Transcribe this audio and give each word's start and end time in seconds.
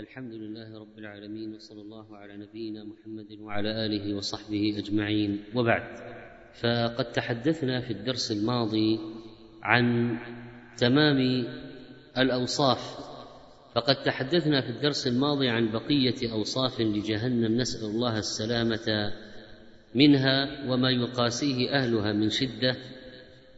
الحمد 0.00 0.32
لله 0.32 0.78
رب 0.80 0.98
العالمين 0.98 1.54
وصلى 1.54 1.80
الله 1.82 2.16
على 2.16 2.36
نبينا 2.36 2.84
محمد 2.84 3.40
وعلى 3.40 3.86
آله 3.86 4.14
وصحبه 4.14 4.78
أجمعين. 4.78 5.44
وبعد 5.54 5.82
فقد 6.60 7.12
تحدثنا 7.12 7.80
في 7.80 7.90
الدرس 7.92 8.32
الماضي 8.32 8.98
عن 9.62 10.16
تمام 10.76 11.46
الأوصاف 12.18 12.80
فقد 13.74 14.02
تحدثنا 14.02 14.60
في 14.60 14.70
الدرس 14.70 15.06
الماضي 15.06 15.48
عن 15.48 15.70
بقية 15.72 16.32
أوصاف 16.32 16.80
لجهنم 16.80 17.60
نسأل 17.60 17.84
الله 17.90 18.18
السلامة 18.18 19.12
منها 19.94 20.70
وما 20.72 20.90
يقاسيه 20.90 21.70
أهلها 21.70 22.12
من 22.12 22.30
شدة. 22.30 22.76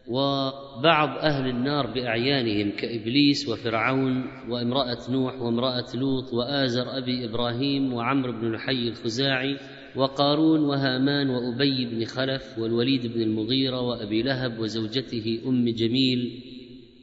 وبعض 0.09 1.19
أهل 1.19 1.49
النار 1.49 1.87
بأعيانهم 1.87 2.71
كإبليس 2.77 3.49
وفرعون 3.49 4.25
وامرأة 4.49 4.99
نوح 5.11 5.41
وامرأة 5.43 5.87
لوط 5.95 6.33
وآزر 6.33 6.99
أبي 6.99 7.25
إبراهيم 7.25 7.93
وعمرو 7.93 8.33
بن 8.33 8.53
لحي 8.53 8.89
الخزاعي 8.89 9.57
وقارون 9.97 10.61
وهامان 10.61 11.31
وأبي 11.31 11.87
بن 11.87 12.05
خلف 12.05 12.59
والوليد 12.59 13.07
بن 13.07 13.23
المغيرة 13.23 13.81
وأبي 13.81 14.23
لهب 14.23 14.59
وزوجته 14.59 15.41
أم 15.47 15.69
جميل 15.69 16.43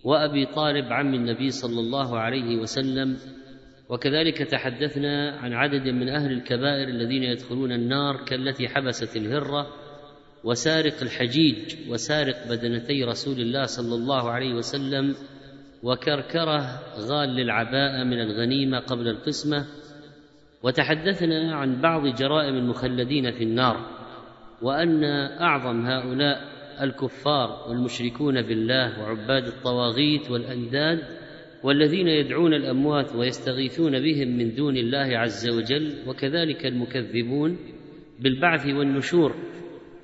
وأبي 0.04 0.46
طالب 0.46 0.86
عم 0.94 1.14
النبي 1.14 1.50
صلى 1.50 1.80
الله 1.80 2.18
عليه 2.18 2.58
وسلم 2.58 3.18
وكذلك 3.90 4.38
تحدثنا 4.38 5.32
عن 5.32 5.54
عدد 5.54 5.88
من 5.88 6.10
أهل 6.10 6.32
الكبائر 6.32 6.88
الذين 6.88 7.24
يدخلون 7.24 7.72
النار 7.72 8.26
كالتي 8.26 8.68
حبست 8.68 9.18
الهرة 9.18 9.68
وسارق 10.44 11.02
الحجيج 11.02 11.76
وسارق 11.90 12.48
بدنتي 12.50 13.04
رسول 13.04 13.40
الله 13.40 13.66
صلى 13.66 13.96
الله 13.96 14.30
عليه 14.30 14.54
وسلم 14.54 15.16
وكركره 15.84 16.80
غال 17.00 17.30
للعباءه 17.30 18.04
من 18.04 18.22
الغنيمة 18.22 18.80
قبل 18.80 19.08
القسمة. 19.08 19.66
وتحدثنا 20.64 21.56
عن 21.56 21.82
بعض 21.82 22.08
جرائم 22.08 22.56
المخلدين 22.56 23.32
في 23.32 23.44
النار 23.44 24.00
وأن 24.62 25.04
أعظم 25.42 25.86
هؤلاء 25.86 26.60
الكفار 26.82 27.66
والمشركون 27.70 28.42
بالله 28.42 29.00
وعباد 29.02 29.48
الطواغيت 29.48 30.32
والأنداد 30.32 31.00
والذين 31.64 32.08
يدعون 32.08 32.54
الأموات 32.54 33.16
ويستغيثون 33.16 34.00
بهم 34.00 34.28
من 34.38 34.56
دون 34.56 34.78
الله 34.78 35.18
عز 35.18 35.50
وجل 35.50 35.94
وكذلك 36.08 36.66
المكذبون 36.66 37.58
بالبعث 38.20 38.66
والنشور 38.66 39.36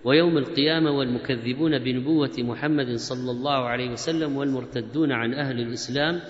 ويوم 0.05 0.37
القيامة 0.37 0.91
والمكذبون 0.91 1.79
بنبوة 1.79 2.31
محمد 2.37 2.95
صلى 2.95 3.31
الله 3.31 3.65
عليه 3.65 3.89
وسلم 3.89 4.37
والمرتدون 4.37 5.11
عن 5.11 5.33
أهل 5.33 5.59
الإسلام 5.59 6.21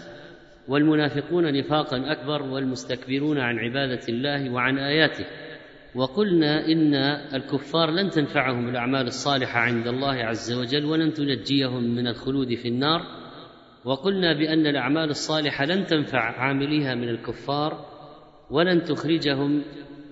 والمنافقون 0.67 1.53
نفاقا 1.53 2.11
أكبر 2.11 2.43
والمستكبرون 2.43 3.37
عن 3.37 3.59
عبادة 3.59 4.01
الله 4.09 4.49
وعن 4.49 4.77
آياته. 4.77 5.25
وقلنا 5.95 6.65
إن 6.65 6.93
الكفار 7.33 7.91
لن 7.91 8.09
تنفعهم 8.09 8.69
الأعمال 8.69 9.07
الصالحة 9.07 9.59
عند 9.59 9.87
الله 9.87 10.13
عز 10.13 10.53
وجل 10.53 10.85
ولن 10.85 11.13
تنجيهم 11.13 11.83
من 11.83 12.07
الخلود 12.07 12.55
في 12.55 12.67
النار. 12.67 13.01
وقلنا 13.85 14.33
بأن 14.33 14.67
الأعمال 14.67 15.09
الصالحة 15.09 15.65
لن 15.65 15.85
تنفع 15.85 16.19
عامليها 16.19 16.95
من 16.95 17.09
الكفار 17.09 17.85
ولن 18.51 18.83
تخرجهم. 18.83 19.63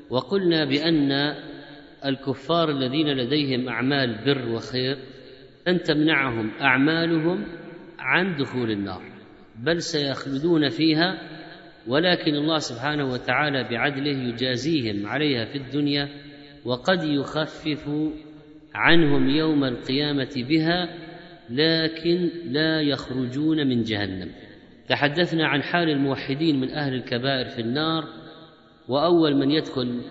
وقلنا 0.09 0.66
بأن 0.66 1.36
الكفار 2.05 2.69
الذين 2.69 3.07
لديهم 3.07 3.69
أعمال 3.69 4.25
بر 4.25 4.49
وخير 4.49 4.97
لن 5.67 5.83
تمنعهم 5.83 6.51
أعمالهم 6.61 7.45
عن 7.99 8.35
دخول 8.35 8.71
النار 8.71 9.01
بل 9.59 9.81
سيخلدون 9.81 10.69
فيها 10.69 11.17
ولكن 11.87 12.35
الله 12.35 12.57
سبحانه 12.57 13.05
وتعالى 13.05 13.63
بعدله 13.63 14.17
يجازيهم 14.29 15.07
عليها 15.07 15.45
في 15.45 15.57
الدنيا 15.57 16.09
وقد 16.65 17.03
يخفف 17.03 17.89
عنهم 18.75 19.29
يوم 19.29 19.63
القيامة 19.63 20.45
بها 20.49 20.89
لكن 21.49 22.29
لا 22.45 22.81
يخرجون 22.81 23.67
من 23.67 23.83
جهنم. 23.83 24.31
تحدثنا 24.89 25.47
عن 25.47 25.63
حال 25.63 25.89
الموحدين 25.89 26.59
من 26.59 26.69
أهل 26.69 26.94
الكبائر 26.94 27.45
في 27.45 27.61
النار 27.61 28.03
وأول 28.88 29.35
من 29.35 29.51
يدخل 29.51 30.01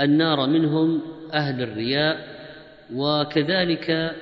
النار 0.00 0.46
منهم 0.46 1.02
أهل 1.34 1.62
الرياء 1.62 2.36
وكذلك 2.94 4.16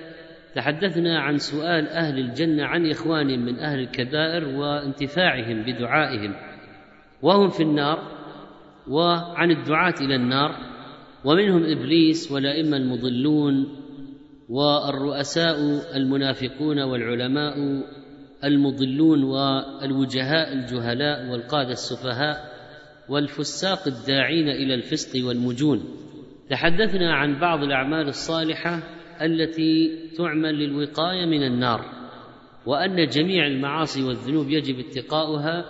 تحدثنا 0.54 1.18
عن 1.18 1.38
سؤال 1.38 1.88
أهل 1.88 2.18
الجنة 2.18 2.64
عن 2.64 2.90
إخوانهم 2.90 3.44
من 3.44 3.58
أهل 3.58 3.78
الكبائر 3.78 4.48
وانتفاعهم 4.48 5.62
بدعائهم 5.62 6.34
وهم 7.22 7.48
في 7.48 7.62
النار 7.62 7.98
وعن 8.88 9.50
الدعاة 9.50 9.94
إلى 10.00 10.16
النار 10.16 10.56
ومنهم 11.24 11.64
إبليس 11.64 12.32
والأئمة 12.32 12.76
المضلون 12.76 13.68
والرؤساء 14.48 15.56
المنافقون 15.96 16.82
والعلماء 16.82 17.54
المضلون 18.44 19.22
والوجهاء 19.24 20.52
الجهلاء 20.52 21.30
والقادة 21.30 21.72
السفهاء 21.72 22.53
والفساق 23.08 23.86
الداعين 23.86 24.48
إلى 24.48 24.74
الفسق 24.74 25.26
والمجون. 25.26 25.84
تحدثنا 26.50 27.14
عن 27.14 27.40
بعض 27.40 27.62
الأعمال 27.62 28.08
الصالحة 28.08 28.82
التي 29.22 29.98
تعمل 30.16 30.54
للوقاية 30.54 31.26
من 31.26 31.42
النار 31.42 31.84
وأن 32.66 33.06
جميع 33.06 33.46
المعاصي 33.46 34.02
والذنوب 34.02 34.50
يجب 34.50 34.78
اتقاؤها 34.78 35.64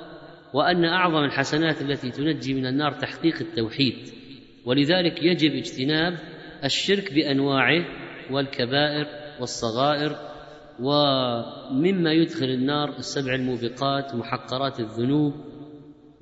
وأن 0.55 0.85
أعظم 0.85 1.25
الحسنات 1.25 1.83
التي 1.83 2.11
تنجي 2.11 2.55
من 2.55 2.67
النار 2.67 2.93
تحقيق 2.93 3.35
التوحيد. 3.41 3.95
ولذلك 4.65 5.23
يجب 5.23 5.53
اجتناب 5.53 6.19
الشرك 6.65 7.15
بأنواعه 7.15 7.85
والكبائر 8.31 9.07
والصغائر 9.41 10.17
ومما 10.81 12.13
يدخل 12.13 12.47
النار 12.47 12.89
السبع 12.99 13.35
الموبقات 13.35 14.15
محقرات 14.15 14.81
الذنوب 14.81 15.35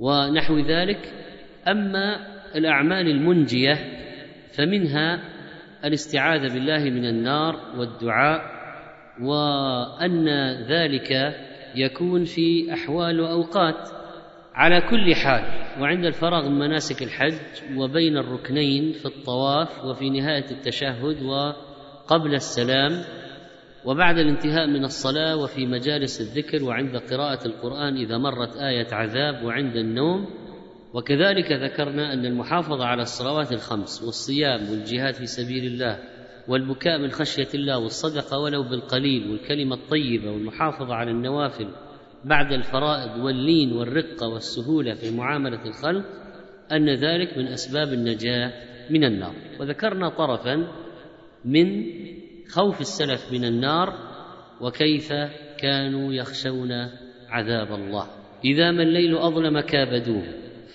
ونحو 0.02 0.58
ذلك. 0.58 1.12
أما 1.68 2.26
الأعمال 2.54 3.06
المنجية 3.10 3.74
فمنها 4.58 5.22
الاستعاذة 5.84 6.54
بالله 6.54 6.90
من 6.90 7.04
النار 7.04 7.56
والدعاء 7.76 8.40
وأن 9.22 10.28
ذلك 10.68 11.10
يكون 11.74 12.24
في 12.24 12.72
أحوال 12.72 13.20
وأوقات 13.20 13.88
على 14.54 14.80
كل 14.80 15.14
حال. 15.14 15.62
وعند 15.80 16.04
الفراغ 16.04 16.48
من 16.48 16.58
مناسك 16.58 17.02
الحج 17.02 17.76
وبين 17.76 18.16
الركنين 18.16 18.92
في 18.92 19.06
الطواف 19.06 19.84
وفي 19.84 20.10
نهاية 20.10 20.50
التشهد 20.50 21.22
وقبل 21.22 22.34
السلام 22.34 22.92
وبعد 23.84 24.18
الانتهاء 24.18 24.66
من 24.66 24.84
الصلاة 24.84 25.36
وفي 25.36 25.66
مجالس 25.66 26.20
الذكر 26.20 26.64
وعند 26.64 26.96
قراءة 26.96 27.46
القرآن 27.46 27.96
إذا 27.96 28.18
مرت 28.18 28.56
آية 28.56 28.86
عذاب 28.92 29.44
وعند 29.44 29.76
النوم 29.76 30.26
وكذلك 30.94 31.52
ذكرنا 31.52 32.12
أن 32.12 32.26
المحافظة 32.26 32.84
على 32.84 33.02
الصلوات 33.02 33.52
الخمس 33.52 34.02
والصيام 34.02 34.70
والجهاد 34.70 35.14
في 35.14 35.26
سبيل 35.26 35.64
الله 35.64 35.98
والبكاء 36.48 36.98
من 36.98 37.10
خشية 37.10 37.48
الله 37.54 37.78
والصدقة 37.78 38.38
ولو 38.38 38.62
بالقليل 38.62 39.30
والكلمة 39.30 39.74
الطيبة 39.74 40.30
والمحافظة 40.30 40.94
على 40.94 41.10
النوافل 41.10 41.68
بعد 42.24 42.52
الفرائض 42.52 43.24
واللين 43.24 43.72
والرقه 43.72 44.28
والسهولة 44.28 44.94
في 44.94 45.10
معاملة 45.10 45.64
الخلق 45.66 46.04
أن 46.72 46.88
ذلك 46.90 47.38
من 47.38 47.46
أسباب 47.46 47.92
النجاة 47.92 48.52
من 48.90 49.04
النار. 49.04 49.34
وذكرنا 49.60 50.08
طرفا 50.08 50.68
من 51.44 51.84
خوف 52.52 52.80
السلف 52.80 53.32
من 53.32 53.44
النار 53.44 53.94
وكيف 54.60 55.12
كانوا 55.58 56.12
يخشون 56.12 56.72
عذاب 57.28 57.72
الله. 57.72 58.06
إذا 58.44 58.70
ما 58.70 58.82
الليل 58.82 59.16
أظلم 59.16 59.60
كابدوه 59.60 60.22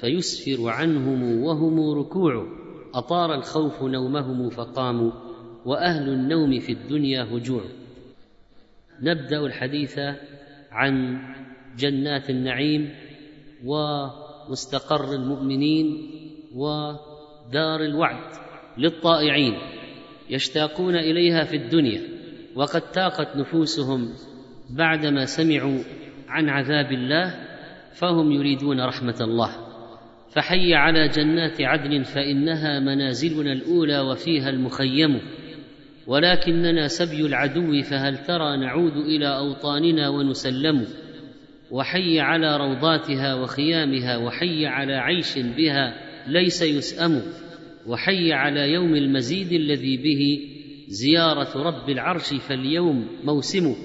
فيسفر 0.02 0.70
عنهم 0.70 1.44
وهم 1.44 2.00
ركوع. 2.00 2.48
أطار 2.94 3.36
الخوف 3.36 3.84
نومهم 3.84 4.50
فقاموا 4.50 5.12
وأهل 5.66 6.10
النوم 6.10 6.60
في 6.60 6.72
الدنيا 6.72 7.24
هجوع. 7.24 7.64
نبدأ 9.02 9.40
الحديث 9.46 10.00
عن 10.72 11.20
جنات 11.78 12.30
النعيم 12.30 12.96
ومستقر 13.66 15.14
المؤمنين 15.14 16.12
ودار 16.56 17.82
الوعد 17.82 18.34
للطائعين. 18.78 19.77
يشتاقون 20.30 20.96
إليها 20.96 21.44
في 21.44 21.56
الدنيا 21.56 22.02
وقد 22.56 22.82
تاقت 22.82 23.38
نفوسهم 23.38 24.10
بعدما 24.70 25.26
سمعوا 25.26 25.80
عن 26.28 26.50
عذاب 26.50 26.92
الله 26.92 27.34
فهم 27.94 28.32
يريدون 28.32 28.82
رحمة 28.82 29.18
الله. 29.22 29.50
فحي 30.30 30.74
على 30.74 31.08
جنات 31.08 31.62
عدن 31.62 32.04
فإنها 32.04 32.80
منازلنا 32.80 33.54
الأولى 33.54 34.00
وفيها 34.00 34.50
المخيم. 34.50 35.22
ولكننا 36.08 36.88
سبي 36.88 37.26
العدو 37.26 37.82
فهل 37.82 38.18
ترى 38.18 38.58
نعود 38.58 38.98
إلى 38.98 39.28
أوطاننا 39.38 40.10
ونسلم؟ 40.10 40.88
وحي 41.72 42.20
على 42.20 42.58
روضاتها 42.58 43.36
وخيامها 43.36 44.18
وحي 44.18 44.66
على 44.66 44.94
عيش 44.94 45.38
بها 45.40 45.94
ليس 46.28 46.62
يسأم. 46.62 47.22
وحي 47.88 48.34
على 48.34 48.74
يوم 48.74 48.96
المزيد 48.96 49.52
الذي 49.52 49.98
به 49.98 50.40
زيارة 50.88 51.64
رب 51.64 51.90
العرش 51.90 52.34
فاليوم 52.34 53.08
موسم 53.24 53.76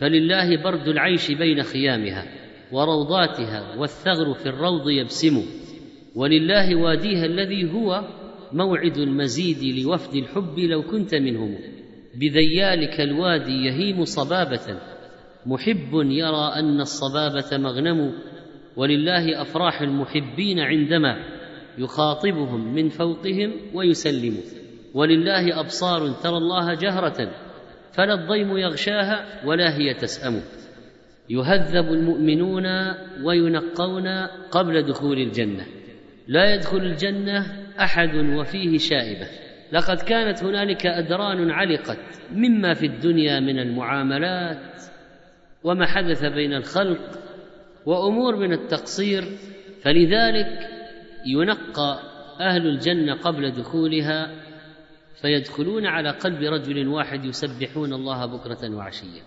فلله 0.00 0.62
برد 0.62 0.88
العيش 0.88 1.32
بين 1.32 1.62
خيامها 1.62 2.24
وروضاتها 2.72 3.76
والثغر 3.78 4.34
في 4.34 4.48
الروض 4.48 4.90
يبسم 4.90 5.42
ولله 6.14 6.76
واديها 6.76 7.24
الذي 7.26 7.72
هو 7.72 8.08
موعد 8.52 8.96
المزيد 8.96 9.84
لوفد 9.84 10.14
الحب 10.16 10.58
لو 10.58 10.82
كنت 10.82 11.14
منهم 11.14 11.58
بذيالك 12.14 13.00
الوادي 13.00 13.64
يهيم 13.64 14.04
صبابة 14.04 14.80
محب 15.46 15.90
يرى 15.92 16.52
أن 16.54 16.80
الصبابة 16.80 17.58
مغنم 17.58 18.12
ولله 18.76 19.42
أفراح 19.42 19.82
المحبين 19.82 20.60
عندما 20.60 21.16
يخاطبهم 21.78 22.74
من 22.74 22.88
فوقهم 22.88 23.52
ويسلم. 23.74 24.36
ولله 24.94 25.60
أبصار 25.60 26.08
ترى 26.08 26.36
الله 26.36 26.74
جهرة 26.74 27.30
فلا 27.92 28.14
الضيم 28.14 28.56
يغشاها 28.56 29.46
ولا 29.46 29.78
هي 29.78 29.94
تسأم. 29.94 30.42
يهذب 31.30 31.92
المؤمنون 31.92 32.66
وينقون 33.24 34.08
قبل 34.50 34.82
دخول 34.82 35.18
الجنة. 35.18 35.66
لا 36.28 36.54
يدخل 36.54 36.76
الجنة 36.78 37.46
أحد 37.80 38.14
وفيه 38.14 38.78
شائبة. 38.78 39.26
لقد 39.72 39.96
كانت 39.96 40.44
هنالك 40.44 40.86
أدران 40.86 41.50
علقت 41.50 42.20
مما 42.32 42.74
في 42.74 42.86
الدنيا 42.86 43.40
من 43.40 43.58
المعاملات 43.58 44.82
وما 45.64 45.86
حدث 45.86 46.24
بين 46.24 46.54
الخلق 46.54 47.00
وأمور 47.86 48.36
من 48.36 48.52
التقصير. 48.52 49.24
فلذلك 49.82 50.73
ينقى 51.26 51.98
أهل 52.40 52.66
الجنة 52.66 53.14
قبل 53.14 53.50
دخولها 53.50 54.30
فيدخلون 55.22 55.86
على 55.86 56.10
قلب 56.10 56.42
رجل 56.42 56.88
واحد 56.88 57.24
يسبحون 57.24 57.92
الله 57.92 58.26
بكرة 58.26 58.74
وعشيا 58.74 59.22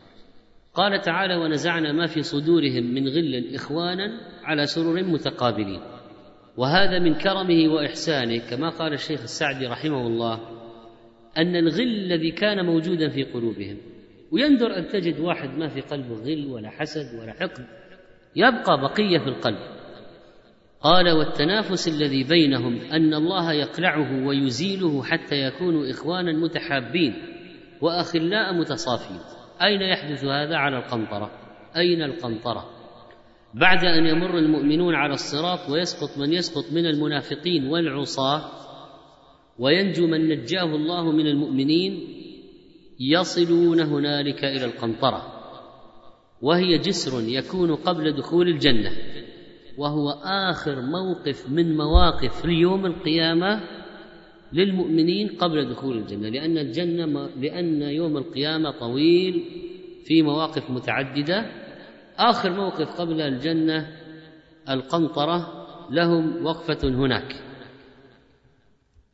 قال 0.74 1.02
تعالى 1.02 1.36
ونزعنا 1.36 1.92
ما 1.92 2.08
في 2.08 2.22
صدورهم 2.22 2.84
من 2.94 3.08
غل 3.08 3.56
إخوانا 3.56 4.22
على 4.44 4.66
سرر 4.66 5.04
متقابلين 5.04 5.82
وهذا 6.58 7.00
من 7.00 7.14
كرمه 7.14 7.74
وإحسانه 7.74 8.38
كما 8.50 8.70
قال 8.70 8.94
الشيخ 8.94 9.22
السعدي 9.22 9.68
رحمه 9.68 10.08
الله 10.08 10.40
أن 11.38 11.56
الغل 11.56 11.82
الذي 11.82 12.32
كان 12.32 12.66
موجودا 12.66 13.10
في 13.10 13.24
قلوبهم 13.24 13.78
ويندر 14.32 14.78
أن 14.78 14.88
تجد 14.88 15.20
واحد 15.20 15.50
ما 15.50 15.68
في 15.68 15.82
قلبه 15.82 16.16
غل 16.16 16.48
ولا 16.48 16.70
حسد 16.70 17.20
ولا 17.20 17.34
حقد 17.34 17.66
يبقى 18.36 18.82
بقية 18.82 19.20
في 19.20 19.28
القلب. 19.28 19.77
قال 20.82 21.12
والتنافس 21.12 21.88
الذي 21.88 22.24
بينهم 22.24 22.80
أن 22.92 23.14
الله 23.14 23.54
يقلعه 23.54 24.28
ويزيله 24.28 25.04
حتى 25.04 25.36
يكونوا 25.36 25.92
إخوانا 25.92 26.32
متحابين 26.32 27.14
وأخلاء 27.82 28.54
متصافين. 28.54 29.20
أين 29.62 29.82
يحدث 29.82 30.24
هذا؟ 30.24 30.56
على 30.56 30.78
القنطرة. 30.78 31.32
أين 31.78 32.02
القنطرة؟ 32.02 32.70
بعد 33.54 33.86
أن 33.86 34.06
يمر 34.06 34.38
المؤمنون 34.38 34.96
على 34.96 35.14
الصراط 35.14 35.70
ويسقط 35.70 36.18
من 36.18 36.34
يسقط 36.34 36.72
من 36.72 36.86
المنافقين 36.86 37.68
والعصاة 37.68 38.42
وينجو 39.60 40.08
من 40.08 40.30
نجاه 40.30 40.76
الله 40.76 41.12
من 41.12 41.28
المؤمنين 41.28 42.08
يصلون 43.00 43.80
هنالك 43.80 44.46
إلى 44.46 44.66
القنطرة 44.66 45.34
وهي 46.42 46.78
جسر 46.78 47.22
يكون 47.28 47.76
قبل 47.76 48.16
دخول 48.16 48.48
الجنة. 48.48 48.92
وهو 49.78 50.10
آخر 50.24 50.82
موقف 50.82 51.50
من 51.50 51.78
مواقف 51.78 52.46
يوم 52.46 52.86
القيامة 52.86 53.62
للمؤمنين 54.54 55.28
قبل 55.28 55.70
دخول 55.70 55.98
الجنة 55.98 56.30
لأن 56.30 56.58
الجنة 56.58 57.30
لأن 57.38 57.82
يوم 57.82 58.18
القيامة 58.18 58.72
طويل 58.72 59.44
في 60.06 60.22
مواقف 60.22 60.70
متعددة. 60.70 61.46
آخر 62.18 62.52
موقف 62.52 63.02
قبل 63.02 63.22
الجنة 63.22 63.88
القنطرة 64.70 65.68
لهم 65.92 66.46
وقفة 66.46 66.88
هناك. 66.88 67.36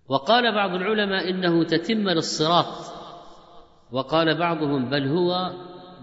وقال 0.10 0.56
بعض 0.56 0.76
العلماء 0.76 1.30
إنه 1.30 1.64
تتم 1.64 2.10
للصراط. 2.10 2.94
وقال 3.92 4.38
بعضهم 4.38 4.90
بل 4.90 5.08
هو 5.08 5.54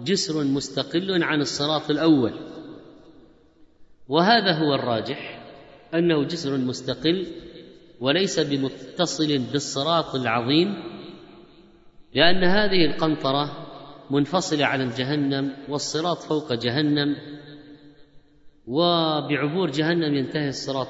جسر 0.05 0.45
مستقل 0.45 1.23
عن 1.23 1.41
الصراط 1.41 1.91
الأول. 1.91 2.50
وهذا 4.11 4.53
هو 4.53 4.75
الراجح 4.75 5.41
أنه 5.95 6.25
جسر 6.25 6.59
مستقل 6.59 7.27
وليس 8.01 8.41
بمتصل 8.41 9.39
بالصراط 9.39 10.15
العظيم 10.15 10.75
لأن 12.15 12.45
هذه 12.45 12.85
القنطرة 12.87 13.67
منفصلة 14.11 14.67
عن 14.67 14.81
الجهنم 14.81 15.53
والصراط 15.69 16.19
فوق 16.19 16.53
جهنم 16.53 17.17
وبعبور 18.67 19.71
جهنم 19.71 20.15
ينتهي 20.15 20.49
الصراط 20.49 20.89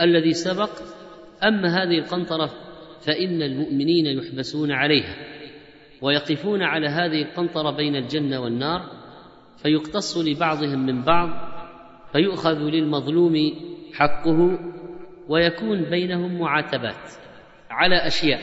الذي 0.00 0.32
سبق. 0.32 0.70
أما 1.42 1.82
هذه 1.82 1.98
القنطرة 1.98 2.50
فإن 3.00 3.42
المؤمنين 3.42 4.06
يحبسون 4.06 4.72
عليها 4.72 5.16
ويقفون 6.02 6.62
على 6.62 6.88
هذه 6.88 7.22
القنطرة 7.22 7.70
بين 7.70 7.96
الجنة 7.96 8.40
والنار 8.40 8.97
فيقتص 9.62 10.18
لبعضهم 10.18 10.86
من 10.86 11.02
بعض 11.02 11.30
فيؤخذ 12.12 12.58
للمظلوم 12.58 13.34
حقه 13.94 14.58
ويكون 15.28 15.82
بينهم 15.82 16.38
معاتبات 16.38 17.10
على 17.70 18.06
أشياء. 18.06 18.40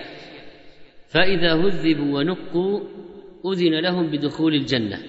فإذا 1.08 1.54
هذبوا 1.54 2.20
ونقوا 2.20 2.80
أذن 3.46 3.80
لهم 3.80 4.12
بدخول 4.12 4.54
الجنة 4.54 5.00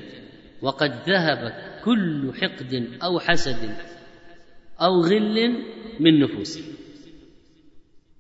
وقد 0.62 0.90
ذهب 0.90 1.52
كل 1.84 2.32
حقد 2.40 2.88
أو 3.02 3.18
حسد 3.18 3.76
أو 4.80 5.00
غل 5.00 5.64
من 6.00 6.20
نفوسهم. 6.20 6.74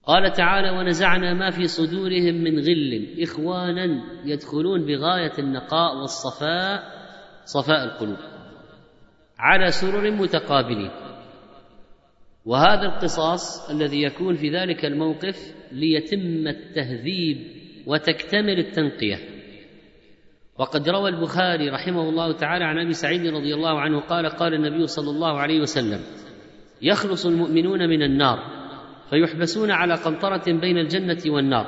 قال 0.06 0.32
تعالى 0.32 0.70
ونزعنا 0.70 1.34
ما 1.34 1.50
في 1.50 1.66
صدورهم 1.66 2.34
من 2.34 2.58
غل 2.58 3.16
إخوانا 3.22 4.04
يدخلون 4.24 4.86
بغاية 4.86 5.32
النقاء 5.38 5.96
والصفاء 5.96 6.95
صفاء 7.46 7.84
القلوب 7.84 8.18
على 9.38 9.70
سرر 9.70 10.10
متقابلين. 10.10 10.90
وهذا 12.44 12.82
القصاص 12.82 13.70
الذي 13.70 14.02
يكون 14.02 14.34
في 14.34 14.50
ذلك 14.50 14.84
الموقف 14.84 15.54
ليتم 15.72 16.48
التهذيب 16.48 17.38
وتكتمل 17.86 18.58
التنقية. 18.58 19.18
وقد 20.58 20.88
روى 20.88 21.10
البخاري 21.10 21.68
رحمه 21.68 22.08
الله 22.08 22.32
تعالى 22.32 22.64
عن 22.64 22.78
أبي 22.78 22.92
سعيد 22.92 23.26
رضي 23.26 23.54
الله 23.54 23.80
عنه 23.80 24.00
قال 24.00 24.26
قال 24.26 24.54
النبي 24.54 24.86
صلى 24.86 25.10
الله 25.10 25.38
عليه 25.38 25.60
وسلم 25.60 26.00
يخلص 26.82 27.26
المؤمنون 27.26 27.88
من 27.88 28.02
النار 28.02 28.38
فيحبسون 29.10 29.70
على 29.70 29.94
قنطرة 29.94 30.52
بين 30.60 30.78
الجنة 30.78 31.22
والنار 31.26 31.66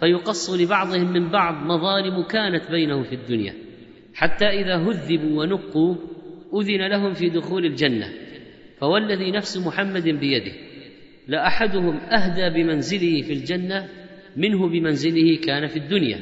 فيقص 0.00 0.50
لبعضهم 0.50 1.12
من 1.12 1.30
بعض 1.30 1.54
مظالم 1.54 2.22
كانت 2.22 2.70
بينهم 2.70 3.02
في 3.02 3.14
الدنيا. 3.14 3.63
حتى 4.14 4.46
إذا 4.46 4.76
هذبوا 4.76 5.42
ونقوا 5.42 5.96
أذن 6.54 6.86
لهم 6.86 7.12
في 7.12 7.30
دخول 7.30 7.64
الجنة. 7.64 8.12
فوالذي 8.80 9.30
نفس 9.30 9.66
محمد 9.66 10.08
بيده 10.08 10.52
لأحدهم 11.28 11.96
أهدى 11.96 12.50
بمنزله 12.50 13.22
في 13.22 13.32
الجنة 13.32 13.88
منه 14.36 14.68
بمنزله 14.68 15.36
كان 15.46 15.66
في 15.66 15.76
الدنيا. 15.76 16.20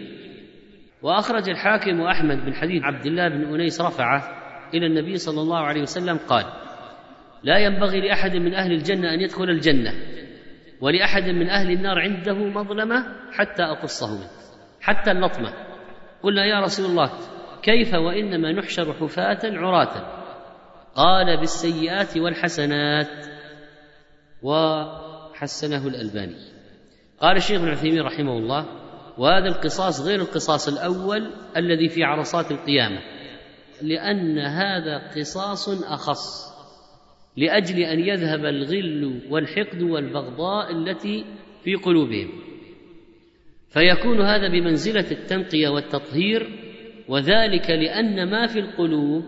وأخرج 1.03 1.49
الحاكم 1.49 2.01
واحمد 2.01 2.45
بن 2.45 2.55
حديث 2.55 2.83
عبد 2.83 3.07
الله 3.07 3.29
بن 3.29 3.55
أنيس 3.55 3.81
رفعه 3.81 4.43
إلى 4.75 4.87
النبي 4.87 5.17
صلى 5.17 5.41
الله 5.41 5.59
عليه 5.59 5.83
وسلم 5.83 6.17
قال 6.17 6.45
لا 7.43 7.59
ينبغي 7.59 8.01
لأحد 8.01 8.37
من 8.37 8.55
أهل 8.55 8.73
الجنة 8.73 9.15
أن 9.15 9.21
يدخل 9.21 9.51
الجنة 9.51 9.93
ولأحد 10.81 11.23
من 11.23 11.49
أهل 11.49 11.71
النار 11.71 11.99
عنده 11.99 12.35
مظلمة 12.35 13.07
حتى 13.33 13.63
أقصه 13.63 14.19
منه 14.19 14.31
حتى 14.81 15.11
اللطمة. 15.11 15.53
قلنا 16.23 16.45
يا 16.47 16.61
رسول 16.61 16.91
الله 16.91 17.11
كيف 17.63 17.95
وإنما 17.95 18.53
نحشر 18.53 18.93
حفاة 18.93 19.39
عراة؟ 19.45 20.23
قال 20.95 21.41
بالسيئات 21.41 22.17
والحسنات. 22.17 23.27
وحسنه 24.43 25.87
الألباني. 25.87 26.37
قال 27.21 27.37
الشيخ 27.37 27.61
ابن 27.61 27.69
عثيمين 27.69 28.01
رحمه 28.01 28.39
الله 28.39 28.67
وهذا 29.19 29.47
القصاص 29.47 30.07
غير 30.07 30.21
القصاص 30.21 30.69
الأول 30.69 31.31
الذي 31.57 31.89
في 31.89 32.05
عرصات 32.05 32.51
القيامة 32.51 33.01
لأن 33.83 34.39
هذا 34.39 35.11
قصاص 35.17 35.69
أخص 35.69 36.53
لأجل 37.37 37.81
أن 37.81 38.01
يذهب 38.01 38.45
الغل 38.45 39.21
والحقد 39.31 39.83
والبغضاء 39.83 40.73
التي 40.73 41.25
في 41.65 41.75
قلوبهم. 41.75 42.31
فيكون 43.69 44.21
هذا 44.21 44.49
بمنزلة 44.49 45.11
التنقية 45.11 45.69
والتطهير 45.69 46.62
وذلك 47.09 47.71
لأن 47.71 48.31
ما 48.31 48.47
في 48.47 48.59
القلوب 48.59 49.25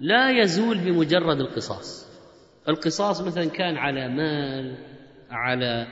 لا 0.00 0.42
يزول 0.42 0.78
بمجرد 0.78 1.40
القصاص. 1.40 2.08
القصاص 2.68 3.20
مثلا 3.20 3.44
كان 3.44 3.76
على 3.76 4.08
مال 4.08 4.76
على 5.30 5.86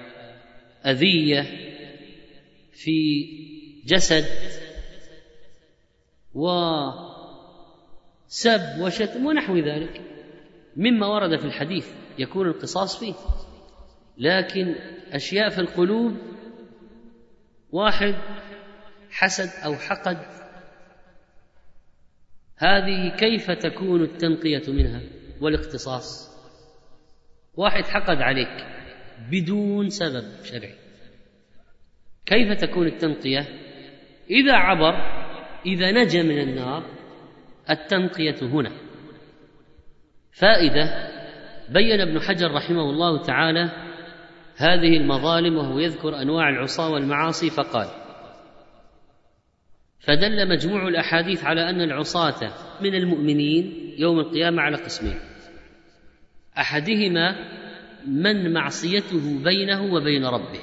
أذية 0.87 1.43
في 2.73 3.27
جسد 3.87 4.25
وسب 6.35 7.01
وشتم 8.81 9.27
ونحو 9.27 9.57
ذلك 9.57 10.01
مما 10.77 11.07
ورد 11.07 11.39
في 11.39 11.45
الحديث 11.45 11.89
يكون 12.19 12.49
القصاص 12.49 12.99
فيه. 12.99 13.15
لكن 14.19 14.75
أشياء 15.13 15.49
في 15.49 15.59
القلوب 15.59 16.17
واحد 17.73 18.15
حسد 19.11 19.65
أو 19.65 19.75
حقد 19.75 20.19
هذه 22.59 23.17
كيف 23.17 23.51
تكون 23.51 24.03
التنقية 24.03 24.63
منها 24.69 25.01
والاقتصاص 25.41 26.37
واحد 27.57 27.85
حقد 27.85 28.17
عليك 28.17 28.67
بدون 29.31 29.89
سبب 29.89 30.25
شرعي. 30.45 30.75
كيف 32.27 32.61
تكون 32.61 32.87
التنقية؟ 32.87 33.41
إذا 34.31 34.55
عبر 34.55 34.95
إذا 35.67 35.91
نجا 35.91 36.23
من 36.23 36.39
النار 36.39 36.91
التنقية 37.71 38.43
هنا. 38.43 38.73
فائدة 40.33 41.09
بين 41.69 42.01
ابن 42.01 42.21
حجر 42.21 42.55
رحمه 42.55 42.91
الله 42.91 43.23
تعالى 43.23 43.71
هذه 44.57 44.97
المظالم 44.97 45.57
وهو 45.57 45.79
يذكر 45.79 46.23
أنواع 46.23 46.49
العصاة 46.49 46.91
والمعاصي 46.91 47.51
فقال 47.51 48.06
فدل 50.07 50.49
مجموع 50.49 50.89
الأحاديث 50.89 51.45
على 51.45 51.71
أن 51.71 51.81
العصاة 51.81 52.53
من 52.81 52.95
المؤمنين 52.95 53.95
يوم 53.99 54.19
القيامة 54.19 54.63
على 54.63 54.77
قسمين. 54.77 55.19
أحدهما 56.59 57.37
من 58.07 58.53
معصيته 58.53 59.43
بينه 59.45 59.95
وبين 59.95 60.25
ربه. 60.25 60.61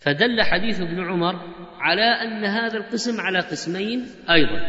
فدل 0.00 0.42
حديث 0.42 0.80
ابن 0.80 1.04
عمر 1.04 1.34
على 1.80 2.02
أن 2.02 2.44
هذا 2.44 2.78
القسم 2.78 3.20
على 3.20 3.38
قسمين 3.38 4.06
أيضا. 4.30 4.60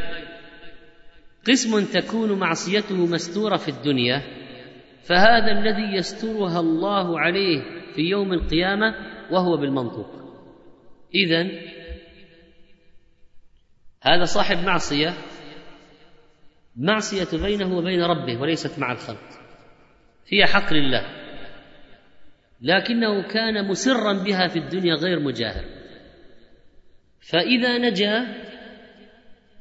قسم 1.47 1.85
تكون 1.85 2.39
معصيته 2.39 3.05
مستورة 3.05 3.57
في 3.57 3.69
الدنيا 3.69 4.21
فهذا 5.03 5.51
الذي 5.51 5.95
يسترها 5.95 6.59
الله 6.59 7.19
عليه 7.19 7.61
في 7.95 8.01
يوم 8.01 8.33
القيامة 8.33 8.95
وهو 9.31 9.57
بالمنطوق 9.57 10.09
إذن 11.15 11.51
هذا 14.01 14.23
صاحب 14.23 14.57
معصية 14.57 15.13
معصية 16.75 17.37
بينه 17.41 17.77
وبين 17.77 18.01
ربه 18.01 18.41
وليست 18.41 18.79
مع 18.79 18.91
الخلق 18.91 19.29
هي 20.27 20.45
حق 20.45 20.73
لله 20.73 21.05
لكنه 22.61 23.27
كان 23.27 23.67
مسرا 23.67 24.13
بها 24.13 24.47
في 24.47 24.59
الدنيا 24.59 24.95
غير 24.95 25.19
مجاهر 25.19 25.65
فإذا 27.19 27.77
نجا 27.77 28.27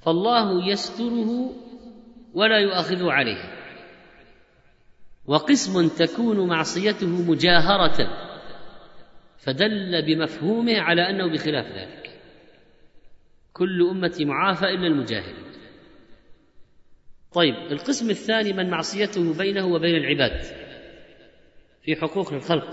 فالله 0.02 0.68
يستره 0.68 1.54
ولا 2.34 2.58
يؤاخذه 2.58 3.12
عليها 3.12 3.58
وقسم 5.26 5.88
تكون 5.88 6.48
معصيته 6.48 7.30
مجاهرة 7.30 8.28
فدل 9.38 10.02
بمفهومه 10.06 10.80
على 10.80 11.10
أنه 11.10 11.32
بخلاف 11.32 11.66
ذلك. 11.66 12.07
كل 13.52 13.88
امتي 13.90 14.24
معافى 14.24 14.64
إلا 14.64 14.86
المجاهرين 14.86 15.48
طيب 17.32 17.54
القسم 17.54 18.10
الثاني 18.10 18.52
من 18.52 18.70
معصيته 18.70 19.38
بينه 19.38 19.66
وبين 19.66 19.96
العباد 19.96 20.42
في 21.82 21.96
حقوق 21.96 22.32
الخلق. 22.32 22.70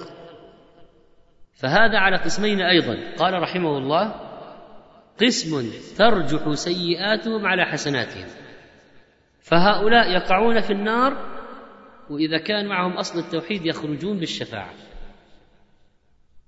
فهذا 1.53 1.97
على 1.97 2.17
قسمين 2.17 2.61
أيضا. 2.61 2.97
قال 3.17 3.41
رحمه 3.41 3.77
الله 3.77 4.13
قسم 5.21 5.71
ترجح 5.97 6.53
سيئاتهم 6.53 7.45
على 7.45 7.65
حسناتهم. 7.65 8.27
فهؤلاء 9.41 10.11
يقعون 10.11 10.61
في 10.61 10.73
النار 10.73 11.35
وإذا 12.09 12.37
كان 12.37 12.67
معهم 12.67 12.91
أصل 12.91 13.19
التوحيد 13.19 13.65
يخرجون 13.65 14.19
بالشفاعة. 14.19 14.73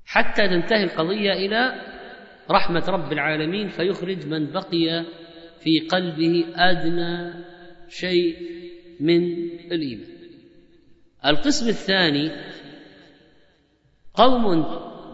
حتى 0.05 0.47
تنتهي 0.47 0.83
القضية 0.83 1.31
إلى 1.31 1.81
رحمة 2.51 2.83
رب 2.89 3.13
العالمين 3.13 3.67
فيخرج 3.67 4.27
من 4.27 4.51
بقي 4.51 5.05
في 5.59 5.79
قلبه 5.79 6.45
أدنى 6.55 7.33
شيء 7.89 8.35
من 8.99 9.23
الإيمان. 9.71 10.17
القسم 11.25 11.69
الثاني 11.69 12.31
قوم 14.13 14.65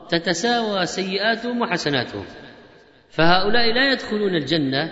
تتساوى 0.09 0.85
سيئاتهم 0.85 1.61
وحسناتهم 1.61 2.25
فهؤلاء 3.09 3.73
لا 3.73 3.91
يدخلون 3.91 4.35
الجنة 4.35 4.91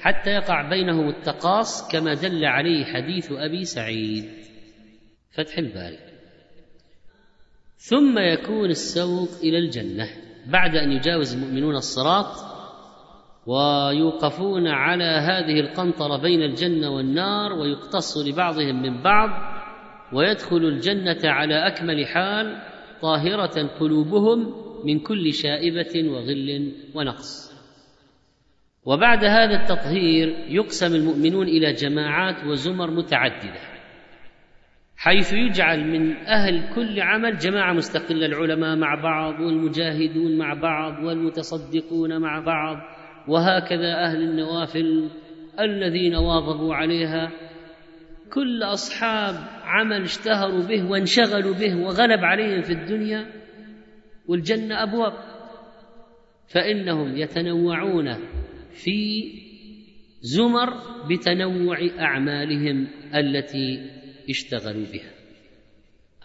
حتى 0.00 0.30
يقع 0.30 0.68
بينهم 0.68 1.08
التقاص 1.08 1.92
كما 1.92 2.14
دل 2.14 2.44
عليه 2.44 2.84
حديث 2.84 3.32
أبي 3.32 3.64
سعيد. 3.64 4.30
فتح 5.30 5.58
الباري. 5.58 5.98
ثم 7.76 8.18
يكون 8.18 8.70
السوق 8.70 9.28
إلى 9.42 9.58
الجنة. 9.58 10.29
بعد 10.46 10.76
أن 10.76 10.92
يجاوز 10.92 11.34
المؤمنون 11.34 11.76
الصراط 11.76 12.50
ويوقفون 13.46 14.66
على 14.66 15.04
هذه 15.04 15.60
القنطرة 15.60 16.16
بين 16.16 16.42
الجنة 16.42 16.90
والنار 16.90 17.52
ويقتص 17.52 18.18
لبعضهم 18.18 18.82
من 18.82 19.02
بعض 19.02 19.30
ويدخل 20.12 20.56
الجنة 20.56 21.18
على 21.24 21.66
أكمل 21.66 22.06
حال 22.06 22.62
طاهرة 23.02 23.66
قلوبهم 23.80 24.54
من 24.84 25.00
كل 25.00 25.34
شائبة 25.34 26.10
وغل 26.10 26.72
ونقص. 26.94 27.50
وبعد 28.84 29.24
هذا 29.24 29.62
التطهير 29.62 30.28
يقسم 30.48 30.94
المؤمنون 30.94 31.48
إلى 31.48 31.72
جماعات 31.72 32.44
وزمر 32.46 32.90
متعددة. 32.90 33.69
حيث 35.02 35.32
يجعل 35.32 35.84
من 35.90 36.16
أهل 36.16 36.74
كل 36.74 37.00
عمل 37.00 37.38
جماعة 37.38 37.72
مستقلة 37.72 38.26
العلماء 38.26 38.76
مع 38.76 38.94
بعض 38.94 39.40
والمجاهدون 39.40 40.38
مع 40.38 40.54
بعض 40.54 41.04
والمتصدقون 41.04 42.20
مع 42.20 42.40
بعض 42.40 42.76
وهكذا 43.28 43.94
أهل 43.94 44.22
النوافل 44.22 45.10
الذين 45.60 46.14
واظبوا 46.14 46.74
عليها. 46.74 47.30
كل 48.32 48.62
أصحاب 48.62 49.34
عمل 49.64 50.02
اشتهروا 50.02 50.62
به 50.62 50.90
وانشغلوا 50.90 51.54
به 51.54 51.76
وغلب 51.76 52.24
عليهم 52.24 52.62
في 52.62 52.72
الدنيا 52.72 53.26
والجنة 54.28 54.82
أبواب. 54.82 55.12
فإنهم 56.46 57.16
يتنوعون 57.16 58.14
في 58.70 59.24
زمر 60.20 60.70
بتنوع 61.10 61.78
أعمالهم 62.00 62.88
التي 63.14 63.99
اشتغلوا 64.30 64.86
بها. 64.92 65.10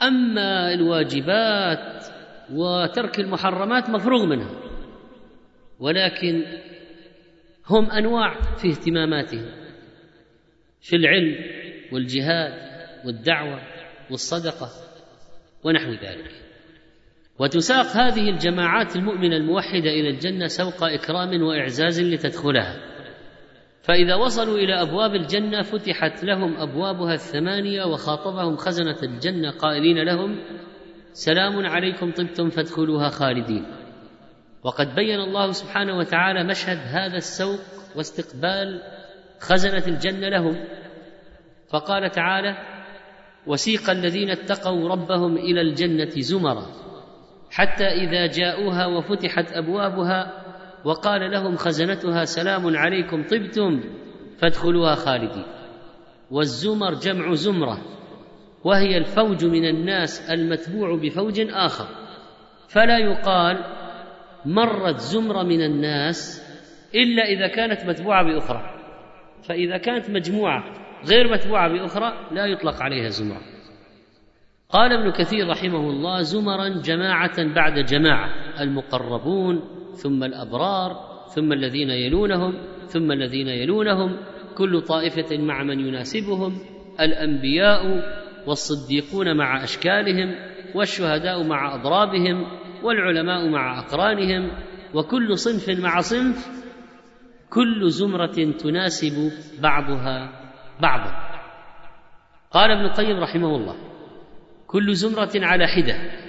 أما 0.02 0.74
الواجبات 0.74 2.06
وترك 2.52 3.20
المحرمات 3.20 3.90
مفروغ 3.90 4.26
منها 4.26 4.52
ولكن 5.80 6.44
هم 7.68 7.92
أنواع 7.92 8.42
في 8.56 8.70
اهتماماتهم 8.70 9.52
في 10.82 10.96
العلم 10.96 11.36
والجهاد 11.92 12.54
والدعوة 13.06 13.62
والصدقة 14.12 14.70
ونحو 15.64 15.92
ذلك. 15.92 16.32
وتساق 17.40 17.86
هذه 17.86 18.30
الجماعات 18.30 18.96
المؤمنة 18.96 19.38
الموحدة 19.38 19.90
إلى 19.90 20.10
الجنة 20.10 20.48
سوق 20.48 20.84
إكرام 20.84 21.42
وإعزاز 21.42 22.02
لتدخلها. 22.02 22.95
فإذا 23.88 24.16
وصلوا 24.16 24.58
إلى 24.58 24.82
أبواب 24.82 25.16
الجنة 25.16 25.62
فتحت 25.62 26.24
لهم 26.24 26.58
أبوابها 26.58 27.14
الثمانية 27.14 27.84
وخاطبهم 27.84 28.56
خزنة 28.56 28.98
الجنة 29.04 29.52
قائلين 29.52 30.04
لهم 30.04 30.40
سلام 31.14 31.66
عليكم 31.66 32.12
طبتم 32.12 32.50
فادخلوها 32.50 33.10
خالدين. 33.10 33.66
وقد 34.64 34.96
بين 34.96 35.20
الله 35.20 35.52
سبحانه 35.52 35.98
وتعالى 35.98 36.44
مشهد 36.44 36.78
هذا 36.78 37.18
السوق 37.18 37.60
واستقبال 37.96 38.82
خزنة 39.40 39.84
الجنة 39.88 40.30
لهم. 40.30 40.66
فقال 41.70 42.10
تعالى 42.12 42.58
وسيق 43.48 43.90
الذين 43.90 44.30
اتقوا 44.30 44.90
ربهم 44.90 45.38
إلى 45.38 45.62
الجنة 45.62 46.10
زمرا 46.10 46.66
حتى 47.52 47.86
إذا 47.86 48.28
جاءوها 48.28 48.86
وفتحت 48.86 49.52
أبوابها 49.52 50.45
وقال 50.86 51.32
لهم 51.32 51.56
خزنتها 51.56 52.26
سلام 52.26 52.78
عليكم 52.78 53.24
طبتم 53.24 53.82
فادخلوها 54.38 54.96
خالدين. 54.96 55.46
والزمر 56.32 56.94
جمع 56.94 57.34
زمرة 57.34 57.78
وهي 58.64 58.98
الفوج 58.98 59.46
من 59.46 59.66
الناس 59.66 60.32
المتبوع 60.32 60.96
بفوج 60.96 61.40
آخر. 61.40 61.88
فلا 62.68 62.98
يقال 62.98 63.64
مرت 64.46 64.98
زمرة 64.98 65.44
من 65.44 65.62
الناس 65.62 66.46
إلا 66.96 67.24
إذا 67.24 67.48
كانت 67.48 67.86
متبوعة 67.86 68.24
بأخرى. 68.24 68.62
فإذا 69.44 69.78
كانت 69.78 70.10
مجموعة 70.10 70.64
غير 71.10 71.32
متبوعة 71.32 71.70
بأخرى 71.70 72.14
لا 72.32 72.46
يطلق 72.46 72.82
عليها 72.82 73.10
زمرة. 73.10 73.42
قال 74.70 74.94
ابن 74.94 75.12
كثير 75.12 75.50
رحمه 75.50 75.90
الله 75.90 76.22
زمرا 76.22 76.70
جماعة 76.70 77.54
بعد 77.56 77.80
جماعة 77.80 78.30
المقربون 78.62 79.62
ثم 79.96 80.24
الأبرار 80.24 81.16
ثم 81.36 81.54
الذين 81.54 81.90
يلونهم 81.90 82.54
ثم 82.88 83.12
الذين 83.12 83.48
يلونهم 83.48 84.18
كل 84.58 84.82
طائفة 84.82 85.38
مع 85.38 85.64
من 85.64 85.80
يناسبهم 85.80 86.58
الأنبياء 87.00 87.82
والصديقون 88.48 89.38
مع 89.38 89.64
أشكالهم 89.64 90.36
والشهداء 90.76 91.44
مع 91.44 91.76
أضرابهم 91.76 92.46
والعلماء 92.84 93.50
مع 93.50 93.80
أقرانهم 93.80 94.52
وكل 94.94 95.38
صنف 95.38 95.80
مع 95.80 96.02
صنف 96.02 96.66
كل 97.50 97.90
زمرة 97.90 98.52
تناسب 98.60 99.32
بعضها 99.62 100.30
بعضا. 100.82 101.12
قال 102.52 102.72
ابن 102.72 102.86
القيم 102.86 103.20
رحمه 103.20 103.56
الله 103.56 103.76
كل 104.68 104.94
زمرة 104.94 105.32
على 105.36 105.68
حدة. 105.68 106.25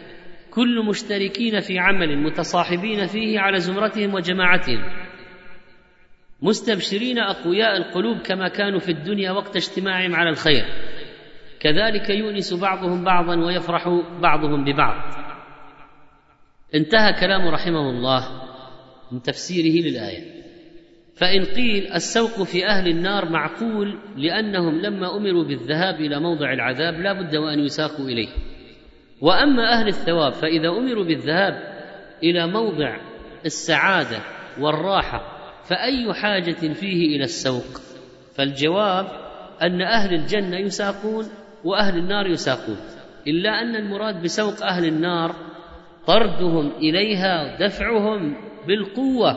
كل 0.56 0.84
مشتركين 0.84 1.60
في 1.60 1.78
عمل 1.78 2.18
متصاحبين 2.18 3.06
فيه 3.06 3.40
على 3.40 3.58
زمرتهم 3.58 4.14
وجماعتهم. 4.14 4.84
مستبشرين 6.42 7.18
أقوياء 7.18 7.76
القلوب 7.76 8.18
كما 8.18 8.48
كانوا 8.48 8.78
في 8.78 8.88
الدنيا 8.92 9.30
وقت 9.30 9.56
اجتماعهم 9.56 10.14
على 10.14 10.30
الخير. 10.30 10.64
كذلك 11.60 12.10
يؤنس 12.10 12.54
بعضهم 12.54 13.04
بعضا 13.04 13.36
ويفرح 13.36 13.88
بعضهم 14.22 14.64
ببعض. 14.64 15.14
انتهى 16.74 17.12
كلام 17.12 17.48
رحمه 17.48 17.90
الله 17.90 18.42
من 19.12 19.22
تفسيره 19.22 19.88
للآية. 19.88 20.36
فإن 21.16 21.44
قيل 21.44 21.92
السوق 21.92 22.42
في 22.42 22.66
أهل 22.66 22.88
النار 22.88 23.28
معقول 23.28 23.98
لأنهم 24.16 24.80
لما 24.80 25.16
أمروا 25.16 25.44
بالذهاب 25.44 26.00
إلى 26.00 26.20
موضع 26.20 26.52
العذاب 26.52 26.94
لا 26.94 27.12
بد 27.12 27.36
وأن 27.36 27.58
يساقوا 27.58 28.04
إليه. 28.04 28.28
وأما 29.20 29.72
أهل 29.72 29.88
الثواب 29.88 30.32
فإذا 30.32 30.68
أمروا 30.68 31.04
بالذهاب 31.04 31.76
إلى 32.22 32.46
موضع 32.46 32.96
السعادة 33.44 34.18
والراحة 34.60 35.36
فأي 35.64 36.14
حاجة 36.14 36.72
فيه 36.72 37.16
إلى 37.16 37.24
السوق؟ 37.24 37.80
فالجواب 38.34 39.06
أن 39.62 39.82
أهل 39.82 40.14
الجنة 40.14 40.56
يساقون 40.56 41.24
وأهل 41.64 41.98
النار 41.98 42.26
يساقون 42.26 42.76
إلا 43.26 43.50
أن 43.50 43.76
المراد 43.76 44.22
بسوق 44.22 44.62
أهل 44.62 44.84
النار 44.84 45.34
طردهم 46.06 46.72
إليها 46.78 47.56
دفعهم 47.60 48.36
بالقوة 48.66 49.36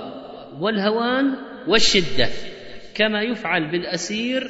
والهوان 0.60 1.36
والشدة 1.68 2.28
كما 2.96 3.22
يفعل 3.22 3.72
بالأسير 3.72 4.50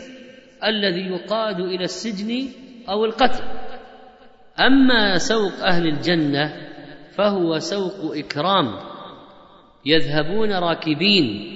الذي 0.63 1.01
يقاد 1.01 1.59
إلى 1.59 1.83
السجن 1.83 2.47
أو 2.89 3.05
القتل. 3.05 3.43
أما 4.59 5.17
سوق 5.17 5.53
أهل 5.63 5.87
الجنة 5.87 6.53
فهو 7.15 7.59
سوق 7.59 8.17
إكرام 8.17 8.75
يذهبون 9.85 10.51
راكبين 10.51 11.55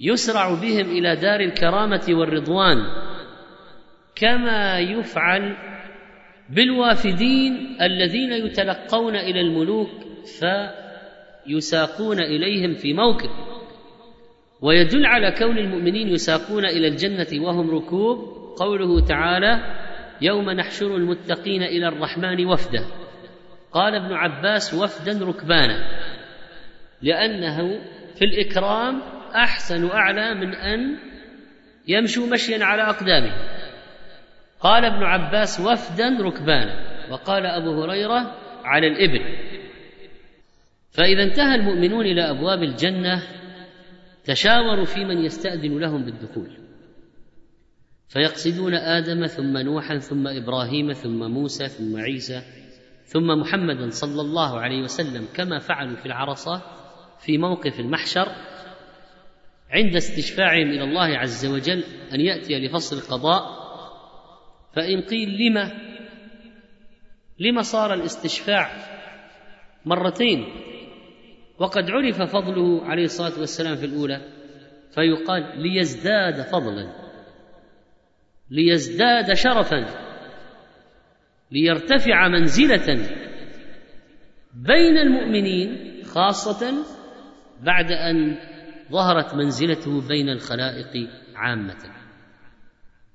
يسرع 0.00 0.54
بهم 0.54 0.90
إلى 0.90 1.16
دار 1.16 1.40
الكرامة 1.40 2.06
والرضوان 2.08 2.76
كما 4.14 4.78
يفعل 4.78 5.56
بالوافدين 6.50 7.76
الذين 7.82 8.32
يتلقون 8.32 9.16
إلى 9.16 9.40
الملوك 9.40 9.90
فيساقون 11.46 12.20
إليهم 12.20 12.74
في 12.74 12.92
موكب. 12.92 13.30
ويدل 14.62 15.06
على 15.06 15.34
كون 15.38 15.58
المؤمنين 15.58 16.08
يساقون 16.08 16.64
إلى 16.64 16.88
الجنة 16.88 17.44
وهم 17.44 17.70
ركوب 17.70 18.18
قوله 18.58 19.04
تعالى 19.04 19.81
يوم 20.20 20.50
نحشر 20.50 20.96
المتقين 20.96 21.62
إلى 21.62 21.88
الرحمن 21.88 22.46
وفدا. 22.46 22.84
قال 23.72 23.94
ابن 23.94 24.12
عباس 24.12 24.74
وفدا 24.74 25.24
ركبانا. 25.26 25.78
لأنه 27.02 27.80
في 28.14 28.24
الإكرام 28.24 29.02
أحسن 29.34 29.84
وأعلى 29.84 30.34
من 30.34 30.54
أن 30.54 30.98
يمشوا 31.88 32.26
مشيا 32.26 32.64
على 32.64 32.82
اقدامهم 32.82 33.32
قال 34.60 34.84
ابن 34.84 35.02
عباس 35.02 35.60
وفدا 35.60 36.18
ركبانا. 36.20 36.92
وقال 37.10 37.46
أبو 37.46 37.82
هريرة 37.82 38.36
على 38.64 38.86
الإبل. 38.86 39.22
فإذا 40.90 41.22
انتهى 41.22 41.54
المؤمنون 41.54 42.06
إلى 42.06 42.30
أبواب 42.30 42.62
الجنة 42.62 43.22
تشاوروا 44.24 44.84
في 44.84 45.04
من 45.04 45.18
يستأذن 45.18 45.78
لهم 45.78 46.04
بالدخول. 46.04 46.50
فيقصدون 48.12 48.74
آدم 48.74 49.26
ثم 49.26 49.56
نوحا 49.56 49.98
ثم 49.98 50.26
إبراهيم 50.28 50.92
ثم 50.92 51.30
موسى 51.30 51.68
ثم 51.68 51.96
عيسى 51.96 52.42
ثم 53.04 53.26
محمدا 53.26 53.90
صلى 53.90 54.20
الله 54.20 54.60
عليه 54.60 54.82
وسلم 54.82 55.28
كما 55.34 55.58
فعلوا 55.58 55.96
في 55.96 56.06
العرصة 56.06 56.62
في 57.18 57.38
موقف 57.38 57.80
المحشر 57.80 58.28
عند 59.70 59.96
استشفاعهم 59.96 60.70
إلى 60.70 60.84
الله 60.84 61.18
عز 61.18 61.46
وجل 61.46 61.84
أن 62.14 62.20
يأتي 62.20 62.58
لفصل 62.58 62.96
القضاء 62.96 63.42
فإن 64.72 65.00
قيل 65.00 65.28
لما 65.28 65.72
لما 67.38 67.62
صار 67.62 67.94
الاستشفاع 67.94 68.70
مرتين 69.84 70.46
وقد 71.58 71.90
عرف 71.90 72.22
فضله 72.22 72.84
عليه 72.84 73.04
الصلاة 73.04 73.40
والسلام 73.40 73.76
في 73.76 73.86
الأولى 73.86 74.20
فيقال 74.94 75.62
ليزداد 75.62 76.42
فضلا 76.42 77.01
ليزداد 78.52 79.32
شرفا 79.32 79.86
ليرتفع 81.50 82.28
منزلة 82.28 83.08
بين 84.54 84.98
المؤمنين 84.98 86.02
خاصة 86.04 86.84
بعد 87.62 87.92
أن 87.92 88.36
ظهرت 88.90 89.34
منزلته 89.34 90.08
بين 90.08 90.28
الخلائق 90.28 91.08
عامة. 91.34 91.78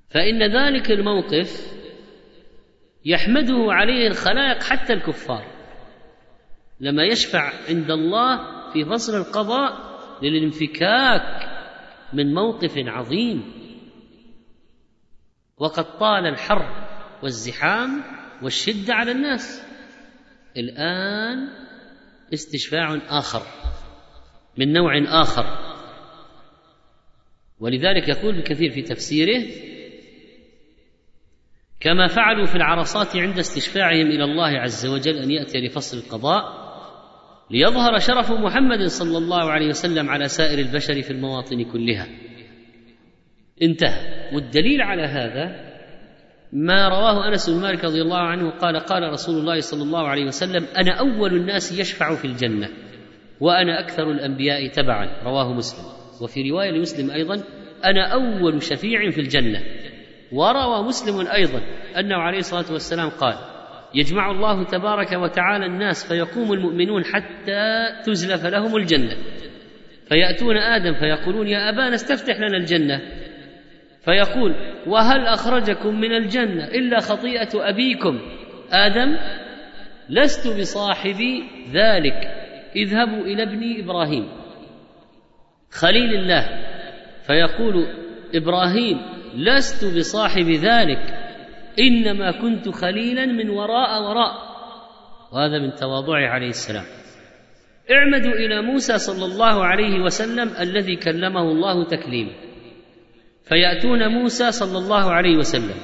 فإن 0.10 0.43
ذلك 0.43 0.91
الموقف 0.91 1.78
يحمده 3.06 3.65
عليه 3.69 4.08
الخلائق 4.08 4.63
حتى 4.63 4.93
الكفار 4.93 5.45
لما 6.80 7.04
يشفع 7.04 7.52
عند 7.69 7.91
الله 7.91 8.39
في 8.73 8.86
فصل 8.86 9.17
القضاء 9.17 9.97
للانفكاك 10.21 11.50
من 12.13 12.34
موقف 12.34 12.73
عظيم. 12.78 13.57
وقد 15.58 15.98
طال 16.00 16.26
الحر 16.28 16.88
والزحام 17.24 18.04
والشدة 18.43 18.93
على 18.93 19.12
الناس. 19.12 19.63
الآن 20.58 21.50
استشفاع 22.34 23.00
آخر 23.10 23.41
من 24.58 24.74
نوع 24.74 25.22
آخر. 25.22 25.46
ولذلك 27.60 28.10
يقول 28.10 28.41
بكثير 28.41 28.72
في 28.72 28.82
تفسيره 28.82 29.43
كما 31.80 32.08
فعلوا 32.08 32.46
في 32.46 32.56
العرصات 32.56 33.15
عند 33.15 33.39
استشفاعهم 33.39 34.08
إلى 34.08 34.24
الله 34.24 34.60
عز 34.60 34.86
وجل 34.86 35.17
أن 35.17 35.32
يأتي 35.32 35.58
لفصل 35.58 35.98
القضاء 35.98 36.67
ليظهر 37.52 38.00
شرف 38.00 38.32
محمد 38.32 38.86
صلى 38.88 39.17
الله 39.17 39.52
عليه 39.52 39.67
وسلم 39.67 40.10
على 40.10 40.28
سائر 40.28 40.60
البشر 40.60 41.02
في 41.02 41.12
المواطن 41.12 41.63
كلها. 41.63 42.27
انتهى. 43.62 44.34
والدليل 44.34 44.82
على 44.82 45.04
هذا 45.04 45.67
ما 46.54 46.89
رواه 46.89 47.28
أنس 47.28 47.50
بن 47.50 47.62
مالك 47.62 47.86
رضي 47.86 48.02
الله 48.02 48.17
عنه 48.17 48.50
قال 48.50 48.80
قال 48.80 49.04
رسول 49.04 49.39
الله 49.39 49.60
صلى 49.60 49.84
الله 49.84 50.08
عليه 50.08 50.26
وسلم 50.26 50.65
أنا 50.78 51.00
أول 51.00 51.34
الناس 51.34 51.80
يشفع 51.80 52.15
في 52.15 52.26
الجنة 52.26 52.70
وأنا 53.39 53.80
أكثر 53.80 54.12
الأنبياء 54.12 54.67
تبعا. 54.67 55.24
رواه 55.24 55.54
مسلم. 55.54 55.86
وفي 56.22 56.50
رواية 56.52 56.72
لمسلم 56.72 57.12
أيضا 57.12 57.43
أنا 57.86 58.13
أول 58.13 58.63
شفيع 58.63 59.10
في 59.10 59.22
الجنة. 59.22 59.62
وروى 60.32 60.84
مسلم 60.84 61.28
أيضا 61.28 61.62
أنه 62.00 62.15
عليه 62.15 62.38
الصلاة 62.38 62.72
والسلام 62.72 63.10
قال 63.10 63.36
يجمع 63.96 64.32
الله 64.32 64.63
تبارك 64.63 65.12
وتعالى 65.12 65.65
الناس 65.65 66.08
فيقوم 66.08 66.54
المؤمنون 66.54 67.04
حتى 67.06 67.86
تزلف 68.06 68.46
لهم 68.46 68.76
الجنة. 68.76 69.17
فيأتون 70.10 70.58
آدم 70.58 70.93
فيقولون 70.93 71.48
يا 71.48 71.70
أبانا 71.70 71.96
استفتح 71.96 72.39
لنا 72.39 72.58
الجنة. 72.58 73.02
فيقول 74.08 74.56
وهل 74.88 75.26
أخرجكم 75.26 76.00
من 76.00 76.12
الجنة 76.15 76.67
إلا 76.67 77.00
خطيئة 77.00 77.50
أبيكم؟ 77.56 78.20
آدم 78.72 79.17
لست 80.10 80.60
بصاحب 80.60 81.43
ذلك 81.72 82.20
اذهبوا 82.76 83.26
إلى 83.26 83.43
ابن 83.43 83.84
إبراهيم. 83.84 84.30
خليل 85.72 86.15
الله. 86.15 86.50
فيقول 87.28 87.88
إبراهيم 88.36 88.98
لست 89.36 89.98
بصاحب 89.98 90.50
ذلك 90.50 91.13
إنما 91.80 92.32
كنت 92.32 92.70
خليلا 92.70 93.26
من 93.26 93.50
وراء 93.50 94.04
وراء. 94.04 94.34
وهذا 95.34 95.60
من 95.60 95.74
تواضعه 95.76 96.28
عليه 96.28 96.50
السلام. 96.50 96.86
اعمدوا 97.91 98.34
إلى 98.34 98.62
موسى 98.62 98.98
صلى 98.98 99.26
الله 99.26 99.65
عليه 99.65 100.00
وسلم 100.00 100.50
الذي 100.62 100.96
كلمه 100.96 101.41
الله 101.41 101.84
تكليما. 101.84 102.46
فيأتون 103.49 104.07
موسى 104.07 104.51
صلى 104.51 104.77
الله 104.77 105.12
عليه 105.12 105.38
وسلم. 105.38 105.75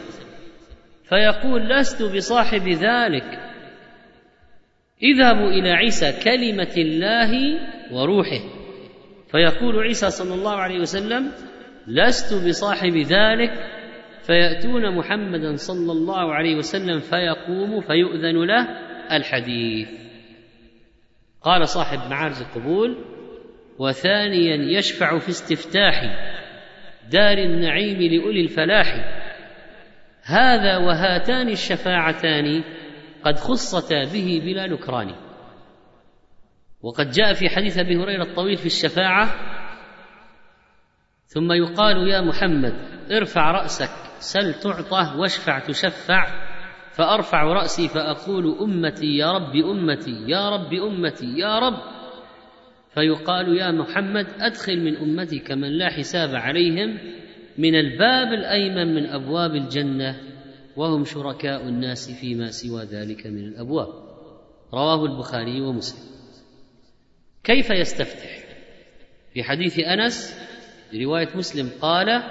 فيقول 1.10 1.70
لست 1.70 2.04
بصاحب 2.16 2.68
ذلك. 2.68 3.40
اذهبوا 5.04 5.50
إلى 5.50 5.72
عيسى 5.72 6.24
كلمة 6.24 6.74
الله 6.78 7.32
وروحه. 7.92 8.42
فيقول 9.32 9.80
عيسى 9.80 10.10
صلى 10.10 10.34
الله 10.34 10.56
عليه 10.56 10.80
وسلم 10.80 11.32
لست 11.88 12.48
بصاحب 12.48 12.98
ذلك. 12.98 13.52
فيأتون 14.22 14.98
محمدا 14.98 15.56
صلى 15.56 15.92
الله 15.92 16.34
عليه 16.34 16.56
وسلم 16.56 17.00
فيقوم 17.00 17.82
فيؤذن 17.82 18.46
له 18.46 18.68
الحديث. 19.12 19.88
قال 21.42 21.68
صاحب 21.68 22.10
معارج 22.10 22.36
القبول 22.42 23.06
وثانيا 23.80 24.78
يشفع 24.78 25.20
في 25.20 25.30
استفتاح 25.30 26.02
دار 27.10 27.38
النعيم 27.38 28.02
لأولي 28.02 28.42
الفلاح. 28.42 28.88
هذا 30.24 30.78
وهاتان 30.78 31.50
الشفاعتان 31.50 32.64
قد 33.24 33.36
خصتا 33.36 34.04
به 34.14 34.42
بلا 34.46 34.68
نكران. 34.68 35.16
وقد 36.84 37.10
جاء 37.12 37.34
في 37.34 37.50
حديث 37.50 37.78
أبي 37.78 37.98
هريرة 37.98 38.24
الطويل 38.24 38.58
في 38.58 38.66
الشفاعة 38.66 39.30
ثم 41.26 41.52
يقال 41.52 42.08
يا 42.08 42.22
محمد 42.22 42.74
ارفع 43.12 43.52
رأسك 43.52 43.90
سل 44.20 44.54
تعطى 44.54 45.18
واشفع 45.18 45.60
تشفع 45.60 46.26
فأرفع 46.92 47.44
رأسي 47.44 47.88
فأقول 47.88 48.58
أمتي 48.62 49.18
يا 49.18 49.32
رب 49.32 49.56
أمتي 49.56 50.26
يا 50.28 50.50
رب 50.50 50.74
أمتي 50.74 51.38
يا 51.38 51.60
رب 51.60 51.80
فيقال 52.94 53.58
يا 53.58 53.72
محمد 53.72 54.28
أدخل 54.40 54.80
من 54.80 54.98
أمتك 54.98 55.52
من 55.52 55.78
لا 55.78 55.90
حساب 55.90 56.36
عليهم 56.36 56.98
من 57.58 57.76
الباب 57.76 58.34
الأيمن 58.34 58.96
من 58.96 59.06
أبواب 59.06 59.56
الجنة 59.56 60.20
وهم 60.76 61.06
شركاء 61.06 61.68
الناس 61.68 62.12
فيما 62.22 62.52
سوى 62.52 62.84
ذلك 62.84 63.28
من 63.28 63.48
الأبواب. 63.48 63.88
رواه 64.74 65.06
البخاري 65.06 65.62
ومسلم. 65.62 66.14
كيف 67.44 67.70
يستفتح؟ 67.70 68.44
في 69.34 69.44
حديث 69.44 69.80
أنس 69.80 70.40
رواية 70.96 71.28
مسلم 71.36 71.70
قال 71.82 72.24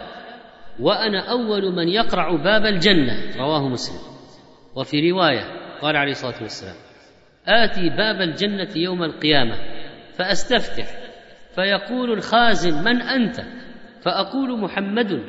وأنا 0.81 1.31
أول 1.31 1.72
من 1.72 1.88
يقرع 1.88 2.37
باب 2.37 2.66
الجنة. 2.66 3.37
رواه 3.37 3.68
مسلم. 3.68 4.12
وفي 4.77 5.11
رواية 5.11 5.44
قال 5.81 5.96
عليه 5.96 6.12
الصلاة 6.12 6.42
والسلام 6.42 6.77
آتي 7.46 7.88
باب 7.88 8.20
الجنة 8.20 8.68
يوم 8.77 9.03
القيامة. 9.03 9.71
فاستفتح. 10.22 10.87
فيقول 11.54 12.12
الخازن 12.12 12.85
من 12.85 13.02
أنت؟ 13.02 13.37
فأقول 14.02 14.61
محمد. 14.61 15.22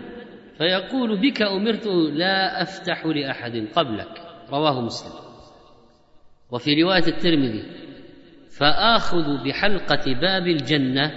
فيقول 0.58 1.22
بك 1.22 1.42
أمرت 1.42 1.88
لا 2.14 2.62
أفتح 2.62 3.06
لأحد 3.06 3.68
قبلك. 3.76 4.22
رواه 4.50 4.82
مسلم. 4.82 5.14
وفي 6.52 6.84
رواية 6.84 7.08
الترمذي 7.08 7.64
فآخذ 8.60 9.44
بحلقة 9.46 10.14
باب 10.22 10.48
الجنة 10.48 11.12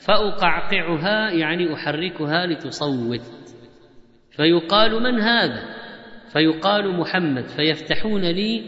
فأقعقعها 0.00 1.30
يعني 1.30 1.74
أحركها 1.74 2.46
لتصوت. 2.46 3.22
فيقال 4.30 5.02
من 5.02 5.20
هذا؟ 5.20 5.62
فيقال 6.32 6.96
محمد. 6.98 7.44
فيفتحون 7.46 8.22
لي 8.22 8.64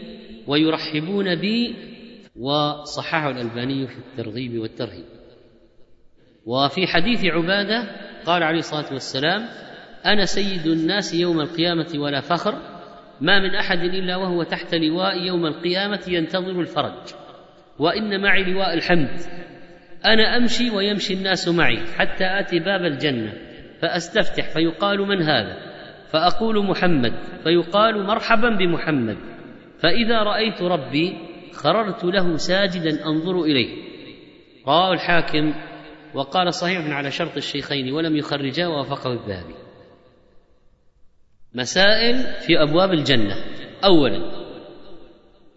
ويرحبون 0.47 1.35
بي 1.35 1.75
وصححه 2.39 3.29
الألباني 3.29 3.87
في 3.87 3.97
الترغيب 3.97 4.59
والترهيب. 4.59 5.05
وفي 6.45 6.87
حديث 6.87 7.25
عبادة 7.25 7.83
قال 8.25 8.43
عليه 8.43 8.59
الصلاة 8.59 8.93
والسلام 8.93 9.45
أنا 10.05 10.25
سيد 10.25 10.67
الناس 10.67 11.13
يوم 11.13 11.39
القيامة 11.39 11.93
ولا 11.95 12.21
فخر 12.21 12.53
ما 13.21 13.39
من 13.39 13.55
أحد 13.55 13.77
إلا 13.77 14.15
وهو 14.15 14.43
تحت 14.43 14.75
لواء 14.75 15.17
يوم 15.27 15.45
القيامة 15.45 16.01
ينتظر 16.07 16.61
الفرج 16.61 17.13
وإن 17.79 18.21
معي 18.21 18.43
لواء 18.43 18.73
الحمد. 18.73 19.19
أنا 20.05 20.37
أمشي 20.37 20.69
ويمشي 20.69 21.13
الناس 21.13 21.47
معي 21.47 21.79
حتى 21.97 22.25
آتي 22.39 22.59
باب 22.59 22.81
الجنة 22.85 23.33
فأستفتح 23.81 24.49
فيقال 24.49 24.99
من 24.99 25.21
هذا 25.21 25.57
فأقول 26.11 26.65
محمد 26.65 27.13
فيقال 27.43 28.03
مرحبا 28.03 28.49
بمحمد 28.49 29.17
فإذا 29.79 30.23
رأيت 30.23 30.61
ربي 30.61 31.17
خررت 31.57 32.03
له 32.03 32.37
ساجدا 32.37 33.05
أنظر 33.05 33.41
إليه. 33.41 33.75
رواه 34.67 34.93
الحاكم 34.93 35.53
وقال 36.13 36.53
صحيح 36.53 36.87
على 36.87 37.11
شرط 37.11 37.37
الشيخين 37.37 37.91
ولم 37.91 38.15
يخرجا 38.15 38.67
ووافقه 38.67 39.13
الذهبي. 39.13 39.55
مسائل 41.55 42.15
في 42.17 42.61
أبواب 42.61 42.93
الجنة. 42.93 43.35
اولا 43.85 44.31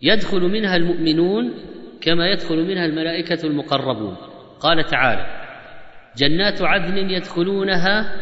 يدخل 0.02 0.40
منها 0.40 0.76
المؤمنون 0.76 1.54
كما 2.00 2.26
يدخل 2.26 2.56
منها 2.56 2.86
الملائكة 2.86 3.46
المقربون. 3.46 4.16
قال 4.60 4.84
تعالى 4.84 5.26
جنات 6.16 6.62
عدن 6.62 7.10
يدخلونها 7.10 8.14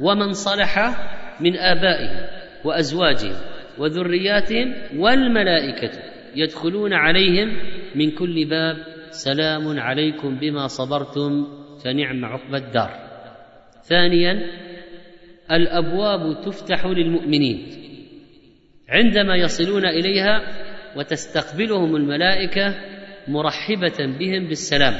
ومن 0.00 0.32
صلح 0.32 0.78
من 1.40 1.56
آبائهم 1.56 2.26
وأزواجهم 2.64 3.36
وذرياتهم 3.78 4.74
والملائكة. 4.96 6.17
يدخلون 6.36 6.92
عليهم 6.92 7.48
من 7.94 8.10
كل 8.10 8.44
باب 8.44 8.76
سلام 9.10 9.78
عليكم 9.78 10.38
بما 10.38 10.66
صبرتم 10.66 11.46
فنعم 11.84 12.24
عقبى 12.24 12.56
الدار. 12.56 12.90
ثانيا 13.82 14.32
الأبواب 15.52 16.40
تفتح 16.44 16.86
للمؤمنين. 16.86 17.66
عندما 18.88 19.36
يصلون 19.36 19.86
إليها 19.86 20.42
وتستقبلهم 20.96 21.96
الملائكة 21.96 22.74
مرحبة 23.28 24.18
بهم 24.18 24.48
بالسلام 24.48 24.94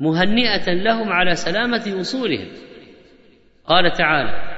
ومهنئه 0.00 0.72
لهم 0.72 1.08
على 1.08 1.34
سلامة 1.34 1.94
وصولهم 1.98 2.48
قال 3.66 3.92
تعالى 3.92 4.51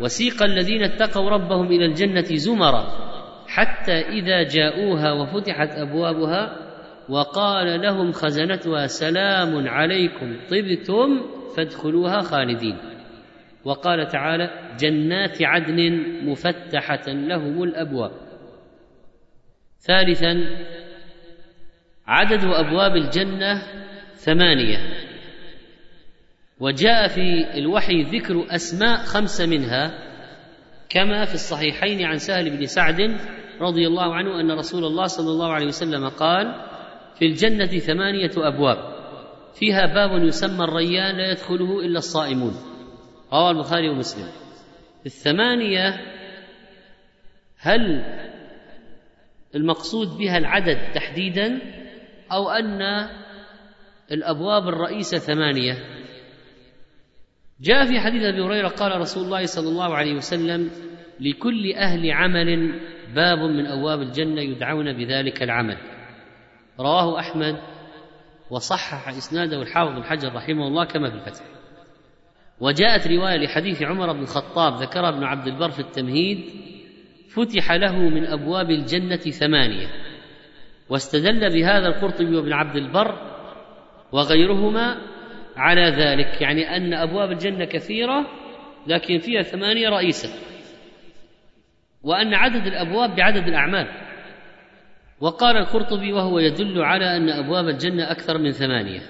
وسيق 0.00 0.42
الذين 0.42 0.82
اتقوا 0.82 1.30
ربهم 1.30 1.66
إلى 1.66 1.86
الجنة 1.86 2.34
زمرا 2.34 2.86
حتى 3.48 3.92
إذا 3.92 4.42
جاءوها 4.42 5.12
وفتحت 5.12 5.68
أبوابها 5.70 6.64
وقال 7.08 7.80
لهم 7.80 8.12
خزنتها 8.12 8.86
سلام 8.86 9.68
عليكم 9.68 10.36
طبتم 10.50 11.22
فادخلوها 11.56 12.20
خالدين. 12.20 12.78
وقال 13.64 14.08
تعالى 14.08 14.50
جنات 14.80 15.42
عدن 15.42 16.02
مفتحة 16.24 17.08
لهم 17.08 17.62
الأبواب. 17.62 18.10
ثالثا 19.78 20.34
عدد 22.06 22.44
أبواب 22.44 22.96
الجنة 22.96 23.62
ثمانية. 24.14 24.78
وجاء 26.60 27.08
في 27.08 27.58
الوحي 27.58 28.02
ذكر 28.02 28.46
أسماء 28.54 28.96
خمس 28.98 29.40
منها 29.40 30.14
كما 30.88 31.24
في 31.24 31.34
الصحيحين 31.34 32.02
عن 32.02 32.18
سهل 32.18 32.50
بن 32.50 32.66
سعد 32.66 33.16
رضي 33.60 33.86
الله 33.86 34.14
عنه 34.14 34.40
أن 34.40 34.50
رسول 34.50 34.84
الله 34.84 35.06
صلى 35.06 35.30
الله 35.30 35.52
عليه 35.52 35.66
وسلم 35.66 36.08
قال 36.08 36.54
في 37.18 37.24
الجنة 37.26 37.66
ثمانية 37.66 38.30
أبواب 38.36 38.94
فيها 39.54 39.86
باب 39.86 40.22
يسمى 40.22 40.64
الريان 40.64 41.16
لا 41.16 41.30
يدخله 41.30 41.80
إلا 41.80 41.98
الصائمون. 41.98 42.54
رواه 43.32 43.50
البخاري 43.50 43.88
ومسلم. 43.88 44.28
الثمانية 45.06 46.00
هل 47.58 48.04
المقصود 49.54 50.08
بها 50.18 50.38
العدد 50.38 50.92
تحديدا 50.94 51.60
أو 52.32 52.50
أن 52.50 52.82
الأبواب 54.12 54.68
الرئيسة 54.68 55.18
ثمانية؟ 55.18 56.03
جاء 57.60 57.86
في 57.86 58.00
حديث 58.00 58.22
أبي 58.22 58.40
هريرة 58.40 58.68
قال 58.68 59.00
رسول 59.00 59.24
الله 59.24 59.46
صلى 59.46 59.68
الله 59.68 59.94
عليه 59.94 60.14
وسلم 60.14 60.70
لكل 61.20 61.72
أهل 61.72 62.10
عمل 62.10 62.80
باب 63.14 63.38
من 63.38 63.66
أبواب 63.66 64.02
الجنة 64.02 64.40
يدعون 64.40 64.92
بذلك 64.92 65.42
العمل. 65.42 65.76
رواه 66.80 67.18
أحمد 67.18 67.56
وصحح 68.50 69.08
إسناده 69.08 69.62
الحافظ 69.62 69.96
بن 69.96 70.04
حجر 70.04 70.34
رحمه 70.34 70.66
الله 70.66 70.84
كما 70.84 71.10
في 71.10 71.16
الفتح. 71.16 71.44
وجاءت 72.60 73.06
رواية 73.06 73.36
لحديث 73.36 73.82
عمر 73.82 74.12
بن 74.12 74.22
الخطاب 74.22 74.82
ذكرها 74.82 75.08
ابن 75.08 75.24
عبد 75.24 75.46
البر 75.46 75.70
في 75.70 75.80
التمهيد 75.80 76.44
فتح 77.28 77.72
له 77.72 77.98
من 77.98 78.24
أبواب 78.26 78.70
الجنة 78.70 79.16
ثمانية. 79.16 79.86
واستدل 80.88 81.52
بهذا 81.52 81.86
القرطبي 81.86 82.36
وابن 82.36 82.52
عبد 82.52 82.76
البر 82.76 83.34
وغيرهما 84.12 85.13
على 85.56 85.82
ذلك 85.82 86.40
يعني 86.40 86.76
أن 86.76 86.94
أبواب 86.94 87.30
الجنة 87.32 87.64
كثيرة 87.64 88.26
لكن 88.86 89.18
فيها 89.18 89.42
ثمانية 89.42 89.88
رئيسة. 89.88 90.28
وأن 92.02 92.34
عدد 92.34 92.66
الأبواب 92.66 93.16
بعدد 93.16 93.48
الأعمال. 93.48 93.86
وقال 95.20 95.56
القرطبي 95.56 96.12
وهو 96.12 96.38
يدل 96.38 96.82
على 96.82 97.16
أن 97.16 97.28
أبواب 97.28 97.68
الجنة 97.68 98.10
أكثر 98.10 98.38
من 98.38 98.50
ثمانية. 98.50 99.00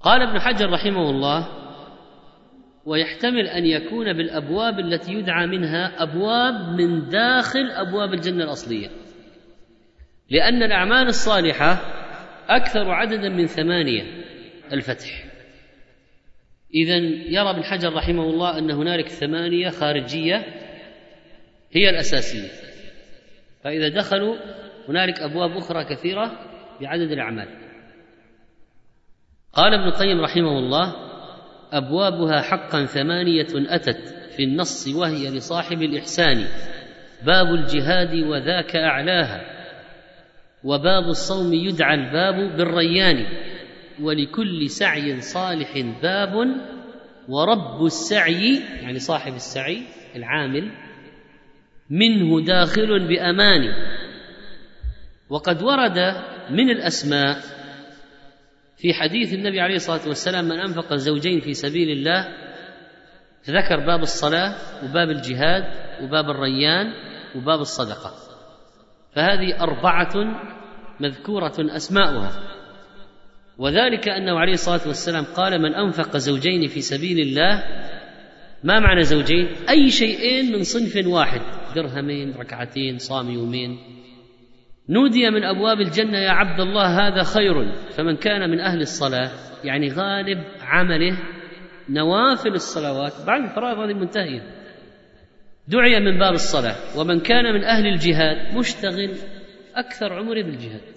قال 0.00 0.22
ابن 0.22 0.40
حجر 0.40 0.70
رحمه 0.70 1.10
الله 1.10 1.48
ويحتمل 2.86 3.46
أن 3.46 3.66
يكون 3.66 4.12
بالأبواب 4.12 4.78
التي 4.78 5.12
يدعى 5.12 5.46
منها 5.46 6.02
أبواب 6.02 6.54
من 6.80 7.08
داخل 7.08 7.70
أبواب 7.70 8.14
الجنة 8.14 8.44
الأصلية. 8.44 8.88
لأن 10.30 10.62
الأعمال 10.62 11.06
الصالحة 11.06 11.80
أكثر 12.48 12.90
عددا 12.90 13.28
من 13.28 13.46
ثمانية. 13.46 14.23
الفتح. 14.72 15.24
اذا 16.74 16.96
يرى 17.28 17.50
ابن 17.50 17.64
حجر 17.64 17.92
رحمه 17.92 18.22
الله 18.22 18.58
أن 18.58 18.70
هنالك 18.70 19.08
ثمانية 19.08 19.68
خارجية 19.68 20.36
هي 21.72 21.90
الأساسية. 21.90 22.48
فإذا 23.64 23.88
دخلوا 23.88 24.36
هنالك 24.88 25.20
أبواب 25.20 25.56
أخرى 25.56 25.84
كثيرة 25.84 26.32
بعدد 26.80 27.10
الأعمال. 27.10 27.48
قال 29.52 29.74
ابن 29.74 29.88
القيم 29.88 30.20
رحمه 30.20 30.58
الله 30.58 30.94
أبوابها 31.72 32.42
حقا 32.42 32.84
ثمانية 32.84 33.46
أتت 33.54 34.14
في 34.36 34.44
النص 34.44 34.88
وهي 34.88 35.30
لصاحب 35.30 35.82
الإحسان. 35.82 36.46
باب 37.26 37.46
الجهاد 37.46 38.14
وذاك 38.14 38.76
أعلاها. 38.76 39.54
وباب 40.64 41.04
الصوم 41.04 41.54
يدعى 41.54 41.94
الباب 41.94 42.56
بالريان. 42.56 43.26
ولكل 44.00 44.70
سعي 44.70 45.20
صالح 45.20 45.78
باب 46.02 46.34
ورب 47.28 47.84
السعي 47.84 48.60
يعني 48.82 48.98
صاحب 48.98 49.34
السعي 49.34 49.82
العامل 50.16 50.70
منه 51.90 52.44
داخل 52.44 53.08
بامان 53.08 53.60
وقد 55.30 55.62
ورد 55.62 55.98
من 56.50 56.70
الأسماء 56.70 57.38
في 58.76 58.94
حديث 58.94 59.34
النبي 59.34 59.60
عليه 59.60 59.74
الصلاة 59.74 60.08
والسلام 60.08 60.44
من 60.44 60.60
أنفق 60.60 60.94
زوجين 60.94 61.40
في 61.40 61.54
سبيل 61.54 61.90
الله 61.90 62.28
ذكر 63.50 63.86
باب 63.86 64.00
الصلاة 64.00 64.54
وباب 64.84 65.10
الجهاد 65.10 65.64
وباب 66.02 66.30
الريان 66.30 66.92
وباب 67.36 67.60
الصدقة. 67.60 68.14
فهذه 69.14 69.60
أربعة 69.60 70.12
مذكورة 71.00 71.54
أسماؤها. 71.58 72.53
وذلك 73.58 74.08
أنه 74.08 74.38
عليه 74.38 74.52
الصلاة 74.52 74.80
والسلام 74.86 75.24
قال 75.24 75.62
من 75.62 75.74
أنفق 75.74 76.16
زوجين 76.16 76.66
في 76.66 76.80
سبيل 76.80 77.18
الله 77.18 77.64
ما 78.64 78.80
معنى 78.80 79.02
زوجين؟ 79.02 79.48
أي 79.68 79.90
شيئين 79.90 80.52
من 80.52 80.62
صنف 80.62 81.06
واحد 81.06 81.40
درهمين 81.76 82.34
ركعتين 82.38 82.98
صام 82.98 83.30
يومين. 83.30 83.78
نودي 84.88 85.30
من 85.30 85.44
أبواب 85.44 85.80
الجنة 85.80 86.18
يا 86.18 86.30
عبد 86.30 86.60
الله 86.60 87.08
هذا 87.08 87.22
خير 87.22 87.72
فمن 87.90 88.16
كان 88.16 88.50
من 88.50 88.60
أهل 88.60 88.80
الصلاة 88.80 89.30
يعني 89.64 89.88
غالب 89.88 90.44
عمله 90.62 91.18
نوافل 91.88 92.54
الصلوات 92.54 93.12
بعد 93.26 93.42
الفرائض 93.42 93.78
هذه 93.78 93.94
منتهية. 93.94 94.42
دعي 95.68 96.00
من 96.00 96.18
باب 96.18 96.32
الصلاة 96.32 96.76
ومن 96.98 97.20
كان 97.20 97.54
من 97.54 97.64
أهل 97.64 97.86
الجهاد 97.86 98.56
مشتغل 98.56 99.10
أكثر 99.74 100.12
عمره 100.12 100.42
بالجهاد. 100.42 100.93